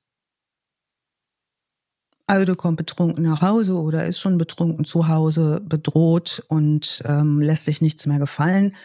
Also 2.30 2.56
kommt 2.56 2.78
betrunken 2.78 3.24
nach 3.24 3.42
Hause 3.42 3.74
oder 3.74 4.06
ist 4.06 4.20
schon 4.20 4.38
betrunken 4.38 4.86
zu 4.86 5.08
Hause, 5.08 5.64
bedroht 5.66 6.44
und 6.48 7.02
ähm, 7.06 7.42
lässt 7.42 7.66
sich 7.66 7.82
nichts 7.82 8.06
mehr 8.06 8.20
gefallen. 8.20 8.76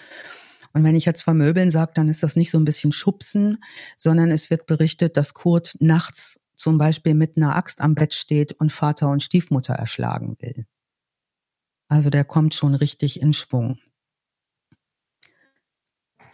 Und 0.73 0.83
wenn 0.83 0.97
ich 0.97 1.05
jetzt 1.05 1.21
vermöbeln 1.21 1.71
sage, 1.71 1.93
dann 1.95 2.09
ist 2.09 2.23
das 2.23 2.37
nicht 2.37 2.51
so 2.51 2.57
ein 2.57 2.65
bisschen 2.65 2.91
Schubsen, 2.91 3.63
sondern 3.99 4.31
es 4.31 4.49
wird 4.49 4.65
berichtet, 4.65 5.19
dass 5.19 5.35
Kurt 5.35 5.77
nachts 5.79 6.41
zum 6.57 6.79
Beispiel 6.79 7.13
mit 7.13 7.37
einer 7.37 7.55
Axt 7.55 7.83
am 7.83 7.95
Bett 7.95 8.15
steht 8.15 8.53
und 8.53 8.73
Vater 8.73 9.11
und 9.11 9.23
Stiefmutter 9.23 9.75
erschlagen 9.75 10.39
will. 10.41 10.65
Also 11.89 12.09
der 12.09 12.25
kommt 12.25 12.55
schon 12.55 12.75
richtig 12.75 13.21
in 13.21 13.35
Schwung. 13.35 13.79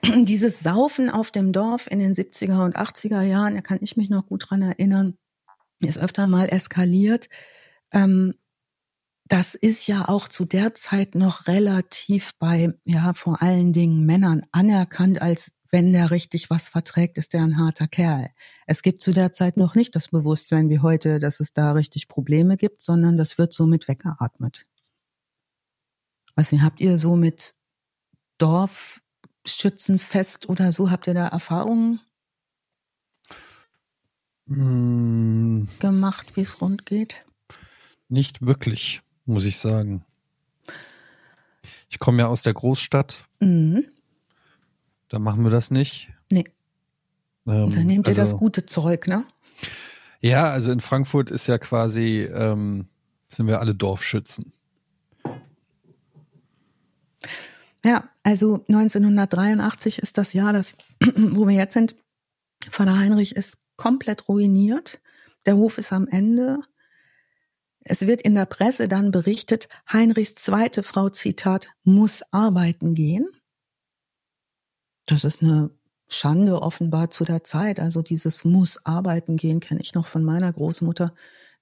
Dieses 0.05 0.61
Saufen 0.61 1.11
auf 1.11 1.33
dem 1.33 1.53
Dorf 1.53 1.89
in 1.91 1.99
den 1.99 2.13
70er 2.13 2.65
und 2.65 2.77
80er 2.77 3.23
Jahren, 3.23 3.57
da 3.57 3.63
kann 3.63 3.79
ich 3.81 3.97
mich 3.97 4.11
noch 4.11 4.27
gut 4.27 4.49
dran 4.49 4.63
erinnern, 4.63 5.17
ist 5.89 5.99
öfter 5.99 6.27
mal 6.27 6.49
eskaliert. 6.49 7.29
Ähm, 7.93 8.35
das 9.29 9.55
ist 9.55 9.87
ja 9.87 10.09
auch 10.09 10.29
zu 10.29 10.45
der 10.45 10.75
Zeit 10.75 11.15
noch 11.15 11.47
relativ 11.47 12.33
bei, 12.39 12.75
ja, 12.85 13.15
vor 13.15 13.43
allen 13.43 13.73
Dingen 13.73 14.05
Männern 14.05 14.45
anerkannt 14.53 15.23
als 15.23 15.53
wenn 15.73 15.93
der 15.93 16.11
richtig 16.11 16.51
was 16.51 16.69
verträgt, 16.69 17.17
ist 17.17 17.33
der 17.33 17.43
ein 17.43 17.57
harter 17.59 17.87
Kerl. 17.87 18.31
Es 18.67 18.83
gibt 18.83 19.01
zu 19.01 19.13
der 19.13 19.31
Zeit 19.31 19.57
noch 19.57 19.77
nicht 19.77 19.95
das 19.95 20.09
Bewusstsein 20.09 20.69
wie 20.69 20.81
heute, 20.81 21.21
dass 21.21 21.39
es 21.41 21.53
da 21.53 21.71
richtig 21.73 22.09
Probleme 22.09 22.57
gibt, 22.57 22.81
sondern 22.81 23.17
das 23.17 23.39
wird 23.39 23.53
so 23.53 23.67
mit 23.67 23.87
weggeatmet. 23.87 24.67
Was 26.35 26.51
habt 26.53 26.81
ihr 26.81 26.99
so 26.99 27.15
mit 27.17 27.55
Dorfschützenfest 28.39 30.49
oder 30.49 30.73
so, 30.73 30.91
habt 30.91 31.07
ihr 31.07 31.15
da 31.15 31.29
Erfahrungen? 31.29 32.01
Mm. 34.51 35.69
gemacht, 35.79 36.37
wie 36.37 36.41
es 36.41 36.61
rund 36.61 36.85
geht? 36.85 37.25
Nicht 38.09 38.45
wirklich, 38.45 39.01
muss 39.25 39.45
ich 39.45 39.59
sagen. 39.59 40.05
Ich 41.89 42.01
komme 42.01 42.19
ja 42.19 42.27
aus 42.27 42.43
der 42.43 42.55
Großstadt. 42.55 43.27
Mhm. 43.39 43.85
Da 45.09 45.21
machen 45.21 45.45
wir 45.45 45.51
das 45.51 45.71
nicht. 45.71 46.09
Nee. 46.33 46.47
Ähm, 47.47 47.71
da 47.73 47.81
nehmt 47.81 48.07
ihr 48.07 48.09
also, 48.09 48.23
das 48.23 48.37
gute 48.37 48.67
Zeug, 48.67 49.07
ne? 49.07 49.25
Ja, 50.21 50.51
also 50.51 50.73
in 50.73 50.81
Frankfurt 50.81 51.31
ist 51.31 51.47
ja 51.47 51.59
quasi, 51.59 52.23
ähm, 52.23 52.89
sind 53.29 53.47
wir 53.47 53.61
alle 53.61 53.77
Dorfschützen. 53.77 54.53
Ja, 57.85 58.11
also 58.25 58.65
1983 58.69 60.01
ist 60.01 60.19
das 60.19 60.33
Jahr, 60.33 60.53
das, 60.53 60.75
wo 61.17 61.47
wir 61.47 61.55
jetzt 61.55 61.75
sind. 61.75 61.95
Vater 62.69 62.99
Heinrich 62.99 63.37
ist 63.37 63.60
komplett 63.81 64.29
ruiniert. 64.29 65.01
Der 65.47 65.57
Hof 65.57 65.79
ist 65.79 65.91
am 65.93 66.07
Ende. 66.07 66.61
Es 67.81 68.07
wird 68.07 68.21
in 68.21 68.35
der 68.35 68.45
Presse 68.45 68.89
dann 68.89 69.11
berichtet, 69.11 69.69
Heinrichs 69.91 70.35
zweite 70.35 70.83
Frau, 70.83 71.09
Zitat, 71.09 71.69
muss 71.83 72.23
arbeiten 72.31 72.95
gehen. 72.95 73.27
Das 75.07 75.25
ist 75.25 75.43
eine 75.43 75.71
Schande 76.09 76.61
offenbar 76.61 77.09
zu 77.11 77.25
der 77.25 77.43
Zeit. 77.43 77.81
Also 77.81 78.03
dieses 78.03 78.45
muss 78.45 78.85
arbeiten 78.85 79.39
gehen 79.39 79.61
kenne 79.61 79.81
ich 79.81 79.95
noch 79.95 80.07
von 80.07 80.25
meiner 80.25 80.53
Großmutter, 80.53 81.15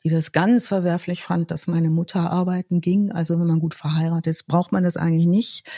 die 0.02 0.08
das 0.10 0.32
ganz 0.32 0.66
verwerflich 0.66 1.22
fand, 1.22 1.52
dass 1.52 1.68
meine 1.68 1.88
Mutter 1.88 2.32
arbeiten 2.32 2.80
ging. 2.80 3.12
Also 3.12 3.38
wenn 3.38 3.46
man 3.46 3.60
gut 3.60 3.74
verheiratet 3.74 4.26
ist, 4.26 4.48
braucht 4.48 4.72
man 4.72 4.82
das 4.82 4.96
eigentlich 4.96 5.28
nicht. 5.28 5.68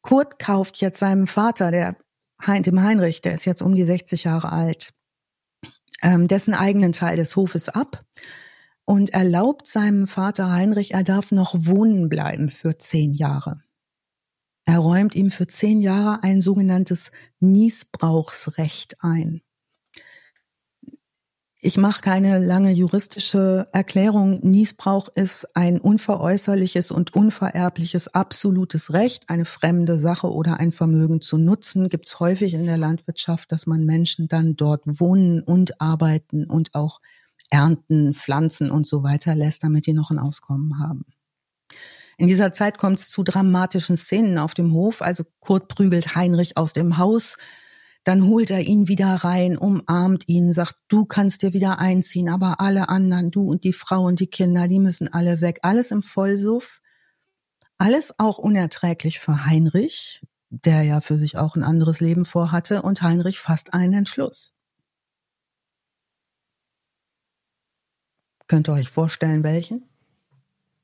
Kurt 0.00 0.38
kauft 0.38 0.80
jetzt 0.80 0.98
seinem 0.98 1.26
Vater, 1.26 1.70
der 1.70 1.98
dem 2.46 2.82
Heinrich, 2.82 3.20
der 3.20 3.34
ist 3.34 3.44
jetzt 3.44 3.62
um 3.62 3.74
die 3.74 3.84
60 3.84 4.24
Jahre 4.24 4.52
alt, 4.52 4.92
ähm, 6.02 6.28
dessen 6.28 6.54
eigenen 6.54 6.92
Teil 6.92 7.16
des 7.16 7.36
Hofes 7.36 7.68
ab 7.68 8.04
und 8.84 9.10
erlaubt 9.10 9.66
seinem 9.66 10.06
Vater 10.06 10.50
Heinrich, 10.50 10.94
er 10.94 11.02
darf 11.02 11.30
noch 11.30 11.54
wohnen 11.54 12.08
bleiben 12.08 12.48
für 12.48 12.78
zehn 12.78 13.12
Jahre. 13.12 13.60
Er 14.64 14.78
räumt 14.78 15.14
ihm 15.14 15.30
für 15.30 15.46
zehn 15.46 15.80
Jahre 15.80 16.22
ein 16.22 16.40
sogenanntes 16.40 17.10
Niesbrauchsrecht 17.40 19.02
ein. 19.02 19.42
Ich 21.62 21.76
mache 21.76 22.00
keine 22.00 22.38
lange 22.38 22.72
juristische 22.72 23.68
Erklärung. 23.72 24.40
Niesbrauch 24.42 25.08
ist 25.14 25.46
ein 25.54 25.78
unveräußerliches 25.78 26.90
und 26.90 27.14
unvererbliches 27.14 28.08
absolutes 28.08 28.94
Recht, 28.94 29.28
eine 29.28 29.44
fremde 29.44 29.98
Sache 29.98 30.32
oder 30.32 30.58
ein 30.58 30.72
Vermögen 30.72 31.20
zu 31.20 31.36
nutzen. 31.36 31.90
Gibt 31.90 32.06
es 32.06 32.18
häufig 32.18 32.54
in 32.54 32.64
der 32.64 32.78
Landwirtschaft, 32.78 33.52
dass 33.52 33.66
man 33.66 33.84
Menschen 33.84 34.26
dann 34.26 34.56
dort 34.56 34.80
wohnen 34.86 35.42
und 35.42 35.82
arbeiten 35.82 36.46
und 36.46 36.74
auch 36.74 36.98
ernten, 37.50 38.14
pflanzen 38.14 38.70
und 38.70 38.86
so 38.86 39.02
weiter 39.02 39.34
lässt, 39.34 39.62
damit 39.62 39.86
die 39.86 39.92
noch 39.92 40.10
ein 40.10 40.18
Auskommen 40.18 40.78
haben. 40.78 41.04
In 42.16 42.26
dieser 42.26 42.54
Zeit 42.54 42.78
kommt 42.78 43.00
es 43.00 43.10
zu 43.10 43.22
dramatischen 43.22 43.98
Szenen 43.98 44.38
auf 44.38 44.54
dem 44.54 44.72
Hof. 44.72 45.02
Also 45.02 45.24
Kurt 45.40 45.68
prügelt 45.68 46.14
Heinrich 46.14 46.56
aus 46.56 46.72
dem 46.72 46.96
Haus, 46.96 47.36
dann 48.04 48.26
holt 48.26 48.50
er 48.50 48.60
ihn 48.62 48.88
wieder 48.88 49.08
rein, 49.14 49.58
umarmt 49.58 50.28
ihn, 50.28 50.52
sagt, 50.52 50.76
du 50.88 51.04
kannst 51.04 51.42
dir 51.42 51.52
wieder 51.52 51.78
einziehen, 51.78 52.28
aber 52.30 52.60
alle 52.60 52.88
anderen, 52.88 53.30
du 53.30 53.42
und 53.42 53.64
die 53.64 53.74
Frau 53.74 54.04
und 54.04 54.20
die 54.20 54.26
Kinder, 54.26 54.68
die 54.68 54.78
müssen 54.78 55.12
alle 55.12 55.40
weg. 55.40 55.58
Alles 55.62 55.90
im 55.90 56.02
Vollsuff. 56.02 56.80
Alles 57.76 58.18
auch 58.18 58.38
unerträglich 58.38 59.20
für 59.20 59.46
Heinrich, 59.46 60.22
der 60.50 60.82
ja 60.82 61.00
für 61.00 61.18
sich 61.18 61.36
auch 61.38 61.56
ein 61.56 61.62
anderes 61.62 62.00
Leben 62.00 62.24
vorhatte. 62.24 62.82
Und 62.82 63.02
Heinrich 63.02 63.38
fasst 63.38 63.72
einen 63.74 63.92
Entschluss. 63.94 64.54
Könnt 68.48 68.68
ihr 68.68 68.72
euch 68.72 68.88
vorstellen, 68.88 69.44
welchen? 69.44 69.84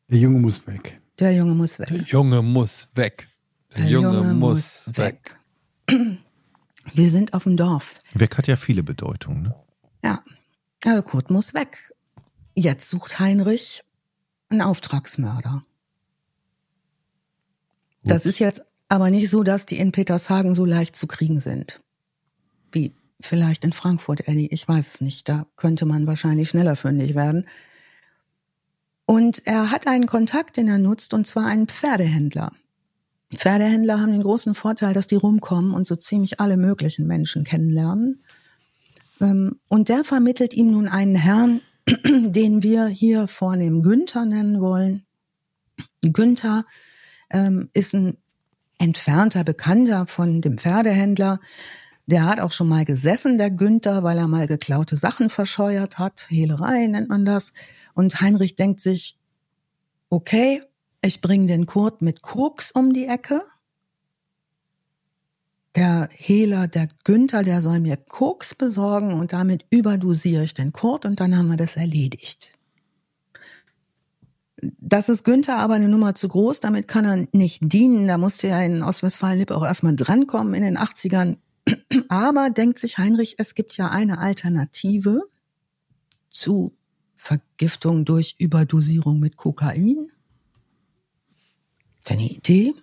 Der 0.09 0.19
Junge 0.19 0.39
muss 0.39 0.67
weg. 0.67 1.01
Der 1.19 1.35
Junge 1.35 1.55
muss 1.55 1.79
weg. 1.79 1.89
Der 1.89 2.03
Junge 2.05 2.43
muss 2.43 2.89
weg. 2.95 3.29
Der, 3.75 3.83
Der 3.83 3.91
Junge, 3.91 4.17
Junge, 4.19 4.35
muss 4.35 4.89
weg. 4.95 5.39
weg. 5.89 6.19
Wir 6.95 7.11
sind 7.11 7.35
auf 7.35 7.45
dem 7.45 7.57
Dorf. 7.57 7.99
Weg 8.15 8.39
hat 8.39 8.47
ja 8.47 8.57
viele 8.57 8.83
Bedeutungen, 8.83 9.43
ne? 9.43 9.55
Ja. 10.05 10.23
Aber 10.85 11.03
Kurt 11.03 11.31
muss 11.31 11.55
weg. 11.55 11.93
Jetzt 12.55 12.89
sucht 12.89 13.19
Heinrich 13.19 13.83
einen 14.49 14.63
Auftragsmörder. 14.63 15.63
Das 18.05 18.25
ist 18.25 18.39
jetzt 18.39 18.63
aber 18.89 19.11
nicht 19.11 19.29
so, 19.31 19.43
dass 19.43 19.67
die 19.67 19.79
in 19.79 19.93
Petershagen 19.93 20.55
so 20.55 20.65
leicht 20.65 20.95
zu 20.95 21.07
kriegen 21.07 21.41
sind. 21.41 21.81
Wie 22.71 22.95
vielleicht 23.21 23.65
in 23.65 23.73
Frankfurt, 23.73 24.29
Ellie, 24.29 24.49
ich 24.51 24.69
weiß 24.69 24.95
es 24.95 25.01
nicht. 25.01 25.29
Da 25.29 25.47
könnte 25.57 25.87
man 25.87 26.07
wahrscheinlich 26.07 26.51
schneller 26.51 26.77
fündig 26.77 27.15
werden. 27.15 27.47
Und 29.07 29.47
er 29.47 29.71
hat 29.71 29.87
einen 29.87 30.07
Kontakt, 30.07 30.57
den 30.57 30.69
er 30.69 30.79
nutzt, 30.79 31.15
und 31.15 31.27
zwar 31.27 31.47
einen 31.47 31.69
Pferdehändler. 31.69 32.53
Pferdehändler 33.35 34.01
haben 34.01 34.13
den 34.13 34.23
großen 34.23 34.55
Vorteil, 34.55 34.95
dass 34.95 35.07
die 35.07 35.17
rumkommen 35.17 35.75
und 35.75 35.87
so 35.87 35.97
ziemlich 35.97 36.41
alle 36.41 36.57
möglichen 36.57 37.07
Menschen 37.07 37.45
kennenlernen. 37.45 38.23
Ähm, 39.21 39.59
und 39.69 39.89
der 39.89 40.05
vermittelt 40.05 40.55
ihm 40.55 40.71
nun 40.71 40.89
einen 40.89 41.17
Herrn, 41.17 41.61
den 42.05 42.63
wir 42.63 42.87
hier 42.87 43.27
vornehm 43.27 43.83
Günther 43.83 44.27
nennen 44.27 44.61
wollen. 44.61 45.05
Günther 46.03 46.65
ähm, 47.31 47.69
ist 47.73 47.95
ein 47.95 48.17
entfernter 48.79 49.43
Bekannter 49.43 50.07
von 50.07 50.41
dem 50.41 50.59
Pferdehändler. 50.59 51.41
Der 52.07 52.25
hat 52.25 52.41
auch 52.41 52.53
schon 52.53 52.69
mal 52.69 52.85
gesessen, 52.85 53.39
der 53.39 53.51
Günther, 53.51 54.05
weil 54.05 54.19
er 54.19 54.29
mal 54.29 54.47
geklaute 54.47 54.95
Sachen 54.95 55.31
verscheuert 55.31 55.99
hat. 55.99 56.27
Hehlerei 56.29 56.87
nennt 56.87 57.09
man 57.09 57.25
das. 57.25 57.53
Und 57.95 58.21
Heinrich 58.21 58.55
denkt 58.55 58.81
sich, 58.81 59.17
okay, 60.09 60.63
ich 61.07 61.21
bringe 61.21 61.47
den 61.47 61.67
Kurt 61.67 62.03
mit 62.03 62.23
Koks 62.23 62.73
um 62.73 62.93
die 62.93 63.07
Ecke. 63.07 63.43
Der 65.75 66.09
Hehler, 66.11 66.69
der 66.69 66.89
Günther, 67.05 67.43
der 67.43 67.61
soll 67.61 67.81
mir 67.81 67.97
Koks 67.97 68.55
besorgen 68.55 69.13
und 69.13 69.33
damit 69.33 69.65
überdosiere 69.71 70.43
ich 70.43 70.55
den 70.55 70.73
Kurt 70.73 71.05
und 71.05 71.21
dann 71.21 71.37
haben 71.37 71.49
wir 71.49 71.57
das 71.57 71.77
erledigt. 71.77 72.53
Das 74.81 75.11
ist 75.11 75.25
Günther 75.25 75.59
aber 75.59 75.75
eine 75.75 75.89
Nummer 75.89 76.15
zu 76.15 76.29
groß, 76.29 76.61
damit 76.61 76.89
kann 76.89 77.05
er 77.05 77.29
nicht 77.33 77.61
dienen. 77.61 78.09
Da 78.09 78.17
musste 78.17 78.49
er 78.49 78.65
in 78.65 78.83
Ostwestfalen-Lippe 78.83 79.55
auch 79.55 79.65
erstmal 79.65 79.95
drankommen 79.95 80.55
in 80.55 80.63
den 80.63 80.79
80ern. 80.79 81.37
Aber 82.09 82.49
denkt 82.49 82.79
sich 82.79 82.97
Heinrich, 82.97 83.35
es 83.39 83.55
gibt 83.55 83.77
ja 83.77 83.91
eine 83.91 84.19
Alternative 84.19 85.25
zu 86.29 86.75
Vergiftung 87.17 88.05
durch 88.05 88.37
Überdosierung 88.39 89.19
mit 89.19 89.37
Kokain. 89.37 90.11
Seine 92.07 92.29
Idee? 92.29 92.75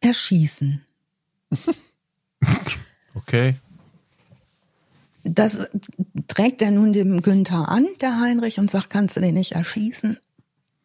Erschießen. 0.00 0.84
Okay. 3.14 3.56
Das 5.24 5.66
trägt 6.28 6.62
er 6.62 6.70
nun 6.70 6.92
dem 6.92 7.22
Günther 7.22 7.68
an, 7.68 7.88
der 8.02 8.20
Heinrich, 8.20 8.60
und 8.60 8.70
sagt, 8.70 8.90
kannst 8.90 9.16
du 9.16 9.20
den 9.20 9.34
nicht 9.34 9.52
erschießen? 9.52 10.18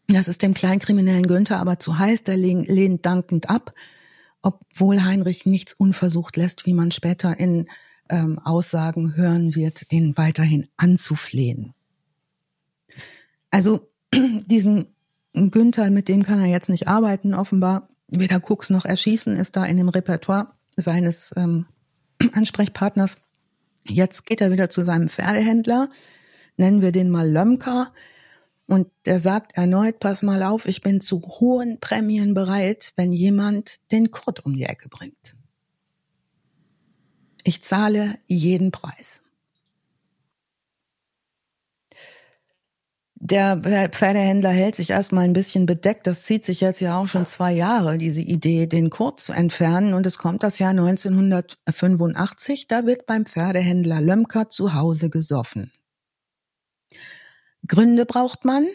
Das 0.07 0.27
ist 0.27 0.41
dem 0.41 0.53
kleinkriminellen 0.53 1.27
Günther 1.27 1.59
aber 1.59 1.77
zu 1.77 1.99
heiß, 1.99 2.23
der 2.23 2.37
lehnt 2.37 3.05
dankend 3.05 3.49
ab, 3.49 3.75
obwohl 4.41 5.03
Heinrich 5.03 5.45
nichts 5.45 5.73
unversucht 5.73 6.37
lässt, 6.37 6.65
wie 6.65 6.73
man 6.73 6.91
später 6.91 7.37
in 7.37 7.67
ähm, 8.09 8.39
Aussagen 8.39 9.15
hören 9.15 9.53
wird, 9.53 9.91
den 9.91 10.17
weiterhin 10.17 10.67
anzuflehen. 10.77 11.73
Also 13.51 13.90
diesen 14.14 14.88
Günther, 15.34 15.89
mit 15.91 16.07
dem 16.09 16.24
kann 16.24 16.39
er 16.39 16.47
jetzt 16.47 16.70
nicht 16.70 16.88
arbeiten, 16.88 17.34
offenbar. 17.34 17.89
Weder 18.07 18.41
Cooks 18.43 18.70
noch 18.70 18.86
Erschießen 18.86 19.36
ist 19.36 19.55
da 19.55 19.66
in 19.66 19.78
dem 19.78 19.89
Repertoire 19.89 20.53
seines 20.76 21.34
ähm, 21.38 21.66
Ansprechpartners. 22.34 23.18
Jetzt 23.88 24.26
geht 24.26 24.41
er 24.41 24.51
wieder 24.51 24.70
zu 24.70 24.84
seinem 24.84 25.09
Pferdehändler, 25.09 25.89
nennen 26.57 26.82
wir 26.82 26.91
den 26.91 27.09
mal 27.09 27.30
Lömker, 27.30 27.91
und 28.72 28.88
der 29.05 29.20
sagt 29.20 29.57
erneut, 29.57 29.99
pass 29.99 30.24
mal 30.24 30.43
auf, 30.43 30.66
ich 30.66 30.82
bin 30.82 31.01
zu 31.01 31.22
hohen 31.22 31.82
Prämien 31.82 32.34
bereit, 32.34 32.93
wenn 32.95 33.12
jemand 33.12 33.91
den 33.91 34.12
Kurt 34.12 34.45
um 34.45 34.55
die 34.55 34.64
Ecke 34.64 34.88
bringt. 34.88 35.36
Ich 37.43 37.62
zahle 37.64 38.18
jeden 38.28 38.72
Preis. 38.72 39.24
Der 43.24 43.89
Pferdehändler 43.91 44.49
hält 44.49 44.74
sich 44.74 44.89
erstmal 44.89 45.26
ein 45.26 45.34
bisschen 45.34 45.67
bedeckt. 45.67 46.07
Das 46.07 46.24
zieht 46.24 46.43
sich 46.43 46.59
jetzt 46.59 46.80
ja 46.80 46.97
auch 46.97 47.05
schon 47.05 47.28
zwei 47.28 47.51
Jahre, 47.53 47.99
diese 47.99 48.24
Idee, 48.24 48.65
den 48.65 48.89
Kurt 48.89 49.19
zu 49.19 49.32
entfernen. 49.32 49.93
Und 49.93 50.07
es 50.07 50.17
kommt 50.17 50.41
das 50.41 50.57
Jahr 50.57 50.72
1985. 50.72 52.67
Da 52.67 52.88
wird 52.88 53.05
beim 53.05 53.28
Pferdehändler 53.28 54.01
Lömker 54.01 54.49
zu 54.49 54.74
Hause 54.74 55.11
gesoffen. 55.11 55.72
Gründe 57.67 58.07
braucht 58.07 58.43
man. 58.43 58.65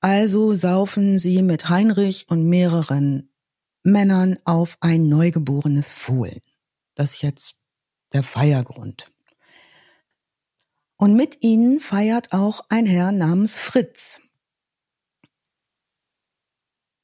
Also 0.00 0.52
saufen 0.52 1.18
sie 1.18 1.40
mit 1.40 1.70
Heinrich 1.70 2.26
und 2.28 2.46
mehreren 2.46 3.30
Männern 3.82 4.36
auf 4.44 4.76
ein 4.80 5.08
neugeborenes 5.08 5.94
Fohlen. 5.94 6.40
Das 6.94 7.14
ist 7.14 7.22
jetzt 7.22 7.56
der 8.12 8.24
Feiergrund. 8.24 9.11
Und 11.02 11.16
mit 11.16 11.42
ihnen 11.42 11.80
feiert 11.80 12.32
auch 12.32 12.60
ein 12.68 12.86
Herr 12.86 13.10
namens 13.10 13.58
Fritz. 13.58 14.20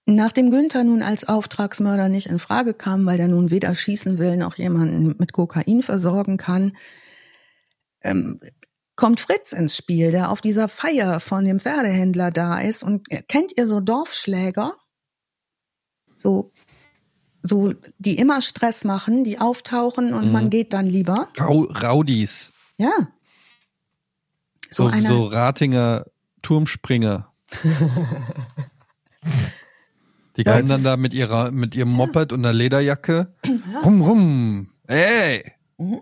Nachdem 0.07 0.53
Günther 0.53 0.85
nun 0.85 1.03
als 1.03 1.29
Auftragsmörder 1.29 2.09
nicht 2.09 2.29
in 2.29 2.39
Frage 2.39 2.75
kam, 2.75 3.07
weil 3.07 3.19
er 3.19 3.27
nun 3.27 3.51
weder 3.51 3.75
schießen 3.75 4.19
will 4.19 4.37
noch 4.37 4.55
jemanden 4.55 5.17
mit 5.19 5.33
Kokain 5.33 5.83
versorgen 5.83 6.37
kann, 6.37 6.77
ähm, 8.03 8.39
kommt 8.95 9.19
Fritz 9.19 9.53
ins 9.53 9.77
Spiel, 9.77 10.13
der 10.13 10.31
auf 10.31 10.41
dieser 10.41 10.69
Feier 10.69 11.19
von 11.19 11.45
dem 11.45 11.59
Pferdehändler 11.59 12.31
da 12.31 12.61
ist. 12.61 12.85
Und 12.85 13.09
kennt 13.27 13.59
ihr 13.59 13.67
so 13.67 13.81
Dorfschläger? 13.81 14.77
So, 16.15 16.53
so, 17.43 17.75
die 17.99 18.17
immer 18.17 18.43
Stress 18.43 18.85
machen, 18.85 19.25
die 19.25 19.41
auftauchen 19.41 20.15
und 20.15 20.27
mhm. 20.27 20.33
man 20.33 20.51
geht 20.51 20.73
dann 20.73 20.87
lieber. 20.87 21.33
Raudis. 21.37 22.53
Ja, 22.79 23.09
so, 24.71 24.89
so, 24.91 25.01
so 25.01 25.25
Ratinger 25.27 26.07
Turmspringer. 26.43 27.29
Die 30.37 30.45
kommen 30.45 30.67
dann 30.67 30.85
da 30.85 30.97
mit 30.97 31.15
ihrer, 31.15 31.51
mit 31.51 31.75
ihrem 31.75 31.91
Moped 31.91 32.33
und 32.33 32.45
einer 32.45 32.53
Lederjacke. 32.53 33.35
Rum, 33.85 34.03
rum. 34.03 34.69
Ey! 34.87 35.53
Mhm. 35.79 35.99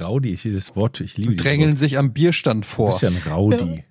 Raudi, 0.00 0.36
dieses 0.36 0.74
Wort, 0.76 1.00
ich 1.00 1.16
liebe 1.16 1.30
und 1.32 1.42
drängeln 1.42 1.76
sich 1.76 1.98
am 1.98 2.12
Bierstand 2.12 2.66
vor. 2.66 2.86
Das 2.86 2.96
ist 2.96 3.02
ja 3.02 3.08
ein 3.08 3.22
Raudi. 3.30 3.84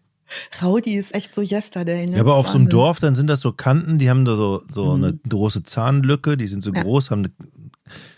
Raudi 0.61 0.95
ist 0.95 1.13
echt 1.13 1.35
so 1.35 1.41
Yesterday. 1.41 2.07
Ne? 2.07 2.15
Ja, 2.15 2.21
aber 2.21 2.35
auf 2.35 2.47
so 2.47 2.57
einem 2.57 2.69
Dorf, 2.69 2.99
dann 2.99 3.15
sind 3.15 3.27
das 3.27 3.41
so 3.41 3.51
Kanten, 3.51 3.97
die 3.97 4.09
haben 4.09 4.23
da 4.23 4.35
so, 4.35 4.61
so 4.71 4.95
mhm. 4.95 5.03
eine 5.03 5.19
große 5.27 5.63
Zahnlücke, 5.63 6.37
die 6.37 6.47
sind 6.47 6.63
so 6.63 6.71
ja. 6.73 6.83
groß, 6.83 7.11
haben 7.11 7.25
eine 7.25 7.31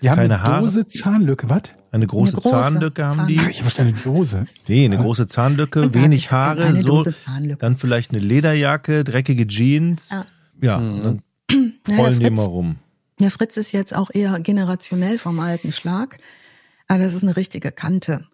die 0.02 0.10
haben 0.10 0.18
keine 0.18 0.42
eine 0.42 0.62
Dose 0.62 0.80
Haare. 0.80 0.88
Zahnlücke, 0.88 1.50
was? 1.50 1.62
Eine 1.92 2.08
große, 2.08 2.38
eine 2.38 2.42
große 2.42 2.72
Zahnlücke 2.72 3.06
haben 3.06 3.28
die. 3.28 3.36
Ich 3.36 3.62
verstehe 3.62 3.86
eine 3.86 3.94
Dose. 3.94 4.46
Nee, 4.68 4.86
eine 4.86 4.98
große 4.98 5.28
Zahnlücke, 5.28 5.84
Und 5.84 5.94
wenig 5.94 6.32
Haare, 6.32 6.66
eine 6.66 6.82
so. 6.82 7.04
Zahnlücke. 7.04 7.60
Dann 7.60 7.78
vielleicht 7.78 8.12
eine 8.12 8.20
Lederjacke, 8.20 9.04
dreckige 9.04 9.46
Jeans. 9.48 10.10
Ja, 10.10 10.26
ja 10.62 10.78
mhm. 10.80 11.22
dann 11.50 11.74
rollen 11.98 12.20
die 12.20 12.30
mal 12.30 12.46
rum. 12.46 12.78
Der 13.20 13.32
Fritz 13.32 13.58
ist 13.58 13.72
jetzt 13.72 13.96
auch 13.96 14.10
eher 14.12 14.40
generationell 14.40 15.18
vom 15.18 15.40
alten 15.40 15.72
Schlag. 15.72 16.18
Aber 16.88 17.00
das 17.00 17.14
ist 17.14 17.24
eine 17.24 17.36
richtige 17.36 17.72
Kante. 17.72 18.26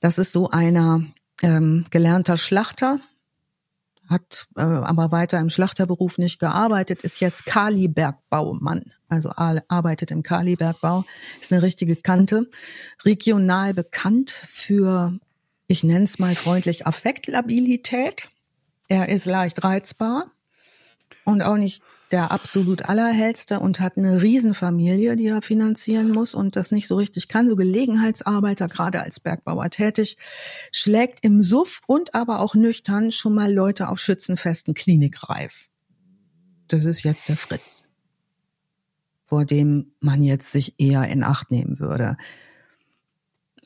Das 0.00 0.18
ist 0.18 0.32
so 0.32 0.50
einer 0.50 1.04
ähm, 1.42 1.84
gelernter 1.90 2.36
Schlachter, 2.36 3.00
hat 4.10 4.48
äh, 4.56 4.62
aber 4.62 5.12
weiter 5.12 5.38
im 5.38 5.50
Schlachterberuf 5.50 6.18
nicht 6.18 6.40
gearbeitet, 6.40 7.04
ist 7.04 7.20
jetzt 7.20 7.46
Kalibergbaumann, 7.46 8.92
also 9.08 9.30
arbeitet 9.36 10.10
im 10.10 10.24
Kalibergbau, 10.24 11.04
ist 11.40 11.52
eine 11.52 11.62
richtige 11.62 11.94
Kante, 11.94 12.50
regional 13.04 13.72
bekannt 13.72 14.30
für, 14.30 15.16
ich 15.68 15.84
nenne 15.84 16.04
es 16.04 16.18
mal 16.18 16.34
freundlich, 16.34 16.86
Affektlabilität. 16.86 18.28
Er 18.88 19.08
ist 19.08 19.26
leicht 19.26 19.62
reizbar 19.62 20.26
und 21.24 21.42
auch 21.42 21.56
nicht 21.56 21.80
der 22.12 22.32
absolut 22.32 22.86
allerhellste 22.86 23.60
und 23.60 23.80
hat 23.80 23.96
eine 23.96 24.20
Riesenfamilie, 24.20 25.16
die 25.16 25.28
er 25.28 25.42
finanzieren 25.42 26.10
muss 26.10 26.34
und 26.34 26.56
das 26.56 26.72
nicht 26.72 26.86
so 26.86 26.96
richtig 26.96 27.28
kann. 27.28 27.48
So 27.48 27.56
Gelegenheitsarbeiter, 27.56 28.68
gerade 28.68 29.00
als 29.00 29.20
Bergbauer 29.20 29.70
tätig, 29.70 30.16
schlägt 30.72 31.24
im 31.24 31.42
Suff 31.42 31.80
und 31.86 32.14
aber 32.14 32.40
auch 32.40 32.54
nüchtern 32.54 33.10
schon 33.10 33.34
mal 33.34 33.52
Leute 33.52 33.88
auf 33.88 34.00
schützenfesten 34.00 34.74
Klinikreif. 34.74 35.68
Das 36.68 36.84
ist 36.84 37.02
jetzt 37.02 37.28
der 37.28 37.36
Fritz, 37.36 37.90
vor 39.26 39.44
dem 39.44 39.92
man 40.00 40.22
jetzt 40.22 40.52
sich 40.52 40.74
eher 40.78 41.06
in 41.08 41.22
Acht 41.22 41.50
nehmen 41.50 41.78
würde. 41.80 42.16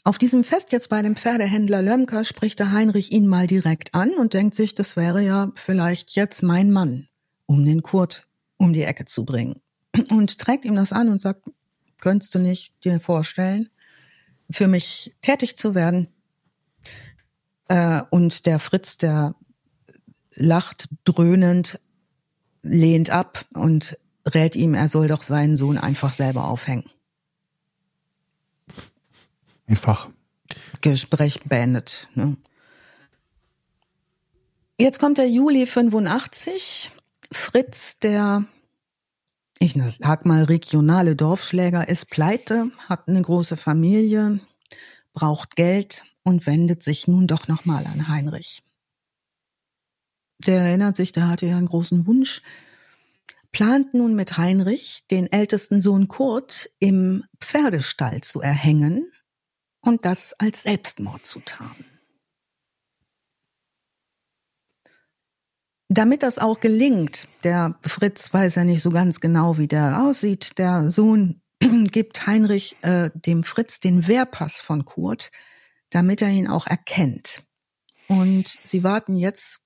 Auf 0.07 0.19
diesem 0.19 0.45
Fest 0.45 0.73
jetzt 0.73 0.91
bei 0.91 1.01
dem 1.01 1.17
Pferdehändler 1.17 1.81
Lömker 1.81 2.25
spricht 2.25 2.59
der 2.59 2.73
Heinrich 2.73 3.11
ihn 3.11 3.27
mal 3.27 3.47
direkt 3.47 3.95
an 3.95 4.11
und 4.11 4.35
denkt 4.35 4.55
sich, 4.55 4.75
das 4.75 4.97
wäre 4.97 5.23
ja 5.23 5.51
vielleicht 5.55 6.15
jetzt 6.15 6.43
mein 6.43 6.71
Mann, 6.71 7.09
um 7.47 7.65
den 7.65 7.83
Kurt 7.83 8.27
um 8.57 8.73
die 8.73 8.85
Ecke 8.85 9.05
zu 9.05 9.25
bringen. 9.25 9.61
Und 10.11 10.39
trägt 10.39 10.65
ihm 10.65 10.75
das 10.75 10.93
an 10.93 11.09
und 11.09 11.21
sagt, 11.21 11.45
könntest 11.99 12.35
du 12.35 12.39
nicht 12.39 12.85
dir 12.85 12.99
vorstellen, 13.01 13.71
für 14.51 14.69
mich 14.69 15.15
tätig 15.23 15.57
zu 15.57 15.75
werden? 15.75 16.09
Äh, 17.69 18.03
und 18.11 18.47
der 18.47 18.59
Fritz, 18.59 18.97
der 18.97 19.35
lacht 20.35 20.89
dröhnend, 21.05 21.81
lehnt 22.63 23.11
ab 23.11 23.45
und 23.55 23.97
rät 24.27 24.57
ihm, 24.57 24.75
er 24.75 24.89
soll 24.89 25.09
doch 25.09 25.23
seinen 25.23 25.57
Sohn 25.57 25.79
einfach 25.79 26.13
selber 26.13 26.49
aufhängen. 26.49 26.91
Einfach. 29.67 30.11
Gespräch 30.81 31.41
beendet. 31.45 32.09
Ne? 32.15 32.37
Jetzt 34.79 34.99
kommt 34.99 35.19
der 35.19 35.29
Juli 35.29 35.67
85. 35.67 36.91
Fritz, 37.35 37.99
der, 37.99 38.45
ich 39.59 39.75
sag 39.75 40.25
mal, 40.25 40.45
regionale 40.45 41.17
Dorfschläger, 41.17 41.89
ist 41.89 42.11
pleite, 42.11 42.71
hat 42.89 43.09
eine 43.09 43.21
große 43.21 43.57
Familie, 43.57 44.41
braucht 45.13 45.57
Geld 45.57 46.05
und 46.23 46.47
wendet 46.47 46.83
sich 46.83 47.09
nun 47.09 47.27
doch 47.27 47.49
nochmal 47.49 47.87
an 47.87 48.09
Heinrich. 48.09 48.63
Der 50.47 50.61
erinnert 50.61 50.97
sich, 50.97 51.13
der 51.13 51.29
hatte 51.29 51.47
ja 51.47 51.57
einen 51.57 51.69
großen 51.69 52.07
Wunsch, 52.07 52.41
plant 53.53 53.95
nun 53.95 54.15
mit 54.15 54.37
Heinrich, 54.37 55.05
den 55.11 55.31
ältesten 55.31 55.81
Sohn 55.81 56.09
Kurt, 56.09 56.71
im 56.79 57.25
Pferdestall 57.41 58.21
zu 58.23 58.41
erhängen 58.41 59.11
und 59.81 60.05
das 60.05 60.33
als 60.35 60.63
Selbstmord 60.65 61.27
zu 61.27 61.41
tarnen. 61.41 61.94
Damit 65.95 66.25
das 66.25 66.41
auch 66.41 66.59
gelingt, 66.59 67.29
der 67.45 67.79
Fritz 67.83 68.35
weiß 68.35 68.57
ja 68.57 68.65
nicht 68.65 68.83
so 68.83 68.91
ganz 68.91 69.21
genau, 69.21 69.59
wie 69.59 69.69
der 69.69 70.03
aussieht, 70.03 70.59
der 70.59 70.89
Sohn 70.89 71.41
gibt 71.61 72.27
Heinrich 72.27 72.77
äh, 72.83 73.11
dem 73.15 73.45
Fritz 73.45 73.79
den 73.79 74.09
Wehrpass 74.09 74.61
von 74.61 74.85
Kurt, 74.85 75.31
damit 75.91 76.21
er 76.21 76.31
ihn 76.31 76.49
auch 76.49 76.67
erkennt. 76.67 77.45
Und 78.09 78.59
sie 78.65 78.83
warten 78.83 79.15
jetzt 79.15 79.61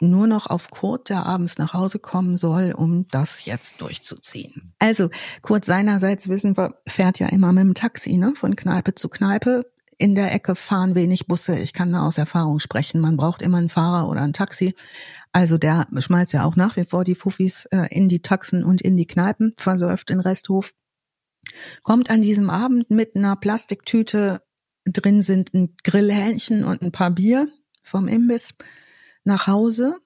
nur 0.00 0.28
noch 0.28 0.46
auf 0.46 0.70
Kurt, 0.70 1.10
der 1.10 1.26
abends 1.26 1.58
nach 1.58 1.74
Hause 1.74 1.98
kommen 1.98 2.36
soll, 2.36 2.70
um 2.70 3.08
das 3.10 3.44
jetzt 3.44 3.80
durchzuziehen. 3.80 4.74
Also 4.78 5.10
Kurt 5.42 5.64
seinerseits, 5.64 6.28
wissen 6.28 6.56
wir, 6.56 6.80
fährt 6.86 7.18
ja 7.18 7.26
immer 7.26 7.52
mit 7.52 7.64
dem 7.64 7.74
Taxi, 7.74 8.16
ne, 8.16 8.32
von 8.36 8.54
Kneipe 8.54 8.94
zu 8.94 9.08
Kneipe. 9.08 9.68
In 10.00 10.14
der 10.14 10.32
Ecke 10.32 10.54
fahren 10.54 10.94
wenig 10.94 11.26
Busse. 11.26 11.58
Ich 11.58 11.72
kann 11.72 11.92
da 11.92 12.06
aus 12.06 12.18
Erfahrung 12.18 12.60
sprechen. 12.60 13.00
Man 13.00 13.16
braucht 13.16 13.42
immer 13.42 13.58
einen 13.58 13.68
Fahrer 13.68 14.08
oder 14.08 14.22
ein 14.22 14.32
Taxi. 14.32 14.74
Also 15.32 15.58
der 15.58 15.88
schmeißt 15.96 16.32
ja 16.32 16.44
auch 16.44 16.54
nach 16.54 16.76
wie 16.76 16.84
vor 16.84 17.02
die 17.02 17.16
Fuffis 17.16 17.66
äh, 17.66 17.88
in 17.90 18.08
die 18.08 18.22
Taxen 18.22 18.62
und 18.62 18.80
in 18.80 18.96
die 18.96 19.06
Kneipen, 19.06 19.54
versäuft 19.56 20.10
den 20.10 20.20
Resthof. 20.20 20.72
Kommt 21.82 22.10
an 22.10 22.22
diesem 22.22 22.48
Abend 22.48 22.90
mit 22.90 23.16
einer 23.16 23.34
Plastiktüte, 23.34 24.42
drin 24.84 25.20
sind 25.20 25.52
ein 25.52 25.74
Grillhähnchen 25.82 26.64
und 26.64 26.80
ein 26.80 26.92
paar 26.92 27.10
Bier 27.10 27.48
vom 27.82 28.06
Imbiss 28.06 28.54
nach 29.24 29.48
Hause. 29.48 29.96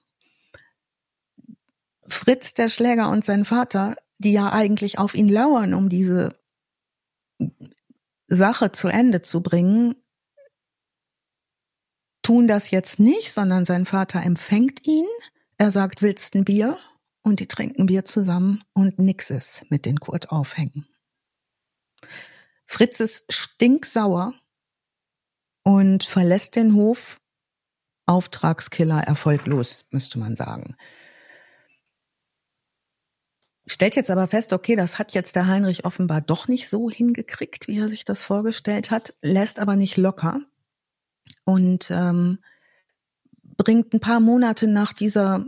Fritz, 2.07 2.55
der 2.55 2.67
Schläger 2.67 3.09
und 3.09 3.23
sein 3.23 3.45
Vater, 3.45 3.95
die 4.17 4.33
ja 4.33 4.51
eigentlich 4.51 4.97
auf 4.97 5.13
ihn 5.13 5.29
lauern, 5.29 5.73
um 5.75 5.87
diese 5.87 6.35
Sache 8.35 8.71
zu 8.71 8.87
Ende 8.87 9.21
zu 9.21 9.41
bringen, 9.41 9.95
tun 12.21 12.47
das 12.47 12.71
jetzt 12.71 12.99
nicht, 12.99 13.31
sondern 13.31 13.65
sein 13.65 13.85
Vater 13.85 14.21
empfängt 14.21 14.85
ihn. 14.87 15.05
Er 15.57 15.71
sagt, 15.71 16.01
willst 16.01 16.35
ein 16.35 16.45
Bier? 16.45 16.77
Und 17.25 17.39
die 17.39 17.47
trinken 17.47 17.85
Bier 17.85 18.03
zusammen 18.03 18.63
und 18.73 18.99
nix 18.99 19.29
ist 19.29 19.65
mit 19.69 19.85
den 19.85 19.99
Kurt 19.99 20.29
aufhängen. 20.29 20.85
Fritz 22.65 22.99
ist 22.99 23.31
stinksauer 23.31 24.33
und 25.63 26.03
verlässt 26.03 26.57
den 26.57 26.73
Hof 26.73 27.21
Auftragskiller 28.05 28.99
erfolglos, 29.03 29.85
müsste 29.91 30.19
man 30.19 30.35
sagen. 30.35 30.75
Stellt 33.65 33.95
jetzt 33.95 34.11
aber 34.11 34.27
fest, 34.27 34.51
okay, 34.51 34.75
das 34.75 34.99
hat 34.99 35.13
jetzt 35.13 35.35
der 35.35 35.47
Heinrich 35.47 35.85
offenbar 35.85 36.19
doch 36.19 36.47
nicht 36.47 36.69
so 36.69 36.89
hingekriegt, 36.89 37.67
wie 37.67 37.79
er 37.79 37.89
sich 37.89 38.03
das 38.03 38.23
vorgestellt 38.23 38.91
hat, 38.91 39.13
lässt 39.21 39.59
aber 39.59 39.75
nicht 39.75 39.95
locker 39.95 40.41
und 41.45 41.89
ähm, 41.89 42.39
bringt 43.57 43.93
ein 43.93 43.99
paar 43.99 44.19
Monate 44.19 44.67
nach 44.67 44.91
dieser 44.91 45.45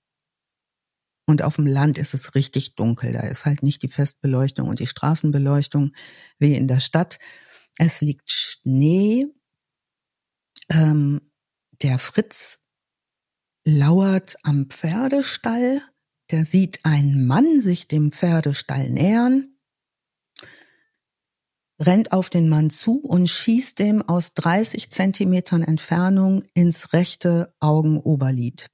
Und 1.27 1.43
auf 1.43 1.57
dem 1.57 1.67
Land 1.67 1.99
ist 1.99 2.15
es 2.15 2.37
richtig 2.37 2.77
dunkel. 2.77 3.13
Da 3.13 3.21
ist 3.21 3.45
halt 3.45 3.65
nicht 3.65 3.83
die 3.83 3.89
Festbeleuchtung 3.89 4.69
und 4.69 4.79
die 4.79 4.87
Straßenbeleuchtung 4.87 5.93
wie 6.39 6.55
in 6.55 6.69
der 6.69 6.81
Stadt. 6.81 7.19
Es 7.77 8.01
liegt 8.01 8.31
Schnee. 8.31 9.27
Ähm, 10.71 11.21
der 11.83 11.99
Fritz 11.99 12.60
lauert 13.65 14.37
am 14.43 14.67
Pferdestall. 14.67 15.83
Der 16.31 16.45
sieht 16.45 16.85
einen 16.85 17.27
Mann 17.27 17.61
sich 17.61 17.89
dem 17.89 18.13
Pferdestall 18.13 18.89
nähern, 18.89 19.57
rennt 21.81 22.13
auf 22.13 22.31
den 22.31 22.49
Mann 22.49 22.71
zu 22.71 23.01
und 23.01 23.29
schießt 23.29 23.79
dem 23.79 24.03
aus 24.03 24.35
30 24.35 24.91
Zentimetern 24.91 25.63
Entfernung 25.63 26.45
ins 26.55 26.93
rechte 26.93 27.55
Augenoberlid. 27.59 28.71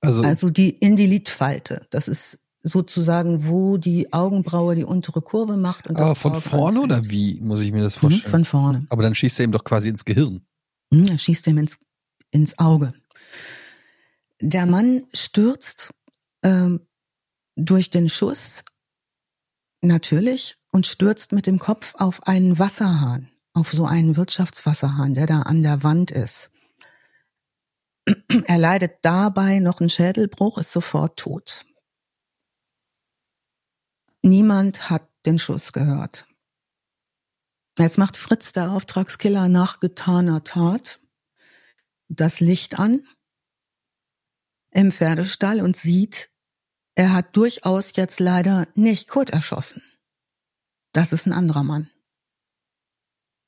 also, 0.00 0.22
also 0.22 0.50
die 0.50 0.70
in 0.70 0.96
die 0.96 1.06
Lidfalte. 1.06 1.86
Das 1.90 2.08
ist 2.08 2.40
sozusagen, 2.62 3.46
wo 3.46 3.76
die 3.78 4.12
Augenbraue 4.12 4.74
die 4.74 4.84
untere 4.84 5.22
Kurve 5.22 5.56
macht. 5.56 5.88
Und 5.88 5.96
aber 5.96 6.14
von 6.14 6.32
Auge 6.32 6.40
vorne 6.40 6.80
anfängt. 6.82 7.06
oder 7.06 7.10
wie 7.10 7.40
muss 7.40 7.60
ich 7.60 7.72
mir 7.72 7.82
das 7.82 7.96
mhm, 7.96 8.00
vorstellen? 8.00 8.24
Mhm, 8.26 8.30
von 8.30 8.44
vorne. 8.44 8.86
Aber 8.90 9.02
dann 9.02 9.14
schießt 9.14 9.40
er 9.40 9.44
ihm 9.44 9.52
doch 9.52 9.64
quasi 9.64 9.88
ins 9.88 10.04
Gehirn. 10.04 10.42
Mhm, 10.90 11.06
er 11.06 11.18
schießt 11.18 11.46
ihm 11.46 11.58
ins, 11.58 11.78
ins 12.30 12.58
Auge. 12.58 12.92
Der 14.40 14.66
Mann 14.66 15.04
stürzt 15.12 15.92
ähm, 16.42 16.80
durch 17.56 17.90
den 17.90 18.08
Schuss 18.08 18.64
natürlich 19.82 20.56
und 20.72 20.86
stürzt 20.86 21.32
mit 21.32 21.46
dem 21.46 21.58
Kopf 21.58 21.94
auf 21.96 22.26
einen 22.26 22.58
Wasserhahn, 22.58 23.28
auf 23.54 23.72
so 23.72 23.86
einen 23.86 24.16
Wirtschaftswasserhahn, 24.16 25.14
der 25.14 25.26
da 25.26 25.42
an 25.42 25.62
der 25.62 25.82
Wand 25.82 26.10
ist. 26.10 26.50
Er 28.46 28.58
leidet 28.58 28.98
dabei 29.02 29.60
noch 29.60 29.80
einen 29.80 29.90
Schädelbruch, 29.90 30.58
ist 30.58 30.72
sofort 30.72 31.18
tot. 31.18 31.64
Niemand 34.22 34.90
hat 34.90 35.08
den 35.26 35.38
Schuss 35.38 35.72
gehört. 35.72 36.26
Jetzt 37.78 37.98
macht 37.98 38.16
Fritz, 38.16 38.52
der 38.52 38.72
Auftragskiller, 38.72 39.48
nach 39.48 39.80
getaner 39.80 40.42
Tat 40.42 41.00
das 42.08 42.40
Licht 42.40 42.78
an 42.78 43.06
im 44.72 44.92
Pferdestall 44.92 45.60
und 45.60 45.76
sieht, 45.76 46.30
er 46.94 47.12
hat 47.12 47.36
durchaus 47.36 47.96
jetzt 47.96 48.20
leider 48.20 48.68
nicht 48.74 49.08
Kurt 49.08 49.30
erschossen. 49.30 49.82
Das 50.92 51.12
ist 51.12 51.26
ein 51.26 51.32
anderer 51.32 51.62
Mann. 51.62 51.90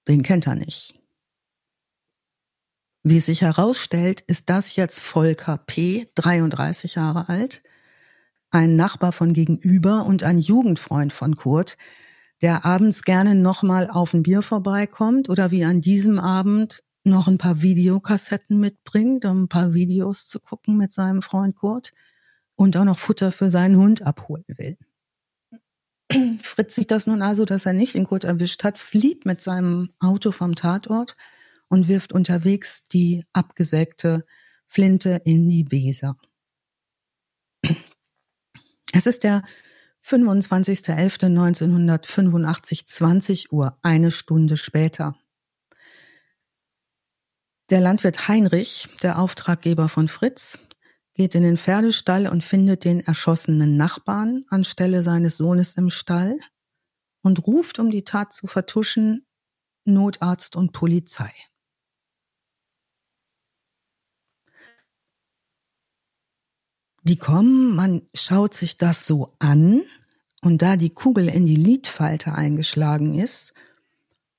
Den 0.08 0.22
kennt 0.22 0.46
er 0.46 0.54
nicht. 0.54 0.94
Wie 3.04 3.16
es 3.16 3.26
sich 3.26 3.42
herausstellt, 3.42 4.20
ist 4.22 4.48
das 4.48 4.76
jetzt 4.76 5.00
Volker 5.00 5.58
P., 5.58 6.08
33 6.14 6.94
Jahre 6.94 7.28
alt, 7.28 7.62
ein 8.52 8.76
Nachbar 8.76 9.12
von 9.12 9.32
gegenüber 9.32 10.04
und 10.04 10.22
ein 10.22 10.38
Jugendfreund 10.38 11.12
von 11.12 11.36
Kurt, 11.36 11.76
der 12.42 12.64
abends 12.64 13.02
gerne 13.02 13.34
nochmal 13.34 13.90
auf 13.90 14.14
ein 14.14 14.22
Bier 14.22 14.42
vorbeikommt 14.42 15.28
oder 15.28 15.50
wie 15.50 15.64
an 15.64 15.80
diesem 15.80 16.18
Abend 16.18 16.82
noch 17.04 17.26
ein 17.26 17.38
paar 17.38 17.62
Videokassetten 17.62 18.60
mitbringt, 18.60 19.24
um 19.24 19.44
ein 19.44 19.48
paar 19.48 19.74
Videos 19.74 20.28
zu 20.28 20.38
gucken 20.38 20.76
mit 20.76 20.92
seinem 20.92 21.22
Freund 21.22 21.56
Kurt 21.56 21.92
und 22.54 22.76
auch 22.76 22.84
noch 22.84 22.98
Futter 22.98 23.32
für 23.32 23.50
seinen 23.50 23.76
Hund 23.76 24.02
abholen 24.02 24.44
will. 24.46 24.76
Fritz 26.42 26.74
sieht 26.74 26.90
das 26.90 27.06
nun 27.06 27.22
also, 27.22 27.44
dass 27.44 27.64
er 27.66 27.72
nicht 27.72 27.94
den 27.94 28.04
Kurt 28.04 28.24
erwischt 28.24 28.64
hat, 28.64 28.78
flieht 28.78 29.24
mit 29.24 29.40
seinem 29.40 29.90
Auto 29.98 30.30
vom 30.30 30.54
Tatort 30.54 31.16
und 31.68 31.88
wirft 31.88 32.12
unterwegs 32.12 32.84
die 32.84 33.24
abgesägte 33.32 34.24
Flinte 34.66 35.22
in 35.24 35.48
die 35.48 35.70
Weser. 35.70 36.16
Es 38.92 39.06
ist 39.06 39.24
der 39.24 39.42
25.11.1985, 40.04 42.86
20 42.86 43.52
Uhr, 43.52 43.78
eine 43.82 44.10
Stunde 44.10 44.58
später. 44.58 45.16
Der 47.70 47.80
Landwirt 47.80 48.28
Heinrich, 48.28 48.90
der 49.02 49.18
Auftraggeber 49.18 49.88
von 49.88 50.08
Fritz, 50.08 50.58
geht 51.14 51.34
in 51.34 51.42
den 51.42 51.56
Pferdestall 51.56 52.26
und 52.26 52.44
findet 52.44 52.84
den 52.84 53.00
erschossenen 53.00 53.78
Nachbarn 53.78 54.44
anstelle 54.48 55.02
seines 55.02 55.38
Sohnes 55.38 55.72
im 55.74 55.88
Stall 55.88 56.38
und 57.22 57.46
ruft, 57.46 57.78
um 57.78 57.90
die 57.90 58.04
Tat 58.04 58.34
zu 58.34 58.46
vertuschen, 58.46 59.24
Notarzt 59.84 60.54
und 60.54 60.72
Polizei. 60.72 61.32
Die 67.02 67.16
kommen, 67.16 67.74
man 67.74 68.02
schaut 68.14 68.54
sich 68.54 68.76
das 68.76 69.06
so 69.06 69.34
an 69.38 69.82
und 70.40 70.62
da 70.62 70.76
die 70.76 70.90
Kugel 70.90 71.28
in 71.28 71.46
die 71.46 71.56
Lidfalte 71.56 72.34
eingeschlagen 72.34 73.18
ist 73.18 73.54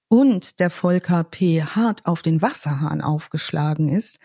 und 0.07 0.59
der 0.59 0.69
Volker 0.69 1.23
P. 1.23 1.63
hart 1.63 2.05
auf 2.05 2.21
den 2.21 2.41
Wasserhahn 2.41 3.01
aufgeschlagen 3.01 3.89
ist, 3.89 4.19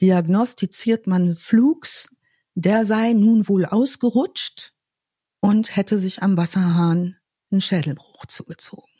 diagnostiziert 0.00 1.06
man 1.06 1.36
Flugs, 1.36 2.08
der 2.54 2.84
sei 2.84 3.12
nun 3.12 3.46
wohl 3.48 3.64
ausgerutscht 3.64 4.72
und 5.40 5.76
hätte 5.76 5.98
sich 5.98 6.22
am 6.22 6.36
Wasserhahn 6.36 7.16
einen 7.50 7.60
Schädelbruch 7.60 8.26
zugezogen. 8.26 8.90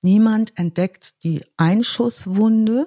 Niemand 0.00 0.58
entdeckt 0.58 1.22
die 1.22 1.44
Einschusswunde, 1.56 2.86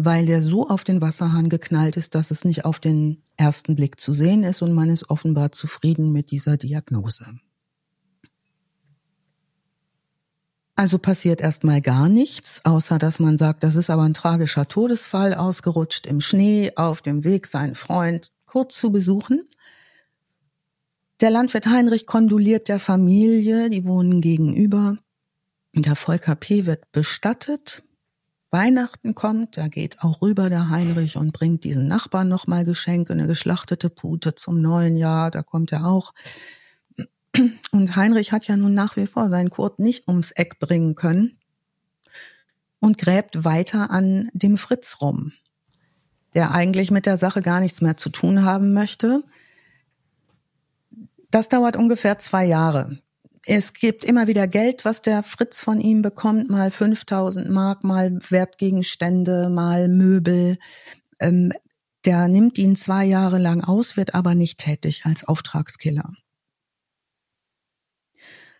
weil 0.00 0.26
der 0.26 0.42
so 0.42 0.68
auf 0.68 0.84
den 0.84 1.02
Wasserhahn 1.02 1.48
geknallt 1.48 1.96
ist, 1.96 2.14
dass 2.14 2.30
es 2.30 2.44
nicht 2.44 2.64
auf 2.64 2.78
den 2.78 3.20
ersten 3.36 3.74
Blick 3.74 3.98
zu 3.98 4.14
sehen 4.14 4.44
ist 4.44 4.62
und 4.62 4.72
man 4.72 4.90
ist 4.90 5.10
offenbar 5.10 5.50
zufrieden 5.50 6.12
mit 6.12 6.30
dieser 6.30 6.56
Diagnose. 6.56 7.26
Also 10.76 10.98
passiert 10.98 11.40
erstmal 11.40 11.80
gar 11.80 12.08
nichts, 12.08 12.64
außer 12.64 13.00
dass 13.00 13.18
man 13.18 13.36
sagt, 13.36 13.64
das 13.64 13.74
ist 13.74 13.90
aber 13.90 14.02
ein 14.02 14.14
tragischer 14.14 14.68
Todesfall, 14.68 15.34
ausgerutscht 15.34 16.06
im 16.06 16.20
Schnee, 16.20 16.70
auf 16.76 17.02
dem 17.02 17.24
Weg, 17.24 17.48
seinen 17.48 17.74
Freund 17.74 18.30
kurz 18.46 18.76
zu 18.76 18.92
besuchen. 18.92 19.48
Der 21.20 21.30
Landwirt 21.30 21.66
Heinrich 21.66 22.06
kondoliert 22.06 22.68
der 22.68 22.78
Familie, 22.78 23.68
die 23.68 23.84
wohnen 23.84 24.20
gegenüber. 24.20 24.96
Der 25.74 25.96
Volker 25.96 26.36
P. 26.36 26.66
wird 26.66 26.92
bestattet. 26.92 27.82
Weihnachten 28.50 29.14
kommt, 29.14 29.58
da 29.58 29.68
geht 29.68 30.02
auch 30.02 30.22
rüber 30.22 30.48
der 30.48 30.70
Heinrich 30.70 31.16
und 31.16 31.32
bringt 31.32 31.64
diesen 31.64 31.86
Nachbarn 31.86 32.28
nochmal 32.28 32.64
Geschenke, 32.64 33.12
eine 33.12 33.26
geschlachtete 33.26 33.90
Pute 33.90 34.34
zum 34.34 34.62
neuen 34.62 34.96
Jahr, 34.96 35.30
da 35.30 35.42
kommt 35.42 35.72
er 35.72 35.84
auch. 35.84 36.14
Und 37.72 37.94
Heinrich 37.94 38.32
hat 38.32 38.48
ja 38.48 38.56
nun 38.56 38.72
nach 38.72 38.96
wie 38.96 39.06
vor 39.06 39.28
seinen 39.28 39.50
Kurt 39.50 39.78
nicht 39.78 40.08
ums 40.08 40.30
Eck 40.32 40.58
bringen 40.58 40.94
können 40.94 41.38
und 42.80 42.98
gräbt 42.98 43.44
weiter 43.44 43.90
an 43.90 44.30
dem 44.32 44.56
Fritz 44.56 44.98
rum, 45.00 45.32
der 46.34 46.52
eigentlich 46.52 46.90
mit 46.90 47.06
der 47.06 47.18
Sache 47.18 47.42
gar 47.42 47.60
nichts 47.60 47.82
mehr 47.82 47.96
zu 47.96 48.08
tun 48.08 48.44
haben 48.44 48.72
möchte. 48.72 49.24
Das 51.30 51.48
dauert 51.50 51.76
ungefähr 51.76 52.18
zwei 52.18 52.46
Jahre. 52.46 52.98
Es 53.50 53.72
gibt 53.72 54.04
immer 54.04 54.26
wieder 54.26 54.46
Geld, 54.46 54.84
was 54.84 55.00
der 55.00 55.22
Fritz 55.22 55.62
von 55.62 55.80
ihm 55.80 56.02
bekommt, 56.02 56.50
mal 56.50 56.70
5000 56.70 57.48
Mark, 57.48 57.82
mal 57.82 58.18
Wertgegenstände, 58.28 59.48
mal 59.48 59.88
Möbel. 59.88 60.58
Ähm, 61.18 61.54
der 62.04 62.28
nimmt 62.28 62.58
ihn 62.58 62.76
zwei 62.76 63.06
Jahre 63.06 63.38
lang 63.38 63.64
aus, 63.64 63.96
wird 63.96 64.14
aber 64.14 64.34
nicht 64.34 64.58
tätig 64.58 65.06
als 65.06 65.26
Auftragskiller. 65.26 66.12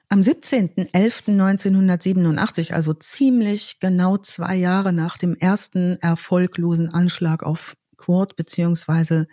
Am 0.08 0.20
17.11.1987, 0.20 2.72
also 2.72 2.94
ziemlich 2.94 3.80
genau 3.80 4.16
zwei 4.16 4.56
Jahre 4.56 4.94
nach 4.94 5.18
dem 5.18 5.36
ersten 5.36 5.98
erfolglosen 6.00 6.94
Anschlag 6.94 7.42
auf 7.42 7.76
Kurt 7.98 8.36
beziehungsweise 8.36 9.28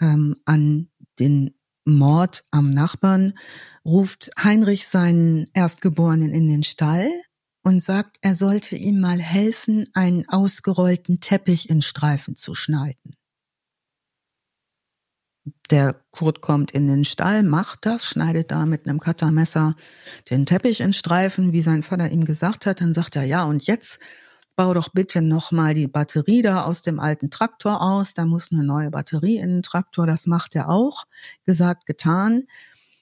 ähm, 0.00 0.36
an 0.44 0.90
den 1.18 1.56
Mord 1.84 2.44
am 2.50 2.70
Nachbarn, 2.70 3.38
ruft 3.84 4.30
Heinrich 4.42 4.86
seinen 4.86 5.48
Erstgeborenen 5.54 6.32
in 6.32 6.48
den 6.48 6.62
Stall 6.62 7.08
und 7.62 7.82
sagt, 7.82 8.16
er 8.20 8.34
sollte 8.34 8.76
ihm 8.76 9.00
mal 9.00 9.18
helfen, 9.18 9.88
einen 9.94 10.28
ausgerollten 10.28 11.20
Teppich 11.20 11.68
in 11.68 11.82
Streifen 11.82 12.36
zu 12.36 12.54
schneiden. 12.54 13.16
Der 15.70 16.02
Kurt 16.10 16.40
kommt 16.40 16.72
in 16.72 16.88
den 16.88 17.04
Stall, 17.04 17.42
macht 17.42 17.86
das, 17.86 18.04
schneidet 18.04 18.50
da 18.50 18.66
mit 18.66 18.86
einem 18.86 18.98
Cuttermesser 18.98 19.74
den 20.28 20.44
Teppich 20.46 20.80
in 20.80 20.92
Streifen, 20.92 21.52
wie 21.52 21.62
sein 21.62 21.82
Vater 21.82 22.10
ihm 22.10 22.24
gesagt 22.24 22.66
hat. 22.66 22.80
Dann 22.80 22.92
sagt 22.92 23.16
er, 23.16 23.24
ja, 23.24 23.44
und 23.44 23.66
jetzt 23.66 24.00
bau 24.60 24.74
doch 24.74 24.90
bitte 24.90 25.22
nochmal 25.22 25.72
die 25.72 25.86
Batterie 25.86 26.42
da 26.42 26.66
aus 26.66 26.82
dem 26.82 27.00
alten 27.00 27.30
Traktor 27.30 27.80
aus. 27.80 28.12
Da 28.12 28.26
muss 28.26 28.52
eine 28.52 28.62
neue 28.62 28.90
Batterie 28.90 29.38
in 29.38 29.48
den 29.48 29.62
Traktor. 29.62 30.06
Das 30.06 30.26
macht 30.26 30.54
er 30.54 30.68
auch. 30.68 31.04
Gesagt, 31.46 31.86
getan. 31.86 32.42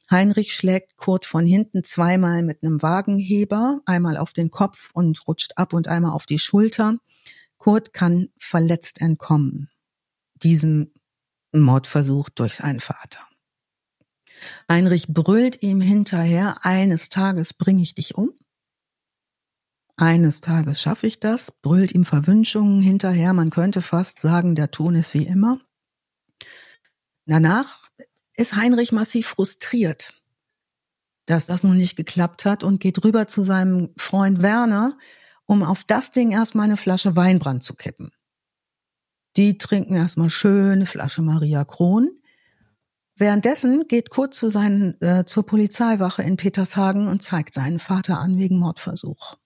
Heinrich 0.09 0.55
schlägt 0.55 0.97
Kurt 0.97 1.27
von 1.27 1.45
hinten 1.45 1.83
zweimal 1.83 2.45
mit 2.45 2.63
einem 2.63 2.81
Wagenheber, 2.81 3.81
einmal 3.87 4.19
auf 4.19 4.33
den 4.35 4.53
Kopf 4.53 4.91
und 4.93 5.27
rutscht 5.27 5.55
ab 5.57 5.73
und 5.73 5.89
einmal 5.89 6.13
auf 6.13 6.27
die 6.27 6.39
Schulter. 6.39 6.99
Kurt 7.57 7.93
kann 7.93 8.29
verletzt 8.39 9.01
entkommen. 9.01 9.69
Diesem 10.37 10.93
Mordversuch 11.51 12.29
durch 12.29 12.55
seinen 12.55 12.79
Vater. 12.79 13.27
Heinrich 14.71 15.09
brüllt 15.09 15.61
ihm 15.61 15.81
hinterher, 15.81 16.65
eines 16.65 17.09
Tages 17.09 17.53
bringe 17.53 17.83
ich 17.83 17.97
dich 17.97 18.15
um. 18.15 18.31
Eines 20.01 20.41
Tages 20.41 20.81
schaffe 20.81 21.09
ich 21.09 21.19
das, 21.19 21.51
brüllt 21.51 21.93
ihm 21.93 22.05
Verwünschungen 22.05 22.81
hinterher, 22.81 23.33
man 23.33 23.51
könnte 23.51 23.83
fast 23.83 24.21
sagen, 24.21 24.55
der 24.55 24.71
Ton 24.71 24.95
ist 24.95 25.13
wie 25.13 25.27
immer. 25.27 25.61
Danach 27.27 27.89
ist 28.37 28.55
Heinrich 28.55 28.93
massiv 28.93 29.27
frustriert, 29.27 30.15
dass 31.27 31.47
das 31.47 31.65
nun 31.65 31.77
nicht 31.77 31.97
geklappt 31.97 32.45
hat 32.45 32.63
und 32.63 32.79
geht 32.79 33.03
rüber 33.05 33.27
zu 33.27 33.43
seinem 33.43 33.91
Freund 33.97 34.41
Werner, 34.41 34.97
um 35.47 35.65
auf 35.65 35.83
das 35.83 36.13
Ding 36.13 36.31
erstmal 36.31 36.67
eine 36.67 36.77
Flasche 36.77 37.17
Weinbrand 37.17 37.65
zu 37.65 37.75
kippen. 37.75 38.13
Die 39.37 39.59
trinken 39.59 39.97
erstmal 39.97 40.31
schön 40.31 40.75
eine 40.75 40.87
Flasche 40.87 41.23
Maria 41.23 41.65
Kron. 41.65 42.09
Währenddessen 43.17 43.89
geht 43.89 44.11
Kurt 44.11 44.33
zu 44.33 44.49
seinen, 44.49 45.01
äh, 45.01 45.25
zur 45.25 45.45
Polizeiwache 45.45 46.23
in 46.23 46.37
Petershagen 46.37 47.09
und 47.09 47.21
zeigt 47.21 47.53
seinen 47.53 47.81
Vater 47.81 48.21
an 48.21 48.39
wegen 48.39 48.61
Mordversuch. 48.61 49.39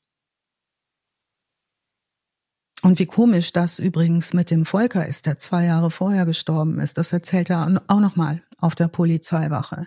Und 2.83 2.99
wie 2.99 3.07
komisch 3.07 3.53
das 3.53 3.79
übrigens 3.79 4.33
mit 4.33 4.51
dem 4.51 4.67
Volker 4.67 5.07
ist, 5.07 5.27
der 5.27 5.39
zwei 5.39 5.67
Jahre 5.67 5.91
vorher 5.91 6.27
gestorben 6.27 6.81
ist, 6.81 6.99
das 6.99 7.13
erzählt 7.13 7.49
er 7.49 7.81
auch 7.87 8.01
nochmal 8.01 8.43
auf 8.59 8.75
der 8.75 8.89
Polizeiwache. 8.89 9.87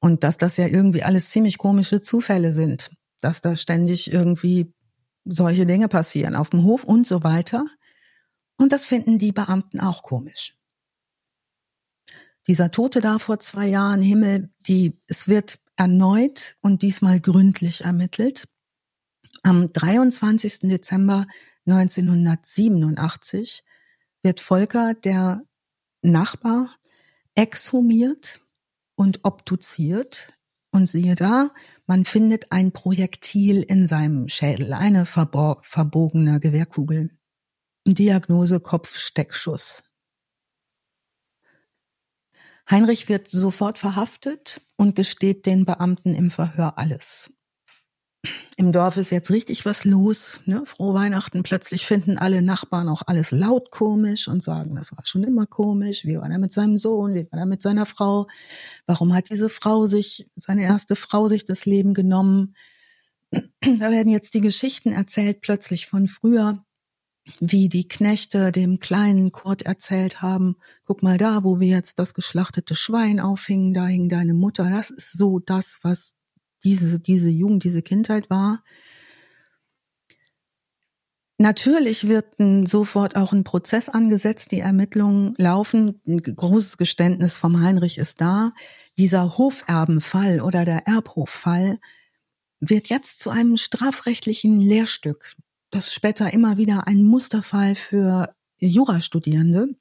Und 0.00 0.24
dass 0.24 0.36
das 0.36 0.56
ja 0.56 0.66
irgendwie 0.66 1.04
alles 1.04 1.30
ziemlich 1.30 1.58
komische 1.58 2.00
Zufälle 2.00 2.52
sind, 2.52 2.90
dass 3.20 3.40
da 3.40 3.56
ständig 3.56 4.12
irgendwie 4.12 4.74
solche 5.24 5.64
Dinge 5.64 5.88
passieren 5.88 6.34
auf 6.34 6.50
dem 6.50 6.64
Hof 6.64 6.82
und 6.82 7.06
so 7.06 7.22
weiter. 7.22 7.64
Und 8.56 8.72
das 8.72 8.84
finden 8.84 9.18
die 9.18 9.32
Beamten 9.32 9.78
auch 9.78 10.02
komisch. 10.02 10.56
Dieser 12.48 12.72
Tote 12.72 13.00
da 13.00 13.18
vor 13.18 13.38
zwei 13.38 13.68
Jahren, 13.68 14.02
Himmel, 14.02 14.50
die, 14.66 14.98
es 15.06 15.28
wird 15.28 15.60
erneut 15.76 16.56
und 16.62 16.82
diesmal 16.82 17.20
gründlich 17.20 17.84
ermittelt. 17.84 18.48
Am 19.42 19.72
23. 19.72 20.60
Dezember 20.60 21.26
1987 21.66 23.62
wird 24.22 24.40
Volker, 24.40 24.94
der 24.94 25.42
Nachbar, 26.02 26.74
exhumiert 27.34 28.40
und 28.96 29.24
obduziert. 29.24 30.34
Und 30.72 30.86
siehe 30.86 31.16
da, 31.16 31.50
man 31.86 32.04
findet 32.04 32.52
ein 32.52 32.70
Projektil 32.70 33.62
in 33.62 33.86
seinem 33.86 34.28
Schädel, 34.28 34.72
eine 34.72 35.04
verbogene 35.04 36.38
Gewehrkugel. 36.38 37.10
Diagnose 37.86 38.60
Kopfsteckschuss. 38.60 39.82
Heinrich 42.70 43.08
wird 43.08 43.28
sofort 43.28 43.78
verhaftet 43.78 44.64
und 44.76 44.94
gesteht 44.94 45.44
den 45.46 45.64
Beamten 45.64 46.14
im 46.14 46.30
Verhör 46.30 46.78
alles. 46.78 47.32
Im 48.56 48.72
Dorf 48.72 48.98
ist 48.98 49.10
jetzt 49.10 49.30
richtig 49.30 49.64
was 49.64 49.86
los. 49.86 50.40
Ne? 50.44 50.62
Frohe 50.66 50.92
Weihnachten. 50.92 51.42
Plötzlich 51.42 51.86
finden 51.86 52.18
alle 52.18 52.42
Nachbarn 52.42 52.88
auch 52.88 53.02
alles 53.06 53.30
laut 53.30 53.70
komisch 53.70 54.28
und 54.28 54.42
sagen, 54.42 54.74
das 54.74 54.94
war 54.94 55.06
schon 55.06 55.24
immer 55.24 55.46
komisch. 55.46 56.04
Wie 56.04 56.18
war 56.18 56.30
er 56.30 56.38
mit 56.38 56.52
seinem 56.52 56.76
Sohn? 56.76 57.14
Wie 57.14 57.26
war 57.30 57.40
er 57.40 57.46
mit 57.46 57.62
seiner 57.62 57.86
Frau? 57.86 58.26
Warum 58.86 59.14
hat 59.14 59.30
diese 59.30 59.48
Frau 59.48 59.86
sich, 59.86 60.28
seine 60.36 60.64
erste 60.64 60.96
Frau 60.96 61.28
sich 61.28 61.46
das 61.46 61.64
Leben 61.64 61.94
genommen? 61.94 62.54
Da 63.62 63.90
werden 63.90 64.10
jetzt 64.10 64.34
die 64.34 64.40
Geschichten 64.40 64.92
erzählt 64.92 65.40
plötzlich 65.40 65.86
von 65.86 66.08
früher 66.08 66.64
wie 67.38 67.68
die 67.68 67.86
Knechte 67.86 68.50
dem 68.50 68.80
kleinen 68.80 69.30
Kurt 69.30 69.62
erzählt 69.62 70.20
haben, 70.20 70.56
guck 70.84 71.02
mal 71.02 71.16
da, 71.16 71.44
wo 71.44 71.60
wir 71.60 71.68
jetzt 71.68 71.98
das 71.98 72.14
geschlachtete 72.14 72.74
Schwein 72.74 73.20
aufhingen, 73.20 73.72
da 73.72 73.86
hing 73.86 74.08
deine 74.08 74.34
Mutter. 74.34 74.68
Das 74.68 74.90
ist 74.90 75.16
so 75.16 75.38
das, 75.38 75.78
was 75.82 76.16
diese, 76.64 77.00
diese 77.00 77.30
Jugend, 77.30 77.64
diese 77.64 77.82
Kindheit 77.82 78.30
war. 78.30 78.62
Natürlich 81.38 82.06
wird 82.06 82.34
sofort 82.68 83.16
auch 83.16 83.32
ein 83.32 83.44
Prozess 83.44 83.88
angesetzt, 83.88 84.52
die 84.52 84.60
Ermittlungen 84.60 85.34
laufen. 85.38 86.00
Ein 86.06 86.22
großes 86.22 86.76
Geständnis 86.76 87.38
vom 87.38 87.60
Heinrich 87.60 87.96
ist 87.96 88.20
da. 88.20 88.52
Dieser 88.98 89.38
Hoferbenfall 89.38 90.42
oder 90.42 90.66
der 90.66 90.86
Erbhoffall 90.86 91.78
wird 92.60 92.90
jetzt 92.90 93.20
zu 93.20 93.30
einem 93.30 93.56
strafrechtlichen 93.56 94.60
Lehrstück 94.60 95.34
das 95.70 95.94
später 95.94 96.32
immer 96.32 96.56
wieder 96.58 96.86
ein 96.86 97.02
Musterfall 97.02 97.74
für 97.74 98.34
Jurastudierende. 98.58 99.76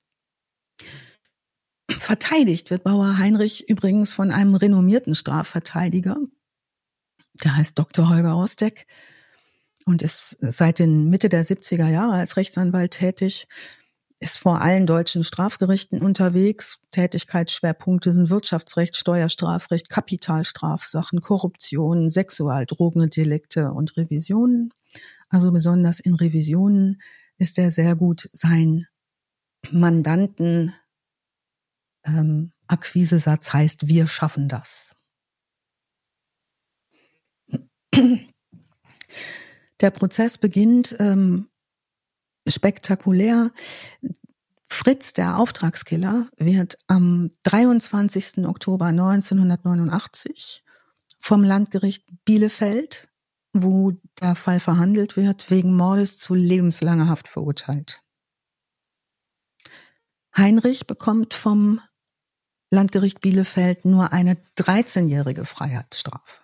Verteidigt 1.89 2.69
wird 2.69 2.84
Bauer 2.84 3.17
Heinrich 3.17 3.67
übrigens 3.67 4.13
von 4.13 4.32
einem 4.32 4.55
renommierten 4.55 5.15
Strafverteidiger. 5.15 6.17
Der 7.43 7.55
heißt 7.55 7.77
Dr. 7.77 8.09
Holger 8.09 8.37
Osteck 8.37 8.85
und 9.85 10.01
ist 10.01 10.37
seit 10.41 10.79
den 10.79 11.09
Mitte 11.09 11.29
der 11.29 11.43
70er 11.43 11.87
Jahre 11.87 12.13
als 12.13 12.37
Rechtsanwalt 12.37 12.91
tätig, 12.91 13.47
ist 14.19 14.37
vor 14.37 14.61
allen 14.61 14.85
deutschen 14.85 15.23
Strafgerichten 15.23 16.01
unterwegs. 16.01 16.81
Tätigkeitsschwerpunkte 16.91 18.11
sind 18.11 18.29
Wirtschaftsrecht, 18.29 18.97
Steuerstrafrecht, 18.97 19.89
Kapitalstrafsachen, 19.89 21.21
Korruption, 21.21 22.09
Sexualdrogendelikte 22.09 23.71
und 23.71 23.95
Revisionen. 23.95 24.73
Also 25.29 25.51
besonders 25.51 25.99
in 26.01 26.15
Revisionen 26.15 27.01
ist 27.37 27.57
er 27.57 27.71
sehr 27.71 27.95
gut, 27.95 28.27
sein 28.33 28.87
Mandanten 29.71 30.73
ähm, 32.03 32.51
Akquisesatz 32.67 33.53
heißt, 33.53 33.87
wir 33.87 34.07
schaffen 34.07 34.47
das. 34.47 34.95
Der 39.81 39.91
Prozess 39.91 40.37
beginnt 40.37 40.95
ähm, 40.99 41.49
spektakulär. 42.47 43.51
Fritz, 44.65 45.13
der 45.13 45.37
Auftragskiller, 45.37 46.29
wird 46.37 46.77
am 46.87 47.31
23. 47.43 48.45
Oktober 48.45 48.85
1989 48.85 50.63
vom 51.19 51.43
Landgericht 51.43 52.05
Bielefeld 52.23 53.09
wo 53.53 53.93
der 54.21 54.35
Fall 54.35 54.59
verhandelt 54.59 55.17
wird, 55.17 55.49
wegen 55.49 55.75
Mordes 55.75 56.19
zu 56.19 56.35
lebenslanger 56.35 57.07
Haft 57.07 57.27
verurteilt. 57.27 58.01
Heinrich 60.35 60.87
bekommt 60.87 61.33
vom 61.33 61.81
Landgericht 62.71 63.19
Bielefeld 63.19 63.85
nur 63.85 64.13
eine 64.13 64.37
13-jährige 64.57 65.45
Freiheitsstrafe. 65.45 66.41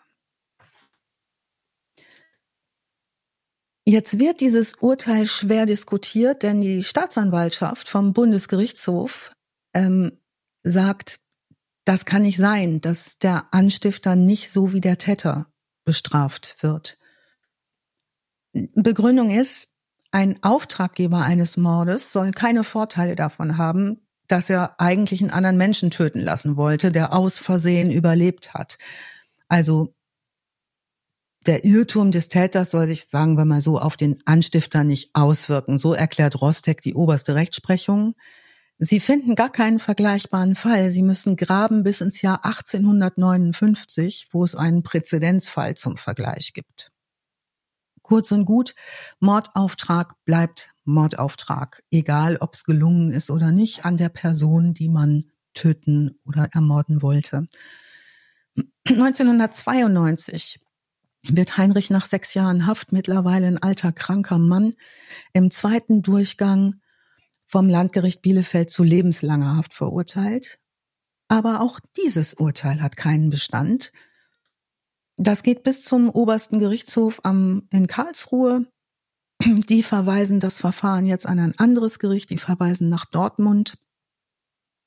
Jetzt 3.87 4.17
wird 4.19 4.41
dieses 4.41 4.73
Urteil 4.73 5.27
schwer 5.27 5.67
diskutiert, 5.67 6.41
denn 6.41 6.59
die 6.59 6.83
Staatsanwaltschaft 6.83 7.87
vom 7.87 8.13
Bundesgerichtshof 8.13 9.31
ähm, 9.75 10.19
sagt, 10.63 11.19
das 11.85 12.05
kann 12.05 12.23
nicht 12.23 12.37
sein, 12.37 12.81
dass 12.81 13.19
der 13.19 13.53
Anstifter 13.53 14.15
nicht 14.15 14.51
so 14.51 14.73
wie 14.73 14.81
der 14.81 14.97
Täter 14.97 15.47
bestraft 15.85 16.63
wird. 16.63 16.97
Begründung 18.53 19.29
ist, 19.29 19.69
ein 20.11 20.41
Auftraggeber 20.41 21.19
eines 21.19 21.55
Mordes 21.55 22.11
soll 22.11 22.31
keine 22.31 22.63
Vorteile 22.63 23.15
davon 23.15 23.57
haben, 23.57 24.07
dass 24.27 24.49
er 24.49 24.79
eigentlich 24.79 25.21
einen 25.21 25.29
anderen 25.29 25.57
Menschen 25.57 25.91
töten 25.91 26.21
lassen 26.21 26.55
wollte, 26.55 26.91
der 26.91 27.13
aus 27.13 27.37
Versehen 27.37 27.91
überlebt 27.91 28.55
hat. 28.55 28.79
Also 29.47 29.93
der 31.45 31.63
Irrtum 31.63 32.11
des 32.11 32.29
Täters 32.29 32.71
soll 32.71 32.87
sich, 32.87 33.05
sagen 33.05 33.37
wir 33.37 33.45
mal 33.45 33.61
so, 33.61 33.79
auf 33.79 33.97
den 33.97 34.21
Anstifter 34.25 34.83
nicht 34.83 35.11
auswirken. 35.13 35.77
So 35.77 35.93
erklärt 35.93 36.41
Rostek 36.41 36.81
die 36.81 36.95
oberste 36.95 37.35
Rechtsprechung. 37.35 38.15
Sie 38.77 38.99
finden 38.99 39.35
gar 39.35 39.51
keinen 39.51 39.79
vergleichbaren 39.79 40.55
Fall. 40.55 40.89
Sie 40.89 41.03
müssen 41.03 41.37
graben 41.37 41.83
bis 41.83 42.01
ins 42.01 42.21
Jahr 42.21 42.43
1859, 42.43 44.27
wo 44.31 44.43
es 44.43 44.55
einen 44.55 44.83
Präzedenzfall 44.83 45.75
zum 45.75 45.95
Vergleich 45.95 46.53
gibt. 46.53 46.91
Kurz 48.01 48.31
und 48.31 48.45
gut, 48.45 48.75
Mordauftrag 49.19 50.13
bleibt 50.25 50.71
Mordauftrag, 50.83 51.81
egal 51.89 52.37
ob 52.37 52.53
es 52.53 52.63
gelungen 52.65 53.11
ist 53.11 53.31
oder 53.31 53.51
nicht, 53.51 53.85
an 53.85 53.97
der 53.97 54.09
Person, 54.09 54.73
die 54.73 54.89
man 54.89 55.25
töten 55.53 56.19
oder 56.25 56.49
ermorden 56.53 57.01
wollte. 57.01 57.47
1992 58.87 60.59
wird 61.29 61.57
Heinrich 61.57 61.89
nach 61.89 62.05
sechs 62.05 62.33
Jahren 62.33 62.65
Haft, 62.65 62.91
mittlerweile 62.91 63.47
ein 63.47 63.61
alter, 63.61 63.91
kranker 63.91 64.37
Mann, 64.37 64.73
im 65.33 65.51
zweiten 65.51 66.01
Durchgang 66.01 66.81
vom 67.45 67.69
Landgericht 67.69 68.21
Bielefeld 68.21 68.69
zu 68.69 68.83
lebenslanger 68.83 69.55
Haft 69.55 69.73
verurteilt. 69.73 70.59
Aber 71.27 71.61
auch 71.61 71.79
dieses 71.97 72.33
Urteil 72.33 72.81
hat 72.81 72.97
keinen 72.97 73.29
Bestand. 73.29 73.91
Das 75.17 75.43
geht 75.43 75.63
bis 75.63 75.83
zum 75.83 76.09
obersten 76.09 76.59
Gerichtshof 76.59 77.21
am, 77.23 77.67
in 77.71 77.87
Karlsruhe. 77.87 78.67
Die 79.43 79.83
verweisen 79.83 80.39
das 80.39 80.59
Verfahren 80.59 81.05
jetzt 81.05 81.27
an 81.27 81.39
ein 81.39 81.57
anderes 81.57 81.99
Gericht, 81.99 82.29
die 82.29 82.37
verweisen 82.37 82.89
nach 82.89 83.05
Dortmund. 83.05 83.77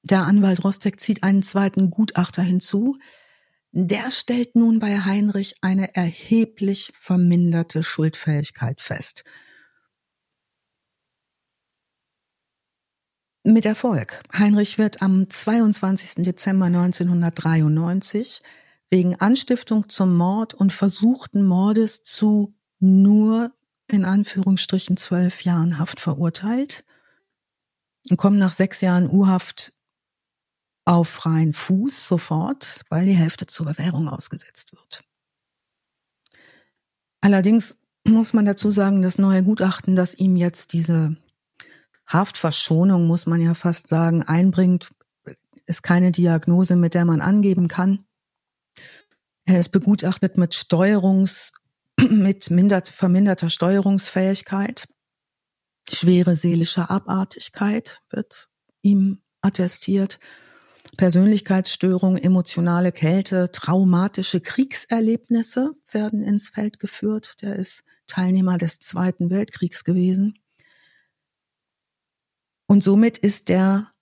Der 0.02 0.22
Anwalt 0.22 0.64
Rostek 0.64 1.00
zieht 1.00 1.22
einen 1.22 1.42
zweiten 1.42 1.90
Gutachter 1.90 2.42
hinzu. 2.42 2.96
Der 3.72 4.10
stellt 4.10 4.56
nun 4.56 4.78
bei 4.78 4.98
Heinrich 5.00 5.56
eine 5.60 5.94
erheblich 5.94 6.90
verminderte 6.94 7.82
Schuldfähigkeit 7.82 8.80
fest. 8.80 9.24
Mit 13.44 13.66
Erfolg. 13.66 14.22
Heinrich 14.36 14.78
wird 14.78 15.00
am 15.00 15.28
22. 15.28 16.24
Dezember 16.24 16.66
1993 16.66 18.42
wegen 18.90 19.16
Anstiftung 19.16 19.88
zum 19.88 20.16
Mord 20.16 20.54
und 20.54 20.72
versuchten 20.72 21.46
Mordes 21.46 22.02
zu 22.02 22.54
nur 22.78 23.52
in 23.86 24.04
Anführungsstrichen 24.04 24.96
zwölf 24.96 25.42
Jahren 25.42 25.78
Haft 25.78 26.00
verurteilt 26.00 26.84
und 28.10 28.16
kommen 28.16 28.38
nach 28.38 28.52
sechs 28.52 28.80
Jahren 28.80 29.08
U-Haft 29.08 29.72
auf 30.88 31.10
freien 31.10 31.52
Fuß 31.52 32.08
sofort, 32.08 32.80
weil 32.88 33.04
die 33.04 33.12
Hälfte 33.12 33.44
zur 33.44 33.66
Bewährung 33.66 34.08
ausgesetzt 34.08 34.72
wird. 34.72 35.04
Allerdings 37.20 37.76
muss 38.04 38.32
man 38.32 38.46
dazu 38.46 38.70
sagen, 38.70 39.02
das 39.02 39.18
neue 39.18 39.42
Gutachten, 39.42 39.96
das 39.96 40.14
ihm 40.14 40.34
jetzt 40.34 40.72
diese 40.72 41.18
Haftverschonung, 42.06 43.06
muss 43.06 43.26
man 43.26 43.42
ja 43.42 43.52
fast 43.52 43.86
sagen, 43.86 44.22
einbringt, 44.22 44.90
ist 45.66 45.82
keine 45.82 46.10
Diagnose, 46.10 46.74
mit 46.74 46.94
der 46.94 47.04
man 47.04 47.20
angeben 47.20 47.68
kann. 47.68 48.06
Er 49.44 49.60
ist 49.60 49.68
begutachtet 49.68 50.38
mit 50.38 50.54
Steuerungs, 50.54 51.52
mit 52.00 52.48
mindert, 52.48 52.88
verminderter 52.88 53.50
Steuerungsfähigkeit. 53.50 54.88
Schwere 55.92 56.34
seelische 56.34 56.88
Abartigkeit 56.88 58.00
wird 58.08 58.48
ihm 58.80 59.20
attestiert. 59.42 60.18
Persönlichkeitsstörung, 60.98 62.16
emotionale 62.16 62.90
Kälte, 62.90 63.50
traumatische 63.52 64.40
Kriegserlebnisse 64.40 65.70
werden 65.92 66.24
ins 66.24 66.48
Feld 66.48 66.80
geführt. 66.80 67.40
Der 67.40 67.54
ist 67.54 67.84
Teilnehmer 68.08 68.58
des 68.58 68.80
Zweiten 68.80 69.30
Weltkriegs 69.30 69.84
gewesen. 69.84 70.38
Und 72.66 72.82
somit 72.82 73.16
ist 73.16 73.48
der 73.48 73.92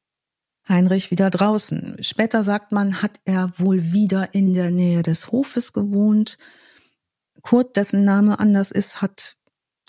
Heinrich 0.66 1.10
wieder 1.10 1.28
draußen. 1.28 1.98
Später 2.00 2.42
sagt 2.42 2.72
man, 2.72 3.02
hat 3.02 3.20
er 3.26 3.52
wohl 3.58 3.92
wieder 3.92 4.34
in 4.34 4.54
der 4.54 4.70
Nähe 4.70 5.02
des 5.02 5.30
Hofes 5.30 5.74
gewohnt. 5.74 6.38
Kurt, 7.42 7.76
dessen 7.76 8.04
Name 8.04 8.38
anders 8.38 8.70
ist, 8.70 9.02
hat 9.02 9.36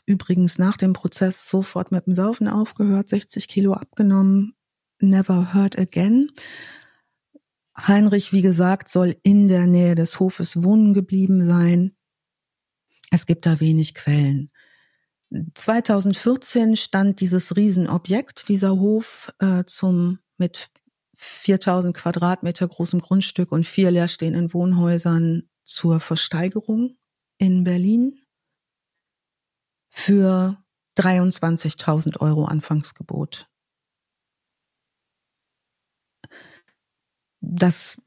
übrigens 0.06 0.60
nach 0.60 0.76
dem 0.76 0.92
Prozess 0.92 1.48
sofort 1.48 1.94
mit 1.94 2.06
dem 2.06 2.14
Saufen 2.14 2.50
aufgehört, 2.50 3.08
60 3.08 3.48
Kilo 3.48 3.74
abgenommen, 3.74 4.56
never 5.00 5.54
heard 5.54 5.80
again. 5.80 6.32
Heinrich, 7.80 8.34
wie 8.34 8.42
gesagt, 8.42 8.90
soll 8.90 9.16
in 9.24 9.48
der 9.48 9.68
Nähe 9.68 9.96
des 9.96 10.20
Hofes 10.20 10.64
wohnen 10.64 10.94
geblieben 10.94 11.44
sein. 11.44 11.96
Es 13.12 13.26
gibt 13.26 13.46
da 13.46 13.60
wenig 13.60 13.94
Quellen. 13.94 14.52
2014 15.54 16.76
stand 16.76 17.20
dieses 17.20 17.56
Riesenobjekt, 17.56 18.50
dieser 18.50 18.72
Hof, 18.72 19.34
äh, 19.40 19.64
zum 19.66 20.20
mit 20.38 20.70
4000 21.16 21.96
Quadratmeter 21.96 22.68
großem 22.68 23.00
Grundstück 23.00 23.52
und 23.52 23.66
vier 23.66 23.92
leerstehenden 23.92 24.54
Wohnhäusern 24.54 25.50
zur 25.64 26.00
Versteigerung 26.00 26.98
in 27.38 27.64
Berlin 27.64 28.22
für 29.90 30.64
23.000 30.98 32.18
Euro 32.22 32.46
Anfangsgebot. 32.46 33.48
Das 37.50 38.02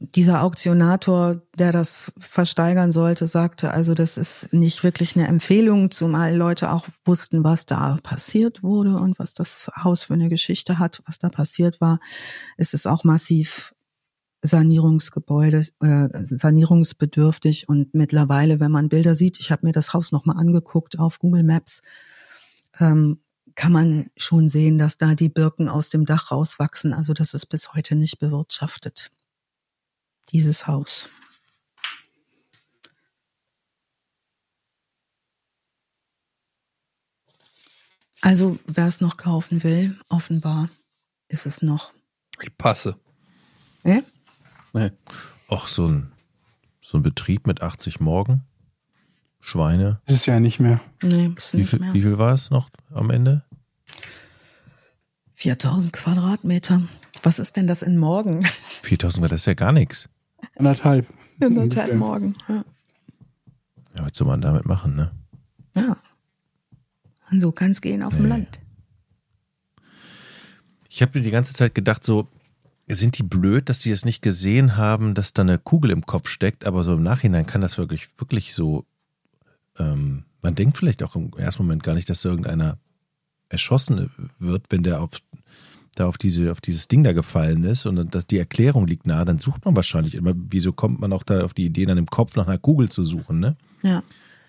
dieser 0.00 0.42
Auktionator, 0.44 1.42
der 1.58 1.72
das 1.72 2.12
versteigern 2.20 2.92
sollte, 2.92 3.26
sagte, 3.26 3.72
also 3.72 3.94
das 3.94 4.16
ist 4.16 4.52
nicht 4.52 4.84
wirklich 4.84 5.16
eine 5.16 5.26
Empfehlung, 5.26 5.90
zumal 5.90 6.36
Leute 6.36 6.70
auch 6.70 6.86
wussten, 7.04 7.42
was 7.42 7.66
da 7.66 7.98
passiert 8.02 8.62
wurde 8.62 8.96
und 8.96 9.18
was 9.18 9.34
das 9.34 9.68
Haus 9.82 10.04
für 10.04 10.14
eine 10.14 10.28
Geschichte 10.28 10.78
hat, 10.78 11.02
was 11.06 11.18
da 11.18 11.28
passiert 11.30 11.80
war. 11.80 11.98
Es 12.56 12.74
ist 12.74 12.86
auch 12.86 13.02
massiv 13.02 13.74
Sanierungsgebäude, 14.42 15.66
äh, 15.80 16.08
sanierungsbedürftig 16.12 17.68
und 17.68 17.92
mittlerweile, 17.92 18.60
wenn 18.60 18.70
man 18.70 18.88
Bilder 18.88 19.16
sieht, 19.16 19.40
ich 19.40 19.50
habe 19.50 19.66
mir 19.66 19.72
das 19.72 19.94
Haus 19.94 20.12
nochmal 20.12 20.36
angeguckt 20.36 21.00
auf 21.00 21.18
Google 21.18 21.42
Maps, 21.42 21.82
ähm, 22.78 23.18
kann 23.58 23.72
man 23.72 24.08
schon 24.16 24.46
sehen, 24.46 24.78
dass 24.78 24.98
da 24.98 25.16
die 25.16 25.28
Birken 25.28 25.68
aus 25.68 25.88
dem 25.88 26.04
Dach 26.04 26.30
rauswachsen. 26.30 26.94
Also 26.94 27.12
das 27.12 27.34
ist 27.34 27.46
bis 27.46 27.74
heute 27.74 27.96
nicht 27.96 28.20
bewirtschaftet 28.20 29.10
dieses 30.30 30.68
Haus. 30.68 31.08
Also, 38.20 38.60
wer 38.64 38.86
es 38.86 39.00
noch 39.00 39.16
kaufen 39.16 39.64
will, 39.64 39.98
offenbar 40.08 40.68
ist 41.26 41.44
es 41.44 41.60
noch. 41.60 41.92
Ich 42.40 42.56
passe. 42.56 42.96
Ja? 43.82 44.02
Nee. 44.72 44.92
Auch 45.48 45.66
so 45.66 45.88
ein, 45.88 46.12
so 46.80 46.98
ein 46.98 47.02
Betrieb 47.02 47.48
mit 47.48 47.60
80 47.60 47.98
Morgen. 47.98 48.44
Schweine. 49.40 50.00
Ist 50.06 50.14
es 50.14 50.26
ja 50.26 50.38
nicht 50.38 50.60
mehr. 50.60 50.80
Nee, 51.02 51.32
ist 51.36 51.54
Wie 51.54 51.58
nicht 51.58 51.70
viel, 51.70 51.78
mehr. 51.80 51.92
wie 51.92 52.02
viel 52.02 52.18
war 52.18 52.34
es 52.34 52.50
noch 52.50 52.70
am 52.92 53.10
Ende? 53.10 53.44
4000 55.38 55.92
Quadratmeter. 55.92 56.82
Was 57.22 57.38
ist 57.38 57.56
denn 57.56 57.68
das 57.68 57.82
in 57.82 57.96
Morgen? 57.96 58.44
4000, 58.82 59.26
das 59.30 59.42
ist 59.42 59.46
ja 59.46 59.54
gar 59.54 59.70
nichts. 59.72 60.08
Anderthalb. 60.56 61.06
Anderthalb 61.40 61.94
Morgen. 61.94 62.34
Ja. 62.48 62.64
Ja, 63.94 64.04
was 64.04 64.10
soll 64.14 64.26
man 64.26 64.40
damit 64.40 64.66
machen, 64.66 64.96
ne? 64.96 65.12
ja. 65.76 65.96
Und 67.30 67.40
so 67.40 67.52
kann 67.52 67.70
es 67.70 67.80
gehen 67.80 68.02
auf 68.02 68.14
dem 68.14 68.22
Nee. 68.24 68.28
Land. 68.30 68.58
Ich 70.88 71.02
habe 71.02 71.18
mir 71.18 71.24
die 71.24 71.30
ganze 71.30 71.52
Zeit 71.52 71.74
gedacht, 71.74 72.02
so, 72.02 72.26
sind 72.88 73.18
die 73.18 73.22
blöd, 73.22 73.68
dass 73.68 73.78
die 73.78 73.90
es 73.92 74.04
nicht 74.04 74.22
gesehen 74.22 74.76
haben, 74.76 75.14
dass 75.14 75.34
da 75.34 75.42
eine 75.42 75.58
Kugel 75.58 75.90
im 75.90 76.04
Kopf 76.06 76.28
steckt, 76.28 76.64
aber 76.64 76.82
so 76.82 76.94
im 76.94 77.02
Nachhinein 77.02 77.46
kann 77.46 77.60
das 77.60 77.78
wirklich, 77.78 78.08
wirklich 78.18 78.54
so, 78.54 78.86
ähm, 79.78 80.24
man 80.42 80.54
denkt 80.56 80.78
vielleicht 80.78 81.02
auch 81.02 81.14
im 81.14 81.30
ersten 81.36 81.62
Moment 81.62 81.82
gar 81.84 81.94
nicht, 81.94 82.08
dass 82.08 82.22
da 82.22 82.30
irgendeiner 82.30 82.78
erschossen 83.50 84.10
wird, 84.38 84.66
wenn 84.70 84.82
der 84.82 85.00
auf, 85.00 85.10
da 85.98 86.06
auf 86.06 86.18
diese, 86.18 86.50
auf 86.52 86.60
dieses 86.60 86.88
Ding 86.88 87.04
da 87.04 87.12
gefallen 87.12 87.64
ist 87.64 87.86
und 87.86 88.14
dass 88.14 88.26
die 88.26 88.38
Erklärung 88.38 88.86
liegt 88.86 89.06
nahe, 89.06 89.24
dann 89.24 89.38
sucht 89.38 89.64
man 89.64 89.74
wahrscheinlich 89.76 90.14
immer, 90.14 90.32
wieso 90.34 90.72
kommt 90.72 91.00
man 91.00 91.12
auch 91.12 91.22
da 91.22 91.42
auf 91.44 91.54
die 91.54 91.64
Idee, 91.64 91.86
dann 91.86 91.98
im 91.98 92.06
Kopf 92.06 92.36
nach 92.36 92.46
einer 92.46 92.58
Kugel 92.58 92.88
zu 92.88 93.04
suchen, 93.04 93.40
ne? 93.40 93.56
Ja. 93.82 94.02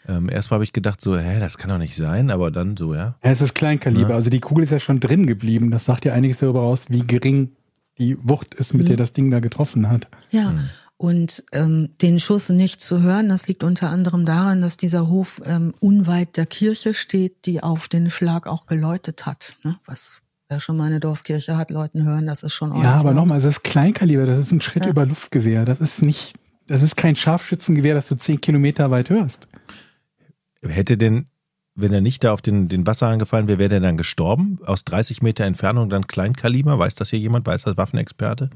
Ähm, 0.08 0.30
erstmal 0.30 0.56
habe 0.58 0.64
ich 0.64 0.74
gedacht 0.74 1.02
so, 1.02 1.18
hä, 1.18 1.40
das 1.40 1.58
kann 1.58 1.70
doch 1.70 1.78
nicht 1.78 1.96
sein, 1.96 2.32
aber 2.32 2.50
dann 2.52 2.78
so, 2.78 2.94
ja. 2.96 3.16
Ja, 3.24 3.32
es 3.32 3.42
ist 3.42 3.54
Kleinkaliber. 3.54 4.10
Ja. 4.10 4.16
Also 4.16 4.30
die 4.30 4.40
Kugel 4.40 4.64
ist 4.64 4.72
ja 4.72 4.80
schon 4.80 5.00
drin 5.00 5.28
geblieben. 5.28 5.70
Das 5.72 5.86
sagt 5.86 6.06
ja 6.06 6.14
einiges 6.14 6.40
darüber 6.40 6.62
aus, 6.62 6.90
wie 6.90 7.02
gering 7.06 7.52
die 8.00 8.18
Wucht 8.28 8.54
ist, 8.56 8.74
mit 8.74 8.84
Mhm. 8.84 8.88
der 8.88 8.98
das 8.98 9.14
Ding 9.14 9.30
da 9.30 9.40
getroffen 9.40 9.90
hat. 9.90 10.08
Ja, 10.32 10.52
Hm. 10.52 10.70
und 10.98 11.44
ähm, 11.52 11.90
den 12.02 12.20
Schuss 12.20 12.50
nicht 12.50 12.82
zu 12.82 13.02
hören, 13.02 13.30
das 13.30 13.48
liegt 13.48 13.64
unter 13.64 13.90
anderem 13.90 14.26
daran, 14.26 14.62
dass 14.62 14.78
dieser 14.78 15.08
Hof 15.10 15.42
ähm, 15.46 15.74
unweit 15.82 16.38
der 16.38 16.46
Kirche 16.46 16.94
steht, 16.94 17.46
die 17.46 17.62
auf 17.62 17.88
den 17.88 18.10
Schlag 18.10 18.48
auch 18.48 18.66
geläutet 18.68 19.26
hat. 19.26 19.58
Ne? 19.64 19.76
Was 19.86 20.22
wer 20.50 20.60
schon 20.60 20.76
mal 20.78 20.86
eine 20.86 21.00
Dorfkirche 21.00 21.56
hat, 21.58 21.70
Leuten 21.70 22.04
hören, 22.04 22.26
das 22.26 22.42
ist 22.44 22.54
schon 22.54 22.72
Ja, 22.72 22.76
aber 22.94 23.10
ordentlich. 23.10 23.16
nochmal, 23.16 23.38
es 23.38 23.46
ist 23.46 23.64
Kleinkaliber. 23.64 24.26
Das 24.26 24.40
ist 24.40 24.52
ein 24.52 24.62
Schritt 24.62 24.86
Ja. 24.86 24.92
über 24.92 25.06
Luftgewehr. 25.06 25.64
Das 25.64 25.80
ist 25.80 26.02
nicht, 26.02 26.34
das 26.68 26.82
ist 26.82 26.98
kein 26.98 27.16
Scharfschützengewehr, 27.16 27.94
das 27.94 28.08
du 28.08 28.16
zehn 28.18 28.42
Kilometer 28.42 28.90
weit 28.92 29.10
hörst. 29.12 29.48
Hätte 30.64 30.98
denn, 30.98 31.28
wenn 31.76 31.94
er 31.94 32.02
nicht 32.02 32.24
da 32.24 32.34
auf 32.34 32.42
den, 32.42 32.68
den 32.68 32.86
Wasserhahn 32.88 33.20
gefallen 33.20 33.48
wäre, 33.48 33.60
wäre 33.60 33.70
der 33.70 33.80
dann 33.80 33.96
gestorben? 33.96 34.60
Aus 34.66 34.84
30 34.84 35.22
Meter 35.22 35.46
Entfernung 35.46 35.90
dann 35.90 36.08
Kleinkaliber? 36.08 36.78
Weiß 36.80 36.96
das 36.96 37.12
hier 37.12 37.20
jemand? 37.20 37.46
Weiß 37.46 37.64
das 37.64 37.78
Waffenexperte? 37.78 38.50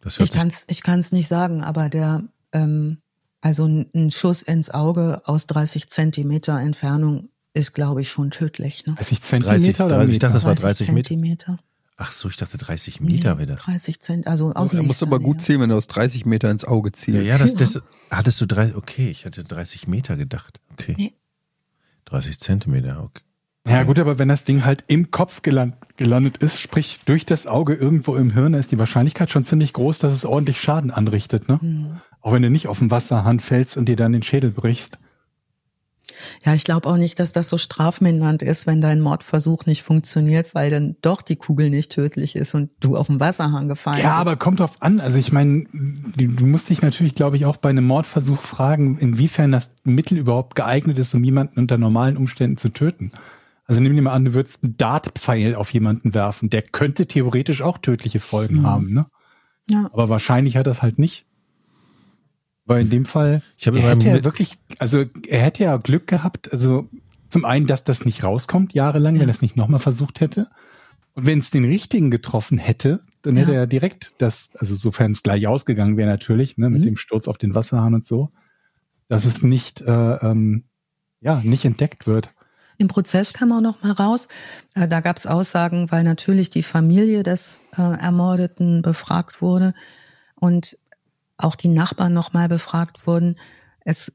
Das 0.00 0.18
hört 0.18 0.28
Ich 0.28 0.34
kann's, 0.34 0.64
ich 0.68 0.82
kann's 0.82 1.12
nicht 1.12 1.28
sagen, 1.28 1.62
aber 1.62 1.88
der, 1.88 2.24
ähm, 2.52 2.98
also 3.40 3.64
ein 3.66 4.10
Schuss 4.10 4.42
ins 4.42 4.70
Auge 4.70 5.22
aus 5.24 5.46
30 5.46 5.88
Zentimeter 5.88 6.58
Entfernung 6.60 7.28
ist, 7.56 7.72
glaube 7.72 8.02
ich, 8.02 8.08
schon 8.10 8.30
tödlich. 8.30 8.86
Ne? 8.86 8.94
30 8.94 9.18
30, 9.20 9.22
Zentimeter 9.22 9.86
oder 9.86 9.96
30, 9.96 10.08
ich 10.08 10.14
Meter? 10.14 10.26
dachte, 10.28 10.34
das 10.34 10.44
war 10.44 10.54
30 10.54 10.88
Meter. 10.92 11.08
Zentimeter. 11.08 11.58
Ach 11.98 12.12
so, 12.12 12.28
ich 12.28 12.36
dachte 12.36 12.58
30 12.58 13.00
Meter 13.00 13.38
wäre 13.38 13.46
das. 13.46 13.62
30 13.62 14.00
Cent, 14.00 14.26
also 14.26 14.52
aus 14.52 14.74
Er 14.74 14.82
muss 14.82 14.88
nächster 14.88 15.06
aber 15.06 15.18
gut 15.18 15.40
zählen, 15.40 15.60
wenn 15.62 15.70
er 15.70 15.76
aus 15.76 15.86
30 15.86 16.26
Meter 16.26 16.50
ins 16.50 16.64
Auge 16.66 16.90
Ja, 16.90 16.92
zielt. 16.92 17.24
ja, 17.26 17.38
das, 17.38 17.54
das 17.54 17.80
hattest 18.10 18.38
du 18.40 18.46
drei, 18.46 18.76
okay, 18.76 19.08
ich 19.08 19.24
hatte 19.24 19.42
30 19.44 19.88
Meter 19.88 20.16
gedacht. 20.16 20.60
Okay. 20.72 20.94
Nee. 20.98 21.14
30 22.04 22.38
Zentimeter, 22.38 23.02
okay. 23.02 23.22
Ja 23.68 23.82
gut, 23.82 23.98
aber 23.98 24.18
wenn 24.20 24.28
das 24.28 24.44
Ding 24.44 24.64
halt 24.64 24.84
im 24.86 25.10
Kopf 25.10 25.42
geland, 25.42 25.74
gelandet 25.96 26.36
ist, 26.36 26.60
sprich 26.60 27.00
durch 27.04 27.26
das 27.26 27.48
Auge 27.48 27.74
irgendwo 27.74 28.14
im 28.14 28.30
Hirn, 28.30 28.54
ist 28.54 28.70
die 28.70 28.78
Wahrscheinlichkeit 28.78 29.30
schon 29.32 29.42
ziemlich 29.42 29.72
groß, 29.72 29.98
dass 29.98 30.12
es 30.12 30.24
ordentlich 30.24 30.60
Schaden 30.60 30.92
anrichtet. 30.92 31.48
Ne? 31.48 31.60
Hm. 31.60 31.96
Auch 32.20 32.32
wenn 32.32 32.42
du 32.42 32.50
nicht 32.50 32.68
auf 32.68 32.78
den 32.78 32.92
Wasserhahn 32.92 33.40
fällst 33.40 33.76
und 33.76 33.86
dir 33.88 33.96
dann 33.96 34.12
den 34.12 34.22
Schädel 34.22 34.52
brichst. 34.52 34.98
Ja, 36.44 36.54
ich 36.54 36.64
glaube 36.64 36.88
auch 36.88 36.96
nicht, 36.96 37.18
dass 37.18 37.32
das 37.32 37.48
so 37.48 37.58
strafmindernd 37.58 38.42
ist, 38.42 38.66
wenn 38.66 38.80
dein 38.80 39.00
Mordversuch 39.00 39.66
nicht 39.66 39.82
funktioniert, 39.82 40.54
weil 40.54 40.70
dann 40.70 40.96
doch 41.02 41.22
die 41.22 41.36
Kugel 41.36 41.70
nicht 41.70 41.92
tödlich 41.92 42.36
ist 42.36 42.54
und 42.54 42.70
du 42.80 42.96
auf 42.96 43.06
den 43.08 43.20
Wasserhahn 43.20 43.68
gefallen 43.68 44.02
Ja, 44.02 44.18
bist. 44.18 44.28
aber 44.28 44.36
kommt 44.36 44.60
drauf 44.60 44.76
an. 44.80 45.00
Also 45.00 45.18
ich 45.18 45.32
meine, 45.32 45.64
du, 45.72 46.26
du 46.28 46.46
musst 46.46 46.70
dich 46.70 46.82
natürlich, 46.82 47.14
glaube 47.14 47.36
ich, 47.36 47.44
auch 47.44 47.56
bei 47.56 47.70
einem 47.70 47.86
Mordversuch 47.86 48.40
fragen, 48.40 48.98
inwiefern 48.98 49.52
das 49.52 49.74
Mittel 49.84 50.18
überhaupt 50.18 50.54
geeignet 50.54 50.98
ist, 50.98 51.14
um 51.14 51.22
jemanden 51.24 51.60
unter 51.60 51.78
normalen 51.78 52.16
Umständen 52.16 52.56
zu 52.56 52.68
töten. 52.70 53.12
Also 53.66 53.80
nimm 53.80 53.94
dir 53.96 54.02
mal 54.02 54.12
an, 54.12 54.24
du 54.24 54.34
würdest 54.34 54.62
einen 54.62 54.76
Dartpfeil 54.76 55.54
auf 55.56 55.72
jemanden 55.72 56.14
werfen. 56.14 56.50
Der 56.50 56.62
könnte 56.62 57.06
theoretisch 57.06 57.62
auch 57.62 57.78
tödliche 57.78 58.20
Folgen 58.20 58.60
Mhm. 58.60 58.66
haben, 58.66 58.92
ne? 58.94 59.06
Ja. 59.68 59.90
Aber 59.92 60.08
wahrscheinlich 60.08 60.56
hat 60.56 60.68
das 60.68 60.82
halt 60.82 61.00
nicht. 61.00 61.26
Weil 62.66 62.82
in 62.82 62.90
dem 62.90 63.04
Fall, 63.04 63.42
Ich 63.56 63.66
habe 63.66 63.78
er 63.78 63.90
hätte 63.90 64.08
ja 64.08 64.24
wirklich, 64.24 64.58
also 64.78 65.04
er 65.28 65.40
hätte 65.42 65.62
ja 65.64 65.76
Glück 65.76 66.06
gehabt, 66.06 66.52
also 66.52 66.88
zum 67.28 67.44
einen, 67.44 67.66
dass 67.66 67.84
das 67.84 68.04
nicht 68.04 68.24
rauskommt 68.24 68.74
jahrelang, 68.74 69.14
wenn 69.14 69.22
Ja. 69.22 69.26
er 69.28 69.30
es 69.30 69.42
nicht 69.42 69.56
nochmal 69.56 69.80
versucht 69.80 70.20
hätte. 70.20 70.48
Und 71.14 71.26
wenn 71.26 71.38
es 71.38 71.50
den 71.50 71.64
richtigen 71.64 72.10
getroffen 72.10 72.58
hätte, 72.58 73.00
dann 73.22 73.36
hätte 73.36 73.52
Ja. 73.52 73.60
er 73.60 73.66
direkt 73.66 74.14
das, 74.18 74.54
also 74.56 74.76
sofern 74.76 75.12
es 75.12 75.22
gleich 75.22 75.46
ausgegangen 75.46 75.96
wäre 75.96 76.08
natürlich, 76.08 76.58
ne, 76.58 76.68
mit 76.68 76.80
Mhm. 76.80 76.86
dem 76.86 76.96
Sturz 76.96 77.28
auf 77.28 77.38
den 77.38 77.54
Wasserhahn 77.54 77.94
und 77.94 78.04
so, 78.04 78.30
dass 79.08 79.24
es 79.24 79.42
nicht, 79.42 79.80
äh, 79.82 79.92
ähm, 80.16 80.64
ja, 81.20 81.40
nicht 81.44 81.64
entdeckt 81.64 82.06
wird. 82.06 82.32
Im 82.78 82.88
Prozess 82.88 83.32
kam 83.32 83.52
auch 83.52 83.60
noch 83.62 83.82
mal 83.82 83.92
raus, 83.92 84.28
äh, 84.74 84.86
da 84.86 85.00
gab 85.00 85.16
es 85.16 85.26
Aussagen, 85.26 85.90
weil 85.90 86.04
natürlich 86.04 86.50
die 86.50 86.62
Familie 86.62 87.22
des 87.22 87.62
äh, 87.76 87.80
Ermordeten 87.80 88.82
befragt 88.82 89.40
wurde 89.40 89.72
und 90.34 90.76
auch 91.38 91.54
die 91.54 91.68
Nachbarn 91.68 92.12
noch 92.12 92.32
mal 92.32 92.48
befragt 92.48 93.06
wurden. 93.06 93.36
Es 93.80 94.12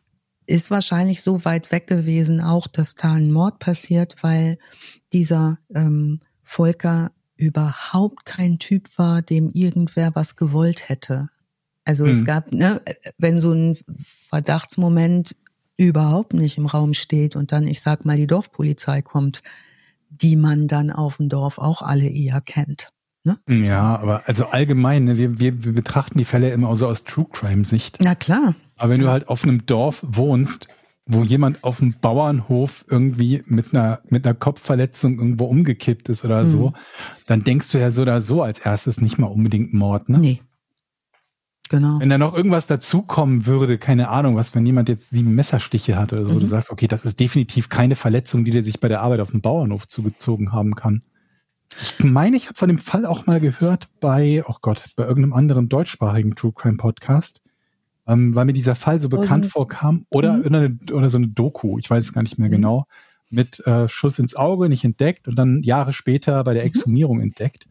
ist 0.48 0.72
wahrscheinlich 0.72 1.22
so 1.22 1.46
weit 1.46 1.72
weg 1.72 1.88
gewesen, 1.88 2.42
auch 2.42 2.68
dass 2.68 2.96
da 2.96 3.14
ein 3.14 3.32
Mord 3.32 3.60
passiert, 3.60 4.16
weil 4.22 4.58
dieser 5.14 5.60
ähm, 5.74 6.20
Volker 6.44 7.12
überhaupt 7.36 8.26
kein 8.26 8.60
Typ 8.60 8.98
war, 8.98 9.22
dem 9.22 9.50
irgendwer 9.52 10.14
was 10.16 10.36
gewollt 10.36 10.90
hätte. 10.90 11.30
Also 11.86 12.06
es 12.08 12.22
Mhm. 12.22 12.26
gab, 12.26 12.52
ne, 12.52 12.82
wenn 13.18 13.40
so 13.40 13.52
ein 13.54 13.78
Verdachtsmoment 14.30 15.36
überhaupt 15.78 16.34
nicht 16.34 16.58
im 16.58 16.68
Raum 16.68 16.94
steht 16.94 17.36
und 17.36 17.52
dann, 17.52 17.68
ich 17.68 17.82
sag 17.82 18.06
mal, 18.06 18.18
die 18.18 18.28
Dorfpolizei 18.28 19.02
kommt, 19.02 19.42
die 20.10 20.36
man 20.36 20.68
dann 20.68 20.92
auf 20.92 21.18
dem 21.18 21.30
Dorf 21.30 21.58
auch 21.58 21.82
alle 21.82 22.08
eher 22.08 22.42
kennt. 22.42 22.90
Ne? 23.24 23.38
Ja, 23.48 23.98
aber 24.00 24.24
also 24.26 24.48
allgemein, 24.48 25.04
ne, 25.04 25.18
wir, 25.18 25.40
wir, 25.40 25.64
wir 25.64 25.74
betrachten 25.74 26.18
die 26.18 26.26
Fälle 26.26 26.50
immer 26.52 26.76
so 26.76 26.88
aus 26.88 27.04
True 27.04 27.28
Crime 27.32 27.64
Sicht. 27.66 28.00
Na 28.02 28.16
klar. 28.16 28.56
Aber 28.78 28.90
wenn 28.90 29.02
du 29.02 29.10
halt 29.10 29.28
auf 29.28 29.44
einem 29.44 29.66
Dorf 29.68 30.04
wohnst, 30.08 30.68
wo 31.06 31.24
jemand 31.24 31.64
auf 31.64 31.80
dem 31.80 31.94
Bauernhof 32.00 32.86
irgendwie 32.90 33.44
mit 33.46 33.74
einer, 33.76 34.00
mit 34.10 34.26
einer 34.26 34.34
Kopfverletzung 34.34 35.18
irgendwo 35.20 35.46
umgekippt 35.46 36.10
ist 36.10 36.26
oder 36.26 36.46
so, 36.46 36.70
Mhm. 36.70 36.76
dann 37.28 37.44
denkst 37.44 37.72
du 37.72 37.80
ja 37.80 37.92
so 37.92 38.02
oder 38.04 38.22
so 38.22 38.42
als 38.42 38.60
erstes 38.60 39.02
nicht 39.02 39.18
mal 39.20 39.28
unbedingt 39.28 39.74
Mord, 39.74 40.10
ne? 40.10 40.18
Nee. 40.20 40.42
Genau. 41.70 42.00
Wenn 42.00 42.10
da 42.10 42.18
noch 42.18 42.34
irgendwas 42.36 42.68
dazukommen 42.68 43.46
würde, 43.46 43.78
keine 43.78 44.10
Ahnung, 44.10 44.36
was, 44.36 44.54
wenn 44.56 44.66
jemand 44.66 44.90
jetzt 44.90 45.10
sieben 45.12 45.34
Messerstiche 45.36 45.96
hat 45.98 46.12
oder 46.12 46.26
so, 46.26 46.34
Mhm. 46.34 46.40
du 46.42 46.46
sagst, 46.46 46.70
okay, 46.72 46.88
das 46.88 47.06
ist 47.06 47.20
definitiv 47.20 47.70
keine 47.70 47.96
Verletzung, 47.96 48.44
die 48.44 48.52
der 48.52 48.64
sich 48.64 48.80
bei 48.80 48.88
der 48.90 49.02
Arbeit 49.02 49.22
auf 49.22 49.32
dem 49.32 49.42
Bauernhof 49.42 49.88
zugezogen 49.88 50.52
haben 50.52 50.76
kann. 50.76 51.04
Ich 51.80 52.04
meine, 52.04 52.36
ich 52.36 52.48
habe 52.48 52.56
von 52.58 52.68
dem 52.68 52.78
Fall 52.78 53.06
auch 53.06 53.26
mal 53.28 53.40
gehört 53.40 53.88
bei, 54.00 54.44
oh 54.48 54.56
Gott, 54.62 54.84
bei 54.96 55.04
irgendeinem 55.04 55.34
anderen 55.34 55.70
deutschsprachigen 55.70 56.36
True 56.36 56.52
Crime 56.54 56.78
Podcast, 56.78 57.42
ähm, 58.08 58.36
weil 58.36 58.46
mir 58.46 58.54
dieser 58.54 58.76
Fall 58.76 59.00
so 59.00 59.10
bekannt 59.10 59.46
ein- 59.46 59.50
vorkam 59.50 60.06
oder, 60.10 60.34
Mhm. 60.38 60.46
oder, 60.46 60.70
oder 60.94 61.10
so 61.10 61.18
eine 61.18 61.30
Doku, 61.30 61.78
ich 61.80 61.90
weiß 61.90 62.04
es 62.06 62.14
gar 62.14 62.24
nicht 62.24 62.38
mehr 62.38 62.50
Mhm. 62.50 62.54
genau, 62.54 62.86
mit 63.30 63.66
äh, 63.66 63.88
Schuss 63.88 64.20
ins 64.20 64.36
Auge, 64.36 64.68
nicht 64.68 64.84
entdeckt 64.84 65.28
und 65.28 65.40
dann 65.40 65.62
Jahre 65.64 65.94
später 65.94 66.44
bei 66.44 66.54
der 66.54 66.64
Mhm. 66.64 66.68
Exhumierung 66.68 67.22
entdeckt, 67.22 67.68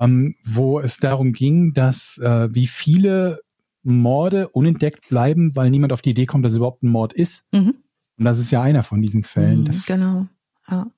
ähm, 0.00 0.34
wo 0.44 0.80
es 0.80 0.98
darum 0.98 1.32
ging, 1.32 1.72
dass 1.72 2.18
äh, 2.18 2.48
wie 2.52 2.66
viele 2.66 3.40
Morde 3.84 4.48
unentdeckt 4.48 5.08
bleiben, 5.08 5.54
weil 5.54 5.70
niemand 5.70 5.92
auf 5.92 6.02
die 6.02 6.10
Idee 6.10 6.26
kommt, 6.26 6.44
dass 6.44 6.52
es 6.52 6.56
überhaupt 6.58 6.82
ein 6.82 6.88
Mord 6.90 7.12
ist. 7.12 7.46
Mhm. 7.52 7.74
Und 8.18 8.24
das 8.24 8.38
ist 8.40 8.50
ja 8.50 8.60
einer 8.60 8.82
von 8.82 9.00
diesen 9.00 9.22
Fällen. 9.22 9.60
Mhm, 9.60 9.64
Das, 9.64 9.86
genau. 9.86 10.26
Ja. 10.68 10.88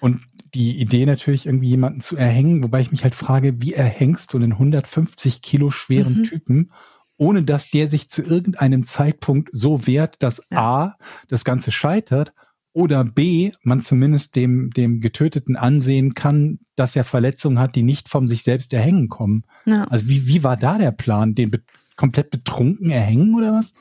und 0.00 0.20
die 0.54 0.80
Idee 0.80 1.06
natürlich 1.06 1.46
irgendwie 1.46 1.68
jemanden 1.70 2.00
zu 2.00 2.16
erhängen, 2.16 2.62
wobei 2.62 2.80
ich 2.80 2.90
mich 2.90 3.04
halt 3.04 3.14
frage, 3.14 3.60
wie 3.60 3.72
erhängst 3.74 4.32
du 4.32 4.38
einen 4.38 4.52
150 4.52 5.42
Kilo 5.42 5.70
schweren 5.70 6.18
Mhm. 6.20 6.24
Typen, 6.24 6.72
ohne 7.16 7.44
dass 7.44 7.70
der 7.70 7.86
sich 7.86 8.08
zu 8.08 8.22
irgendeinem 8.22 8.86
Zeitpunkt 8.86 9.50
so 9.52 9.86
wehrt, 9.86 10.22
dass 10.22 10.46
Ja. 10.50 10.58
A, 10.58 10.96
das 11.28 11.44
Ganze 11.44 11.70
scheitert 11.70 12.32
oder 12.72 13.04
B, 13.04 13.50
man 13.62 13.82
zumindest 13.82 14.36
dem, 14.36 14.70
dem 14.70 15.00
Getöteten 15.00 15.56
ansehen 15.56 16.14
kann, 16.14 16.60
dass 16.76 16.96
er 16.96 17.04
Verletzungen 17.04 17.58
hat, 17.58 17.74
die 17.74 17.82
nicht 17.82 18.08
vom 18.08 18.28
sich 18.28 18.42
selbst 18.42 18.72
erhängen 18.72 19.08
kommen. 19.08 19.44
Ja. 19.66 19.84
Also 19.84 20.08
wie, 20.08 20.26
wie 20.26 20.44
war 20.44 20.56
da 20.56 20.78
der 20.78 20.92
Plan? 20.92 21.34
Den 21.34 21.50
be 21.50 21.60
komplett 21.96 22.30
betrunken 22.30 22.90
erhängen 22.90 23.34
oder 23.34 23.52
was? 23.52 23.74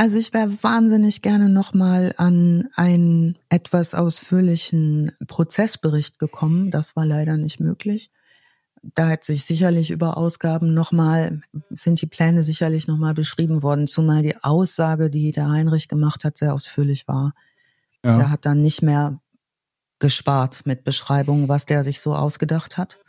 Also 0.00 0.16
ich 0.16 0.32
wäre 0.32 0.50
wahnsinnig 0.62 1.20
gerne 1.20 1.50
nochmal 1.50 2.14
an 2.16 2.70
einen 2.74 3.36
etwas 3.50 3.94
ausführlichen 3.94 5.12
Prozessbericht 5.26 6.18
gekommen. 6.18 6.70
Das 6.70 6.96
war 6.96 7.04
leider 7.04 7.36
nicht 7.36 7.60
möglich. 7.60 8.10
Da 8.82 9.10
hat 9.10 9.24
sich 9.24 9.44
sicherlich 9.44 9.90
über 9.90 10.16
Ausgaben 10.16 10.72
nochmal, 10.72 11.42
sind 11.68 12.00
die 12.00 12.06
Pläne 12.06 12.42
sicherlich 12.42 12.88
nochmal 12.88 13.12
beschrieben 13.12 13.62
worden, 13.62 13.86
zumal 13.86 14.22
die 14.22 14.42
Aussage, 14.42 15.10
die 15.10 15.32
der 15.32 15.50
Heinrich 15.50 15.86
gemacht 15.86 16.24
hat, 16.24 16.38
sehr 16.38 16.54
ausführlich 16.54 17.06
war. 17.06 17.34
Ja. 18.02 18.16
Der 18.16 18.30
hat 18.30 18.46
dann 18.46 18.62
nicht 18.62 18.80
mehr 18.80 19.20
gespart 19.98 20.64
mit 20.64 20.82
Beschreibungen, 20.82 21.50
was 21.50 21.66
der 21.66 21.84
sich 21.84 22.00
so 22.00 22.14
ausgedacht 22.14 22.78
hat. 22.78 23.00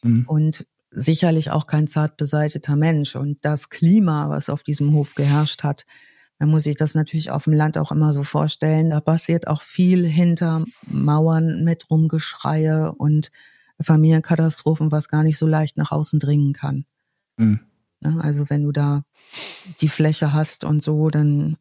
Mhm. 0.00 0.24
Und 0.26 0.66
sicherlich 0.90 1.50
auch 1.50 1.66
kein 1.66 1.86
zart 1.86 2.16
beseiteter 2.16 2.76
Mensch. 2.76 3.14
Und 3.14 3.44
das 3.44 3.68
Klima, 3.68 4.30
was 4.30 4.48
auf 4.48 4.62
diesem 4.62 4.94
Hof 4.94 5.14
geherrscht 5.14 5.64
hat, 5.64 5.84
man 6.40 6.48
muss 6.48 6.64
sich 6.64 6.76
das 6.76 6.94
natürlich 6.94 7.30
auf 7.30 7.44
dem 7.44 7.52
Land 7.52 7.76
auch 7.76 7.92
immer 7.92 8.14
so 8.14 8.22
vorstellen. 8.22 8.90
Da 8.90 9.00
passiert 9.00 9.46
auch 9.46 9.60
viel 9.60 10.06
hinter 10.06 10.64
Mauern 10.86 11.64
mit 11.64 11.90
Rumgeschreie 11.90 12.92
und 12.92 13.30
Familienkatastrophen, 13.78 14.90
was 14.90 15.08
gar 15.08 15.22
nicht 15.22 15.36
so 15.36 15.46
leicht 15.46 15.76
nach 15.76 15.92
außen 15.92 16.18
dringen 16.18 16.54
kann. 16.54 16.86
Mhm. 17.36 17.60
Ne, 18.00 18.18
Also 18.22 18.48
wenn 18.48 18.62
du 18.62 18.72
da 18.72 19.02
die 19.82 19.90
Fläche 19.90 20.32
hast 20.32 20.64
und 20.64 20.82
so, 20.82 21.10
dann 21.10 21.58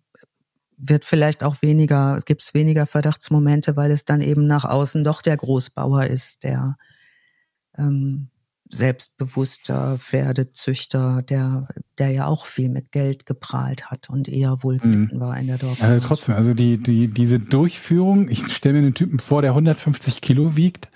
wird 0.77 1.03
vielleicht 1.03 1.43
auch 1.43 1.61
weniger, 1.61 2.15
es 2.15 2.23
gibt 2.23 2.53
weniger 2.53 2.85
Verdachtsmomente, 2.85 3.75
weil 3.75 3.91
es 3.91 4.05
dann 4.05 4.21
eben 4.21 4.47
nach 4.47 4.63
außen 4.63 5.03
doch 5.03 5.21
der 5.21 5.35
Großbauer 5.35 6.05
ist, 6.05 6.43
der 6.43 6.77
ähm, 7.77 8.29
selbstbewusster 8.69 9.97
Pferdezüchter, 9.97 11.23
der, 11.23 11.67
der 11.97 12.11
ja 12.11 12.25
auch 12.27 12.45
viel 12.45 12.69
mit 12.69 12.91
Geld 12.91 13.25
geprahlt 13.25 13.89
hat 13.89 14.09
und 14.09 14.29
eher 14.29 14.61
wohlgelitten 14.61 15.19
war 15.19 15.37
in 15.37 15.47
der 15.47 15.57
Dorf. 15.57 15.81
Also 15.81 16.07
trotzdem, 16.07 16.35
also 16.35 16.53
die, 16.53 16.77
die, 16.77 17.07
diese 17.07 17.39
Durchführung, 17.39 18.29
ich 18.29 18.47
stelle 18.53 18.75
mir 18.75 18.85
einen 18.85 18.93
Typen 18.93 19.19
vor, 19.19 19.41
der 19.41 19.51
150 19.51 20.21
Kilo 20.21 20.55
wiegt. 20.55 20.89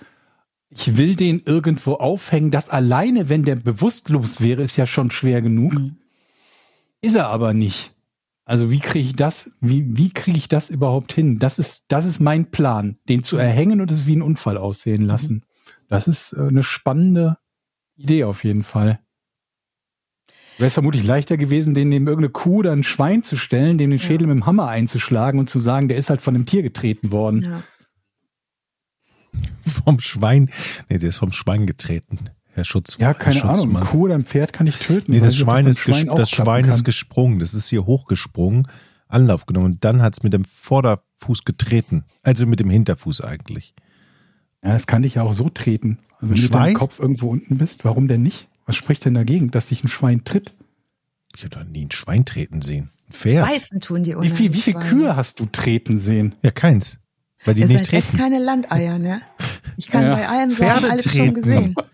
Ich 0.70 0.96
will 0.96 1.16
den 1.16 1.42
irgendwo 1.44 1.94
aufhängen. 1.94 2.50
Das 2.50 2.70
alleine, 2.70 3.28
wenn 3.28 3.42
der 3.42 3.56
bewusstlos 3.56 4.40
wäre, 4.40 4.62
ist 4.62 4.76
ja 4.76 4.86
schon 4.86 5.10
schwer 5.10 5.42
genug. 5.42 5.74
Mhm. 5.74 5.96
Ist 7.00 7.16
er 7.16 7.28
aber 7.28 7.54
nicht. 7.54 7.92
Also 8.44 8.70
wie 8.70 8.80
kriege 8.80 9.08
ich 9.08 9.16
das, 9.16 9.52
wie, 9.60 9.96
wie 9.96 10.10
kriege 10.10 10.36
ich 10.36 10.48
das 10.48 10.70
überhaupt 10.70 11.12
hin? 11.12 11.38
Das 11.38 11.58
ist, 11.58 11.86
das 11.88 12.04
ist 12.04 12.20
mein 12.20 12.50
Plan, 12.50 12.98
den 13.08 13.22
zu 13.22 13.36
erhängen 13.36 13.80
und 13.80 13.90
es 13.90 14.06
wie 14.06 14.16
ein 14.16 14.22
Unfall 14.22 14.58
aussehen 14.58 15.02
lassen. 15.02 15.44
Das 15.88 16.08
ist 16.08 16.34
äh, 16.34 16.40
eine 16.40 16.62
spannende 16.62 17.38
Idee 17.96 18.24
auf 18.24 18.44
jeden 18.44 18.62
Fall. 18.62 19.00
Wäre 20.58 20.68
es 20.68 20.74
vermutlich 20.74 21.04
leichter 21.04 21.36
gewesen, 21.36 21.74
den 21.74 21.88
neben 21.88 22.06
irgendeine 22.06 22.30
Kuh 22.32 22.58
oder 22.58 22.72
ein 22.72 22.84
Schwein 22.84 23.22
zu 23.24 23.36
stellen, 23.36 23.76
dem 23.76 23.90
den 23.90 23.98
Ja. 23.98 24.04
Schädel 24.04 24.28
mit 24.28 24.36
dem 24.36 24.46
Hammer 24.46 24.68
einzuschlagen 24.68 25.40
und 25.40 25.50
zu 25.50 25.58
sagen, 25.58 25.88
der 25.88 25.96
ist 25.96 26.10
halt 26.10 26.22
von 26.22 26.34
einem 26.34 26.46
Tier 26.46 26.62
getreten 26.62 27.10
worden. 27.10 27.42
Ja. 27.42 27.62
Vom 29.84 29.98
Schwein. 29.98 30.50
Nee, 30.88 30.98
der 30.98 31.08
ist 31.08 31.16
vom 31.16 31.32
Schwein 31.32 31.66
getreten. 31.66 32.20
Herr 32.52 32.64
Schutz. 32.64 32.96
Ja, 33.00 33.08
Herr 33.08 33.14
keine 33.14 33.42
Ahnung. 33.42 33.56
Schutzmann. 33.56 33.82
Ein 33.82 33.88
Kuh 33.88 34.04
oder 34.04 34.14
ein 34.14 34.24
Pferd 34.24 34.52
kann 34.52 34.68
ich 34.68 34.76
töten. 34.76 35.10
Nee, 35.10 35.18
das 35.20 35.34
Schwein 35.34 35.66
ist, 35.66 35.88
auch 36.08 36.18
das 36.18 36.30
Schwein 36.30 36.66
ist 36.66 36.84
gesprungen. 36.84 37.40
Das 37.40 37.52
ist 37.52 37.68
hier 37.68 37.84
hochgesprungen, 37.84 38.68
Anlauf 39.08 39.46
genommen 39.46 39.66
und 39.66 39.84
dann 39.84 40.02
hat's 40.02 40.22
mit 40.22 40.32
dem 40.32 40.44
Vorderfuß 40.44 41.44
getreten. 41.44 42.04
Also 42.22 42.46
mit 42.46 42.60
dem 42.60 42.70
Hinterfuß 42.70 43.22
eigentlich. 43.22 43.74
Ja, 44.64 44.72
das 44.72 44.86
kann 44.86 45.02
dich 45.02 45.14
ja 45.14 45.22
auch 45.22 45.34
so 45.34 45.48
treten. 45.48 45.98
Also 46.14 46.20
wenn 46.22 46.28
du 46.28 46.34
mit 46.34 46.38
Schwein? 46.50 46.62
deinem 46.64 46.74
Kopf 46.74 46.98
irgendwo 46.98 47.28
unten 47.28 47.58
bist, 47.58 47.84
warum 47.84 48.08
denn 48.08 48.22
nicht? 48.22 48.48
Was 48.66 48.76
spricht 48.76 49.04
denn 49.04 49.14
dagegen, 49.14 49.50
dass 49.50 49.68
dich 49.68 49.84
ein 49.84 49.88
Schwein 49.88 50.24
tritt? 50.24 50.54
Ich 51.36 51.44
habe 51.44 51.54
doch 51.56 51.64
nie 51.64 51.84
ein 51.84 51.90
Schwein 51.90 52.24
treten 52.24 52.62
sehen. 52.62 52.90
Ein 53.08 53.12
Pferd? 53.12 53.46
Beißen 53.48 53.80
tun 53.80 54.04
die 54.04 54.16
Wie 54.18 54.28
viel, 54.30 54.54
wie 54.54 54.60
viel. 54.60 54.74
Kühe 54.74 55.16
hast 55.16 55.38
du 55.40 55.46
treten 55.46 55.98
sehen? 55.98 56.34
Ja, 56.42 56.50
keins. 56.50 56.96
Weil 57.44 57.54
die 57.54 57.60
Ihr 57.62 57.68
nicht 57.68 57.92
echt 57.92 58.08
treten. 58.08 58.16
keine 58.16 58.38
Landeier, 58.38 58.98
ne? 58.98 59.20
Ich 59.76 59.88
kann 59.90 60.04
Ja. 60.04 60.14
bei 60.14 60.26
allen 60.28 60.50
Pferde 60.50 60.80
Sorten 60.80 60.92
alles 60.92 61.04
treten. 61.04 61.24
schon 61.26 61.34
gesehen. 61.34 61.74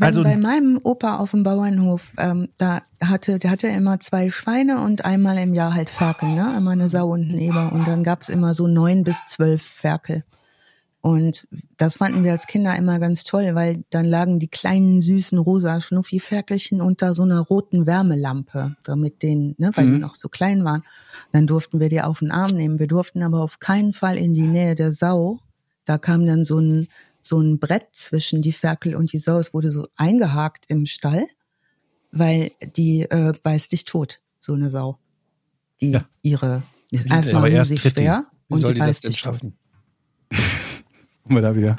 Also- 0.00 0.22
bei 0.24 0.36
meinem 0.36 0.78
Opa 0.82 1.16
auf 1.16 1.30
dem 1.30 1.42
Bauernhof, 1.44 2.10
ähm, 2.18 2.48
da 2.58 2.82
hatte, 3.02 3.38
der 3.38 3.50
hatte 3.50 3.68
immer 3.68 4.00
zwei 4.00 4.28
Schweine 4.30 4.82
und 4.82 5.04
einmal 5.04 5.38
im 5.38 5.54
Jahr 5.54 5.72
halt 5.74 5.88
Ferkel, 5.88 6.28
ne? 6.34 6.54
Immer 6.56 6.72
eine 6.72 6.88
Sau 6.88 7.12
und 7.12 7.30
ein 7.30 7.38
Eber. 7.38 7.72
Und 7.72 7.86
dann 7.86 8.04
gab's 8.04 8.28
immer 8.28 8.54
so 8.54 8.66
neun 8.66 9.04
bis 9.04 9.24
zwölf 9.26 9.62
Ferkel. 9.62 10.24
Und 11.00 11.46
das 11.76 11.96
fanden 11.96 12.24
wir 12.24 12.32
als 12.32 12.46
Kinder 12.48 12.74
immer 12.76 12.98
ganz 12.98 13.22
toll, 13.22 13.54
weil 13.54 13.84
dann 13.90 14.04
lagen 14.04 14.40
die 14.40 14.48
kleinen, 14.48 15.00
süßen, 15.00 15.38
rosa 15.38 15.80
Schnuffi-Ferkelchen 15.80 16.80
unter 16.80 17.14
so 17.14 17.22
einer 17.22 17.40
roten 17.40 17.86
Wärmelampe, 17.86 18.76
damit 18.82 19.22
den, 19.22 19.54
ne, 19.58 19.70
weil 19.74 19.86
die 19.86 19.92
Mhm. 19.92 20.00
noch 20.00 20.14
so 20.16 20.28
klein 20.28 20.64
waren. 20.64 20.82
Dann 21.32 21.46
durften 21.46 21.78
wir 21.78 21.88
die 21.88 22.02
auf 22.02 22.18
den 22.18 22.32
Arm 22.32 22.50
nehmen. 22.56 22.78
Wir 22.80 22.88
durften 22.88 23.22
aber 23.22 23.42
auf 23.42 23.60
keinen 23.60 23.92
Fall 23.92 24.18
in 24.18 24.34
die 24.34 24.48
Nähe 24.48 24.74
der 24.74 24.90
Sau. 24.90 25.38
Da 25.84 25.98
kam 25.98 26.26
dann 26.26 26.44
so 26.44 26.58
ein, 26.58 26.88
so 27.20 27.40
ein 27.40 27.58
Brett 27.60 27.86
zwischen 27.92 28.42
die 28.42 28.52
Ferkel 28.52 28.96
und 28.96 29.12
die 29.12 29.18
Sau. 29.18 29.38
Es 29.38 29.54
wurde 29.54 29.70
so 29.70 29.86
eingehakt 29.96 30.64
im 30.68 30.86
Stall, 30.86 31.26
weil 32.10 32.50
die 32.76 33.02
äh, 33.02 33.32
beißt 33.40 33.70
dich 33.70 33.84
tot, 33.84 34.20
so 34.40 34.52
eine 34.54 34.68
Sau. 34.68 34.98
Die 35.80 35.90
Ja. 35.90 36.08
ihre, 36.22 36.64
die 36.90 36.96
ist 36.96 37.08
erstmal 37.10 37.50
erst 37.50 37.70
riesig 37.70 37.82
tritt 37.82 37.98
die. 37.98 38.02
schwer 38.02 38.26
Wie 38.48 38.54
und 38.54 38.60
soll 38.60 38.74
die 38.74 38.80
die 38.80 38.86
das 38.86 38.88
beißt 38.88 39.04
denn 39.04 39.10
dich 39.12 39.22
tot. 39.22 39.40
Wir 41.34 41.42
da 41.42 41.56
wieder. 41.56 41.76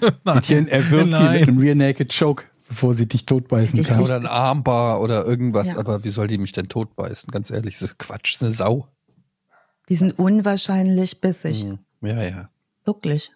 Erwirbt 0.24 1.08
die 1.08 1.10
Nein. 1.10 1.40
mit 1.40 1.48
einem 1.48 1.58
Rear 1.58 1.74
Naked 1.74 2.16
Choke, 2.16 2.44
bevor 2.68 2.94
sie 2.94 3.06
dich 3.06 3.26
totbeißen 3.26 3.82
kann. 3.84 4.00
Oder 4.00 4.16
ein 4.16 4.26
Armbar 4.26 5.00
oder 5.00 5.24
irgendwas, 5.24 5.68
Ja. 5.72 5.78
aber 5.78 6.04
wie 6.04 6.10
soll 6.10 6.26
die 6.26 6.38
mich 6.38 6.52
denn 6.52 6.68
totbeißen? 6.68 7.30
Ganz 7.30 7.50
ehrlich, 7.50 7.74
das 7.78 7.90
ist 7.90 7.98
Quatsch, 7.98 8.38
eine 8.40 8.52
Sau. 8.52 8.88
Die 9.88 9.96
sind 9.96 10.18
unwahrscheinlich 10.18 11.20
bissig. 11.20 11.64
Mhm. 11.64 11.78
Ja, 12.00 12.22
ja. 12.22 12.48
Wirklich. 12.84 13.32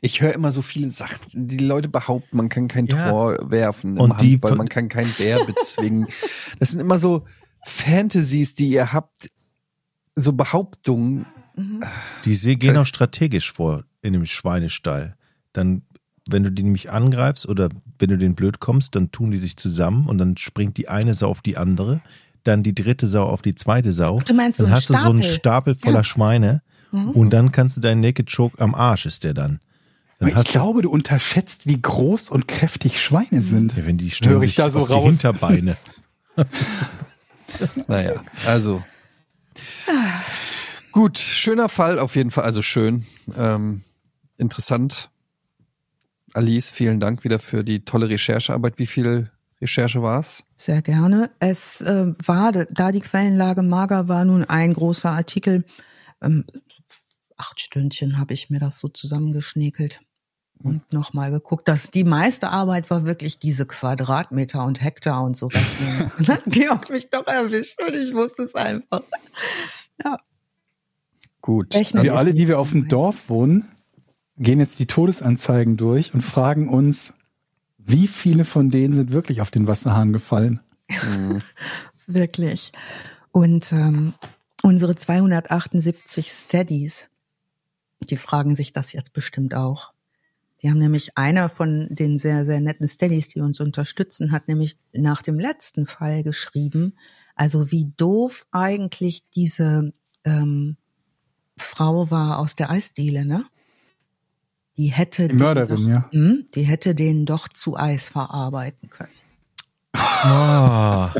Ich 0.00 0.20
höre 0.20 0.34
immer 0.34 0.52
so 0.52 0.62
viele 0.62 0.90
Sachen. 0.90 1.18
Die 1.32 1.56
Leute 1.56 1.88
behaupten, 1.88 2.36
man 2.36 2.48
kann 2.48 2.68
kein 2.68 2.86
Ja. 2.86 3.10
Tor 3.10 3.50
werfen 3.50 3.98
Und 3.98 4.12
im 4.12 4.16
die 4.18 4.32
Handball, 4.32 4.54
man 4.56 4.68
kann 4.68 4.88
keinen 4.88 5.10
Bär 5.12 5.42
bezwingen. 5.44 6.06
das 6.58 6.70
sind 6.70 6.80
immer 6.80 6.98
so 6.98 7.24
Fantasies, 7.64 8.54
die 8.54 8.68
ihr 8.68 8.92
habt, 8.92 9.28
so 10.14 10.32
Behauptungen. 10.32 11.26
Mhm. 11.56 11.82
Die 12.24 12.34
sie 12.34 12.56
gehen 12.58 12.76
auch 12.76 12.86
strategisch 12.86 13.50
vor 13.52 13.84
in 14.06 14.12
dem 14.14 14.26
Schweinestall. 14.26 15.16
Dann, 15.52 15.82
wenn 16.28 16.42
du 16.44 16.50
die 16.52 16.62
nämlich 16.62 16.90
angreifst 16.90 17.46
oder 17.48 17.68
wenn 17.98 18.10
du 18.10 18.18
den 18.18 18.34
blöd 18.34 18.60
kommst, 18.60 18.94
dann 18.94 19.10
tun 19.12 19.30
die 19.30 19.38
sich 19.38 19.56
zusammen 19.56 20.06
und 20.06 20.18
dann 20.18 20.36
springt 20.36 20.76
die 20.76 20.88
eine 20.88 21.14
Sau 21.14 21.28
auf 21.28 21.42
die 21.42 21.56
andere, 21.56 22.00
dann 22.44 22.62
die 22.62 22.74
dritte 22.74 23.06
Sau 23.08 23.24
auf 23.24 23.42
die 23.42 23.54
zweite 23.54 23.92
Sau. 23.92 24.18
Ach, 24.20 24.24
du 24.24 24.34
meinst 24.34 24.58
so 24.58 24.64
dann 24.64 24.72
einen 24.72 24.76
hast 24.76 24.90
du 24.90 24.94
so 24.94 25.10
einen 25.10 25.20
Stapel? 25.22 25.34
Stapel 25.38 25.74
voller 25.74 25.96
Ja. 25.98 26.04
Schweine 26.04 26.62
Mhm. 26.92 27.10
und 27.10 27.30
dann 27.30 27.50
kannst 27.52 27.76
du 27.76 27.80
deinen 27.80 28.00
Naked 28.00 28.30
Choke 28.34 28.60
am 28.60 28.74
Arsch 28.74 29.06
ist 29.06 29.24
der 29.24 29.34
dann. 29.34 29.58
Dann 30.18 30.28
ich 30.30 30.44
glaube, 30.44 30.80
du 30.82 30.90
unterschätzt, 30.90 31.66
wie 31.66 31.80
groß 31.82 32.30
und 32.30 32.48
kräftig 32.48 33.02
Schweine 33.02 33.42
sind. 33.42 33.76
Ja, 33.76 33.84
wenn 33.84 33.98
die 33.98 34.06
ich 34.06 34.14
sich 34.16 34.54
da 34.54 34.70
so 34.70 34.80
auf 34.80 34.86
die 34.88 34.92
raus? 34.94 35.08
Hinterbeine. 35.08 35.76
Naja, 37.86 38.12
also. 38.46 38.82
Gut, 40.92 41.18
schöner 41.18 41.68
Fall 41.68 41.98
auf 41.98 42.16
jeden 42.16 42.30
Fall. 42.30 42.44
Also 42.44 42.62
schön. 42.62 43.06
Ähm, 43.36 43.82
interessant. 44.38 45.10
Alice, 46.34 46.70
vielen 46.70 47.00
Dank 47.00 47.24
wieder 47.24 47.38
für 47.38 47.64
die 47.64 47.84
tolle 47.84 48.08
Recherchearbeit. 48.08 48.78
Wie 48.78 48.86
viel 48.86 49.30
Recherche 49.60 50.02
war 50.02 50.20
es? 50.20 50.44
Sehr 50.56 50.82
gerne. 50.82 51.30
Es 51.38 51.80
äh, 51.80 52.12
war, 52.24 52.52
da 52.52 52.92
die 52.92 53.00
Quellenlage 53.00 53.62
mager 53.62 54.08
war, 54.08 54.24
nun 54.24 54.44
ein 54.44 54.74
großer 54.74 55.10
Artikel. 55.10 55.64
Ähm, 56.20 56.44
acht 57.36 57.60
Stündchen 57.60 58.18
habe 58.18 58.34
ich 58.34 58.50
mir 58.50 58.60
das 58.60 58.78
so 58.78 58.88
zusammengeschnäkelt 58.88 60.00
und 60.62 60.92
nochmal 60.92 61.30
geguckt. 61.30 61.68
dass 61.68 61.90
die 61.90 62.04
meiste 62.04 62.48
Arbeit 62.48 62.90
war 62.90 63.04
wirklich 63.04 63.38
diese 63.38 63.66
Quadratmeter 63.66 64.64
und 64.64 64.82
Hektar 64.82 65.22
und 65.22 65.36
so 65.36 65.46
rechnen. 65.46 66.10
Und 66.18 66.28
dann 66.28 66.36
hat 66.36 66.44
Georg 66.46 66.90
mich 66.90 67.10
doch 67.10 67.26
erwischt 67.26 67.80
und 67.82 67.94
ich 67.94 68.14
wusste 68.14 68.44
es 68.44 68.54
einfach. 68.54 69.02
Gut. 71.40 71.74
Rechnen 71.74 72.02
Wir 72.02 72.16
alle, 72.16 72.34
die 72.34 72.48
wir 72.48 72.58
auf 72.58 72.72
dem. 72.72 72.88
Dorf 72.88 73.28
wohnen, 73.28 73.70
gehen 74.38 74.60
jetzt 74.60 74.78
die 74.78 74.86
Todesanzeigen 74.86 75.76
durch 75.76 76.14
und 76.14 76.22
fragen 76.22 76.68
uns, 76.68 77.14
wie 77.78 78.06
viele 78.06 78.44
von 78.44 78.70
denen 78.70 78.94
sind 78.94 79.12
wirklich 79.12 79.40
auf 79.40 79.50
den 79.50 79.66
Wasserhahn 79.66 80.12
gefallen? 80.12 80.60
Wirklich. 82.06 82.72
Und 83.32 83.72
ähm, 83.72 84.14
unsere 84.62 84.94
278 84.94 86.30
Steadies, 86.30 87.08
die 88.00 88.16
fragen 88.16 88.54
sich 88.54 88.72
das 88.72 88.92
jetzt 88.92 89.12
bestimmt 89.12 89.54
auch. 89.54 89.92
Die 90.62 90.70
haben 90.70 90.78
nämlich 90.78 91.16
einer 91.16 91.48
von 91.48 91.88
den 91.90 92.18
sehr, 92.18 92.44
sehr 92.44 92.60
netten 92.60 92.88
Steadies, 92.88 93.28
die 93.28 93.40
uns 93.40 93.60
unterstützen, 93.60 94.32
hat 94.32 94.48
nämlich 94.48 94.76
nach 94.92 95.22
dem 95.22 95.38
letzten 95.38 95.86
Fall 95.86 96.22
geschrieben, 96.22 96.94
also 97.34 97.70
wie 97.70 97.92
doof 97.96 98.46
eigentlich 98.50 99.28
diese 99.30 99.92
ähm, 100.24 100.76
Frau 101.58 102.10
war 102.10 102.38
aus 102.38 102.56
der 102.56 102.70
Eisdiele, 102.70 103.24
ne? 103.24 103.44
Die 104.76 104.88
hätte 104.88 105.22
Die 105.22 105.28
den 105.28 105.38
Mörderin, 105.38 105.76
doch, 105.76 105.88
ja. 105.88 106.08
Hm, 106.12 106.46
die 106.54 106.62
hätte 106.62 106.94
den 106.94 107.24
doch 107.24 107.48
zu 107.48 107.76
Eis 107.76 108.10
verarbeiten 108.10 108.90
können. 108.90 109.10
Ah, 109.94 111.14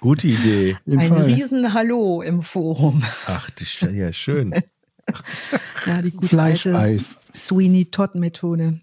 gute 0.00 0.26
Idee. 0.26 0.76
Ein 0.86 1.00
Fall. 1.00 1.24
riesen 1.24 1.74
Hallo 1.74 2.22
im 2.22 2.42
Forum. 2.42 3.02
Ach, 3.26 3.50
die 3.50 3.66
Sch 3.66 3.82
ja, 3.82 4.12
schön. 4.12 4.54
Ja, 5.86 6.02
die 6.02 6.10
gute 6.10 6.28
Fleischeis. 6.28 7.22
Sweeney 7.34 7.86
Todd 7.86 8.14
Methode. 8.14 8.80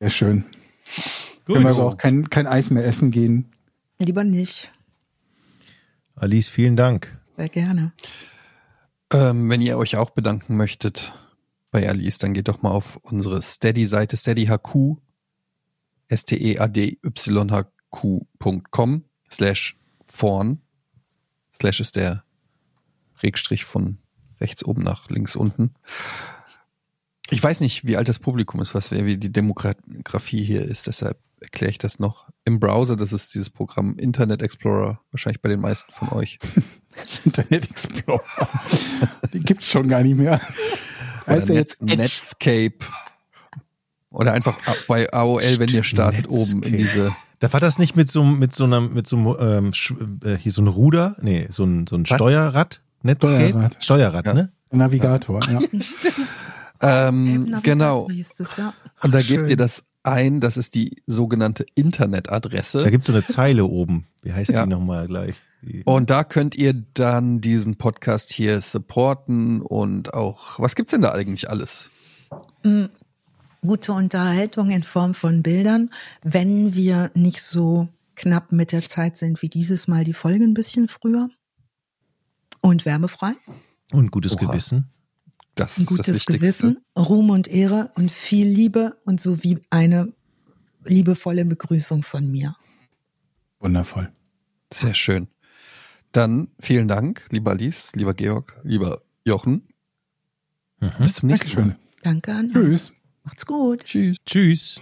Sehr 0.00 0.10
schön. 0.10 0.44
Gut. 1.46 1.54
Wenn 1.56 1.62
wir 1.62 1.70
aber 1.70 1.84
auch 1.84 1.96
kein, 1.96 2.28
kein 2.30 2.48
Eis 2.48 2.70
mehr 2.70 2.84
essen 2.84 3.12
gehen. 3.12 3.46
Lieber 4.00 4.24
nicht. 4.24 4.72
Alice, 6.16 6.48
vielen 6.48 6.76
Dank. 6.76 7.16
Sehr 7.36 7.48
gerne. 7.48 7.92
Ähm, 9.12 9.48
wenn 9.48 9.60
ihr 9.60 9.78
euch 9.78 9.96
auch 9.96 10.10
bedanken 10.10 10.56
möchtet 10.56 11.12
bei 11.72 11.88
Alice, 11.88 12.18
dann 12.18 12.34
geht 12.34 12.46
doch 12.46 12.62
mal 12.62 12.70
auf 12.70 13.00
unsere 13.02 13.42
Steady-Seite 13.42 14.16
steadyhq, 14.16 14.98
S-T-E-A-D-Y-H-Q.com 16.06 19.04
slash 19.28 19.76
vorn. 20.06 20.60
Slash 21.54 21.80
ist 21.80 21.96
der 21.96 22.22
Regstrich 23.22 23.64
von 23.64 23.98
rechts 24.40 24.64
oben 24.64 24.84
nach 24.84 25.08
links 25.08 25.34
unten. 25.34 25.74
Ich 27.30 27.42
weiß 27.42 27.60
nicht, 27.60 27.86
wie 27.86 27.96
alt 27.96 28.08
das 28.08 28.18
Publikum 28.18 28.60
ist, 28.60 28.74
was 28.74 28.90
wie 28.90 29.16
die 29.16 29.32
Demografie 29.32 30.44
hier 30.44 30.66
ist, 30.66 30.86
deshalb 30.86 31.18
erkläre 31.40 31.70
ich 31.70 31.78
das 31.78 31.98
noch. 31.98 32.28
Im 32.44 32.60
Browser, 32.60 32.96
das 32.96 33.14
ist 33.14 33.34
dieses 33.34 33.48
Programm 33.48 33.96
Internet 33.98 34.42
Explorer, 34.42 35.00
wahrscheinlich 35.10 35.40
bei 35.40 35.48
den 35.48 35.60
meisten 35.60 35.90
von 35.92 36.10
euch. 36.10 36.38
Internet 37.24 37.70
Explorer. 37.70 38.20
Die 39.32 39.40
gibt's 39.40 39.66
schon 39.66 39.88
gar 39.88 40.02
nicht 40.02 40.16
mehr. 40.16 40.38
Heißt 41.26 41.44
Oder 41.46 41.54
ja 41.54 41.60
jetzt 41.60 41.80
Edge. 41.82 41.96
Netscape. 41.96 42.74
Oder 44.10 44.32
einfach 44.32 44.58
bei 44.88 45.10
AOL, 45.12 45.58
wenn 45.58 45.68
ihr 45.70 45.82
startet, 45.84 46.30
Netscape. 46.30 46.56
oben 46.56 46.62
in 46.64 46.76
diese. 46.76 47.14
Da 47.38 47.52
war 47.52 47.60
das 47.60 47.78
nicht 47.78 47.96
mit 47.96 48.10
so, 48.10 48.22
mit 48.22 48.54
so 48.54 48.64
einer, 48.64 48.80
mit 48.80 49.06
so 49.06 49.16
einem, 49.16 49.36
ähm, 49.40 50.20
äh, 50.24 50.36
hier 50.36 50.52
so 50.52 50.62
ein 50.62 50.68
Ruder, 50.68 51.16
nee, 51.20 51.46
so 51.50 51.64
ein, 51.64 51.86
so 51.86 51.96
ein 51.96 52.06
Steuerrad, 52.06 52.80
Netscape, 53.02 53.48
Steuerrad. 53.50 53.76
Steuerrad, 53.80 54.26
Ja. 54.26 54.34
ne? 54.34 54.52
Navigator, 54.70 55.40
ja. 55.50 55.60
Stimmt. 55.80 56.28
Ähm, 56.80 57.56
genau. 57.62 58.08
es, 58.10 58.36
ja. 58.56 58.74
Und 59.02 59.14
da 59.14 59.20
schön. 59.20 59.38
gebt 59.38 59.50
ihr 59.50 59.56
das 59.56 59.84
ein, 60.02 60.40
das 60.40 60.56
ist 60.56 60.74
die 60.74 60.96
sogenannte 61.06 61.64
Internetadresse. 61.74 62.82
Da 62.82 62.90
gibt's 62.90 63.06
so 63.06 63.12
eine 63.12 63.24
Zeile 63.24 63.64
oben. 63.64 64.06
Wie 64.22 64.32
heißt 64.32 64.50
Ja. 64.50 64.64
die 64.64 64.70
nochmal 64.70 65.06
gleich? 65.06 65.34
Und 65.84 66.10
da 66.10 66.24
könnt 66.24 66.56
ihr 66.56 66.74
dann 66.94 67.40
diesen 67.40 67.76
Podcast 67.76 68.32
hier 68.32 68.60
supporten 68.60 69.62
und 69.62 70.12
auch, 70.12 70.58
was 70.58 70.74
gibt's 70.74 70.90
denn 70.90 71.02
da 71.02 71.12
eigentlich 71.12 71.50
alles? 71.50 71.90
Mm, 72.64 72.86
Gute 73.64 73.92
Unterhaltung 73.92 74.70
in 74.70 74.82
Form 74.82 75.14
von 75.14 75.44
Bildern. 75.44 75.90
Wenn 76.24 76.74
wir 76.74 77.12
nicht 77.14 77.42
so 77.42 77.88
knapp 78.16 78.50
mit 78.50 78.72
der 78.72 78.82
Zeit 78.82 79.16
sind 79.16 79.40
wie 79.40 79.48
dieses 79.48 79.86
Mal, 79.86 80.02
die 80.02 80.14
Folge 80.14 80.42
ein 80.42 80.54
bisschen 80.54 80.88
früher. 80.88 81.30
Und 82.60 82.84
werbefrei. 82.84 83.34
Und 83.92 84.10
gutes 84.10 84.32
Oha. 84.32 84.46
Gewissen. 84.46 84.90
Das 85.54 85.78
Ein 85.78 85.82
ist 85.82 85.90
das 85.90 85.96
gutes 85.96 86.14
Wichtigste. 86.14 86.32
Gewissen, 86.32 86.84
Ruhm 86.98 87.30
und 87.30 87.46
Ehre 87.46 87.92
und 87.94 88.10
viel 88.10 88.48
Liebe 88.48 88.96
und 89.04 89.20
sowie 89.20 89.60
eine 89.70 90.12
liebevolle 90.84 91.44
Begrüßung 91.44 92.02
von 92.02 92.28
mir. 92.32 92.56
Wundervoll. 93.60 94.10
Sehr 94.72 94.94
schön. 94.94 95.28
Dann 96.12 96.48
vielen 96.60 96.88
Dank, 96.88 97.26
lieber 97.30 97.52
Alice, 97.52 97.92
lieber 97.94 98.14
Georg, 98.14 98.60
lieber 98.64 99.02
Jochen. 99.24 99.66
Mhm. 100.80 100.90
Bis 100.98 101.14
zum 101.14 101.28
nächsten 101.28 101.48
Mal. 101.48 101.54
Dankeschön. 101.54 101.76
Danke 102.02 102.32
an. 102.34 102.50
Tschüss. 102.52 102.92
Macht's 103.24 103.46
gut. 103.46 103.84
Tschüss. 103.84 104.18
Tschüss. 104.26 104.80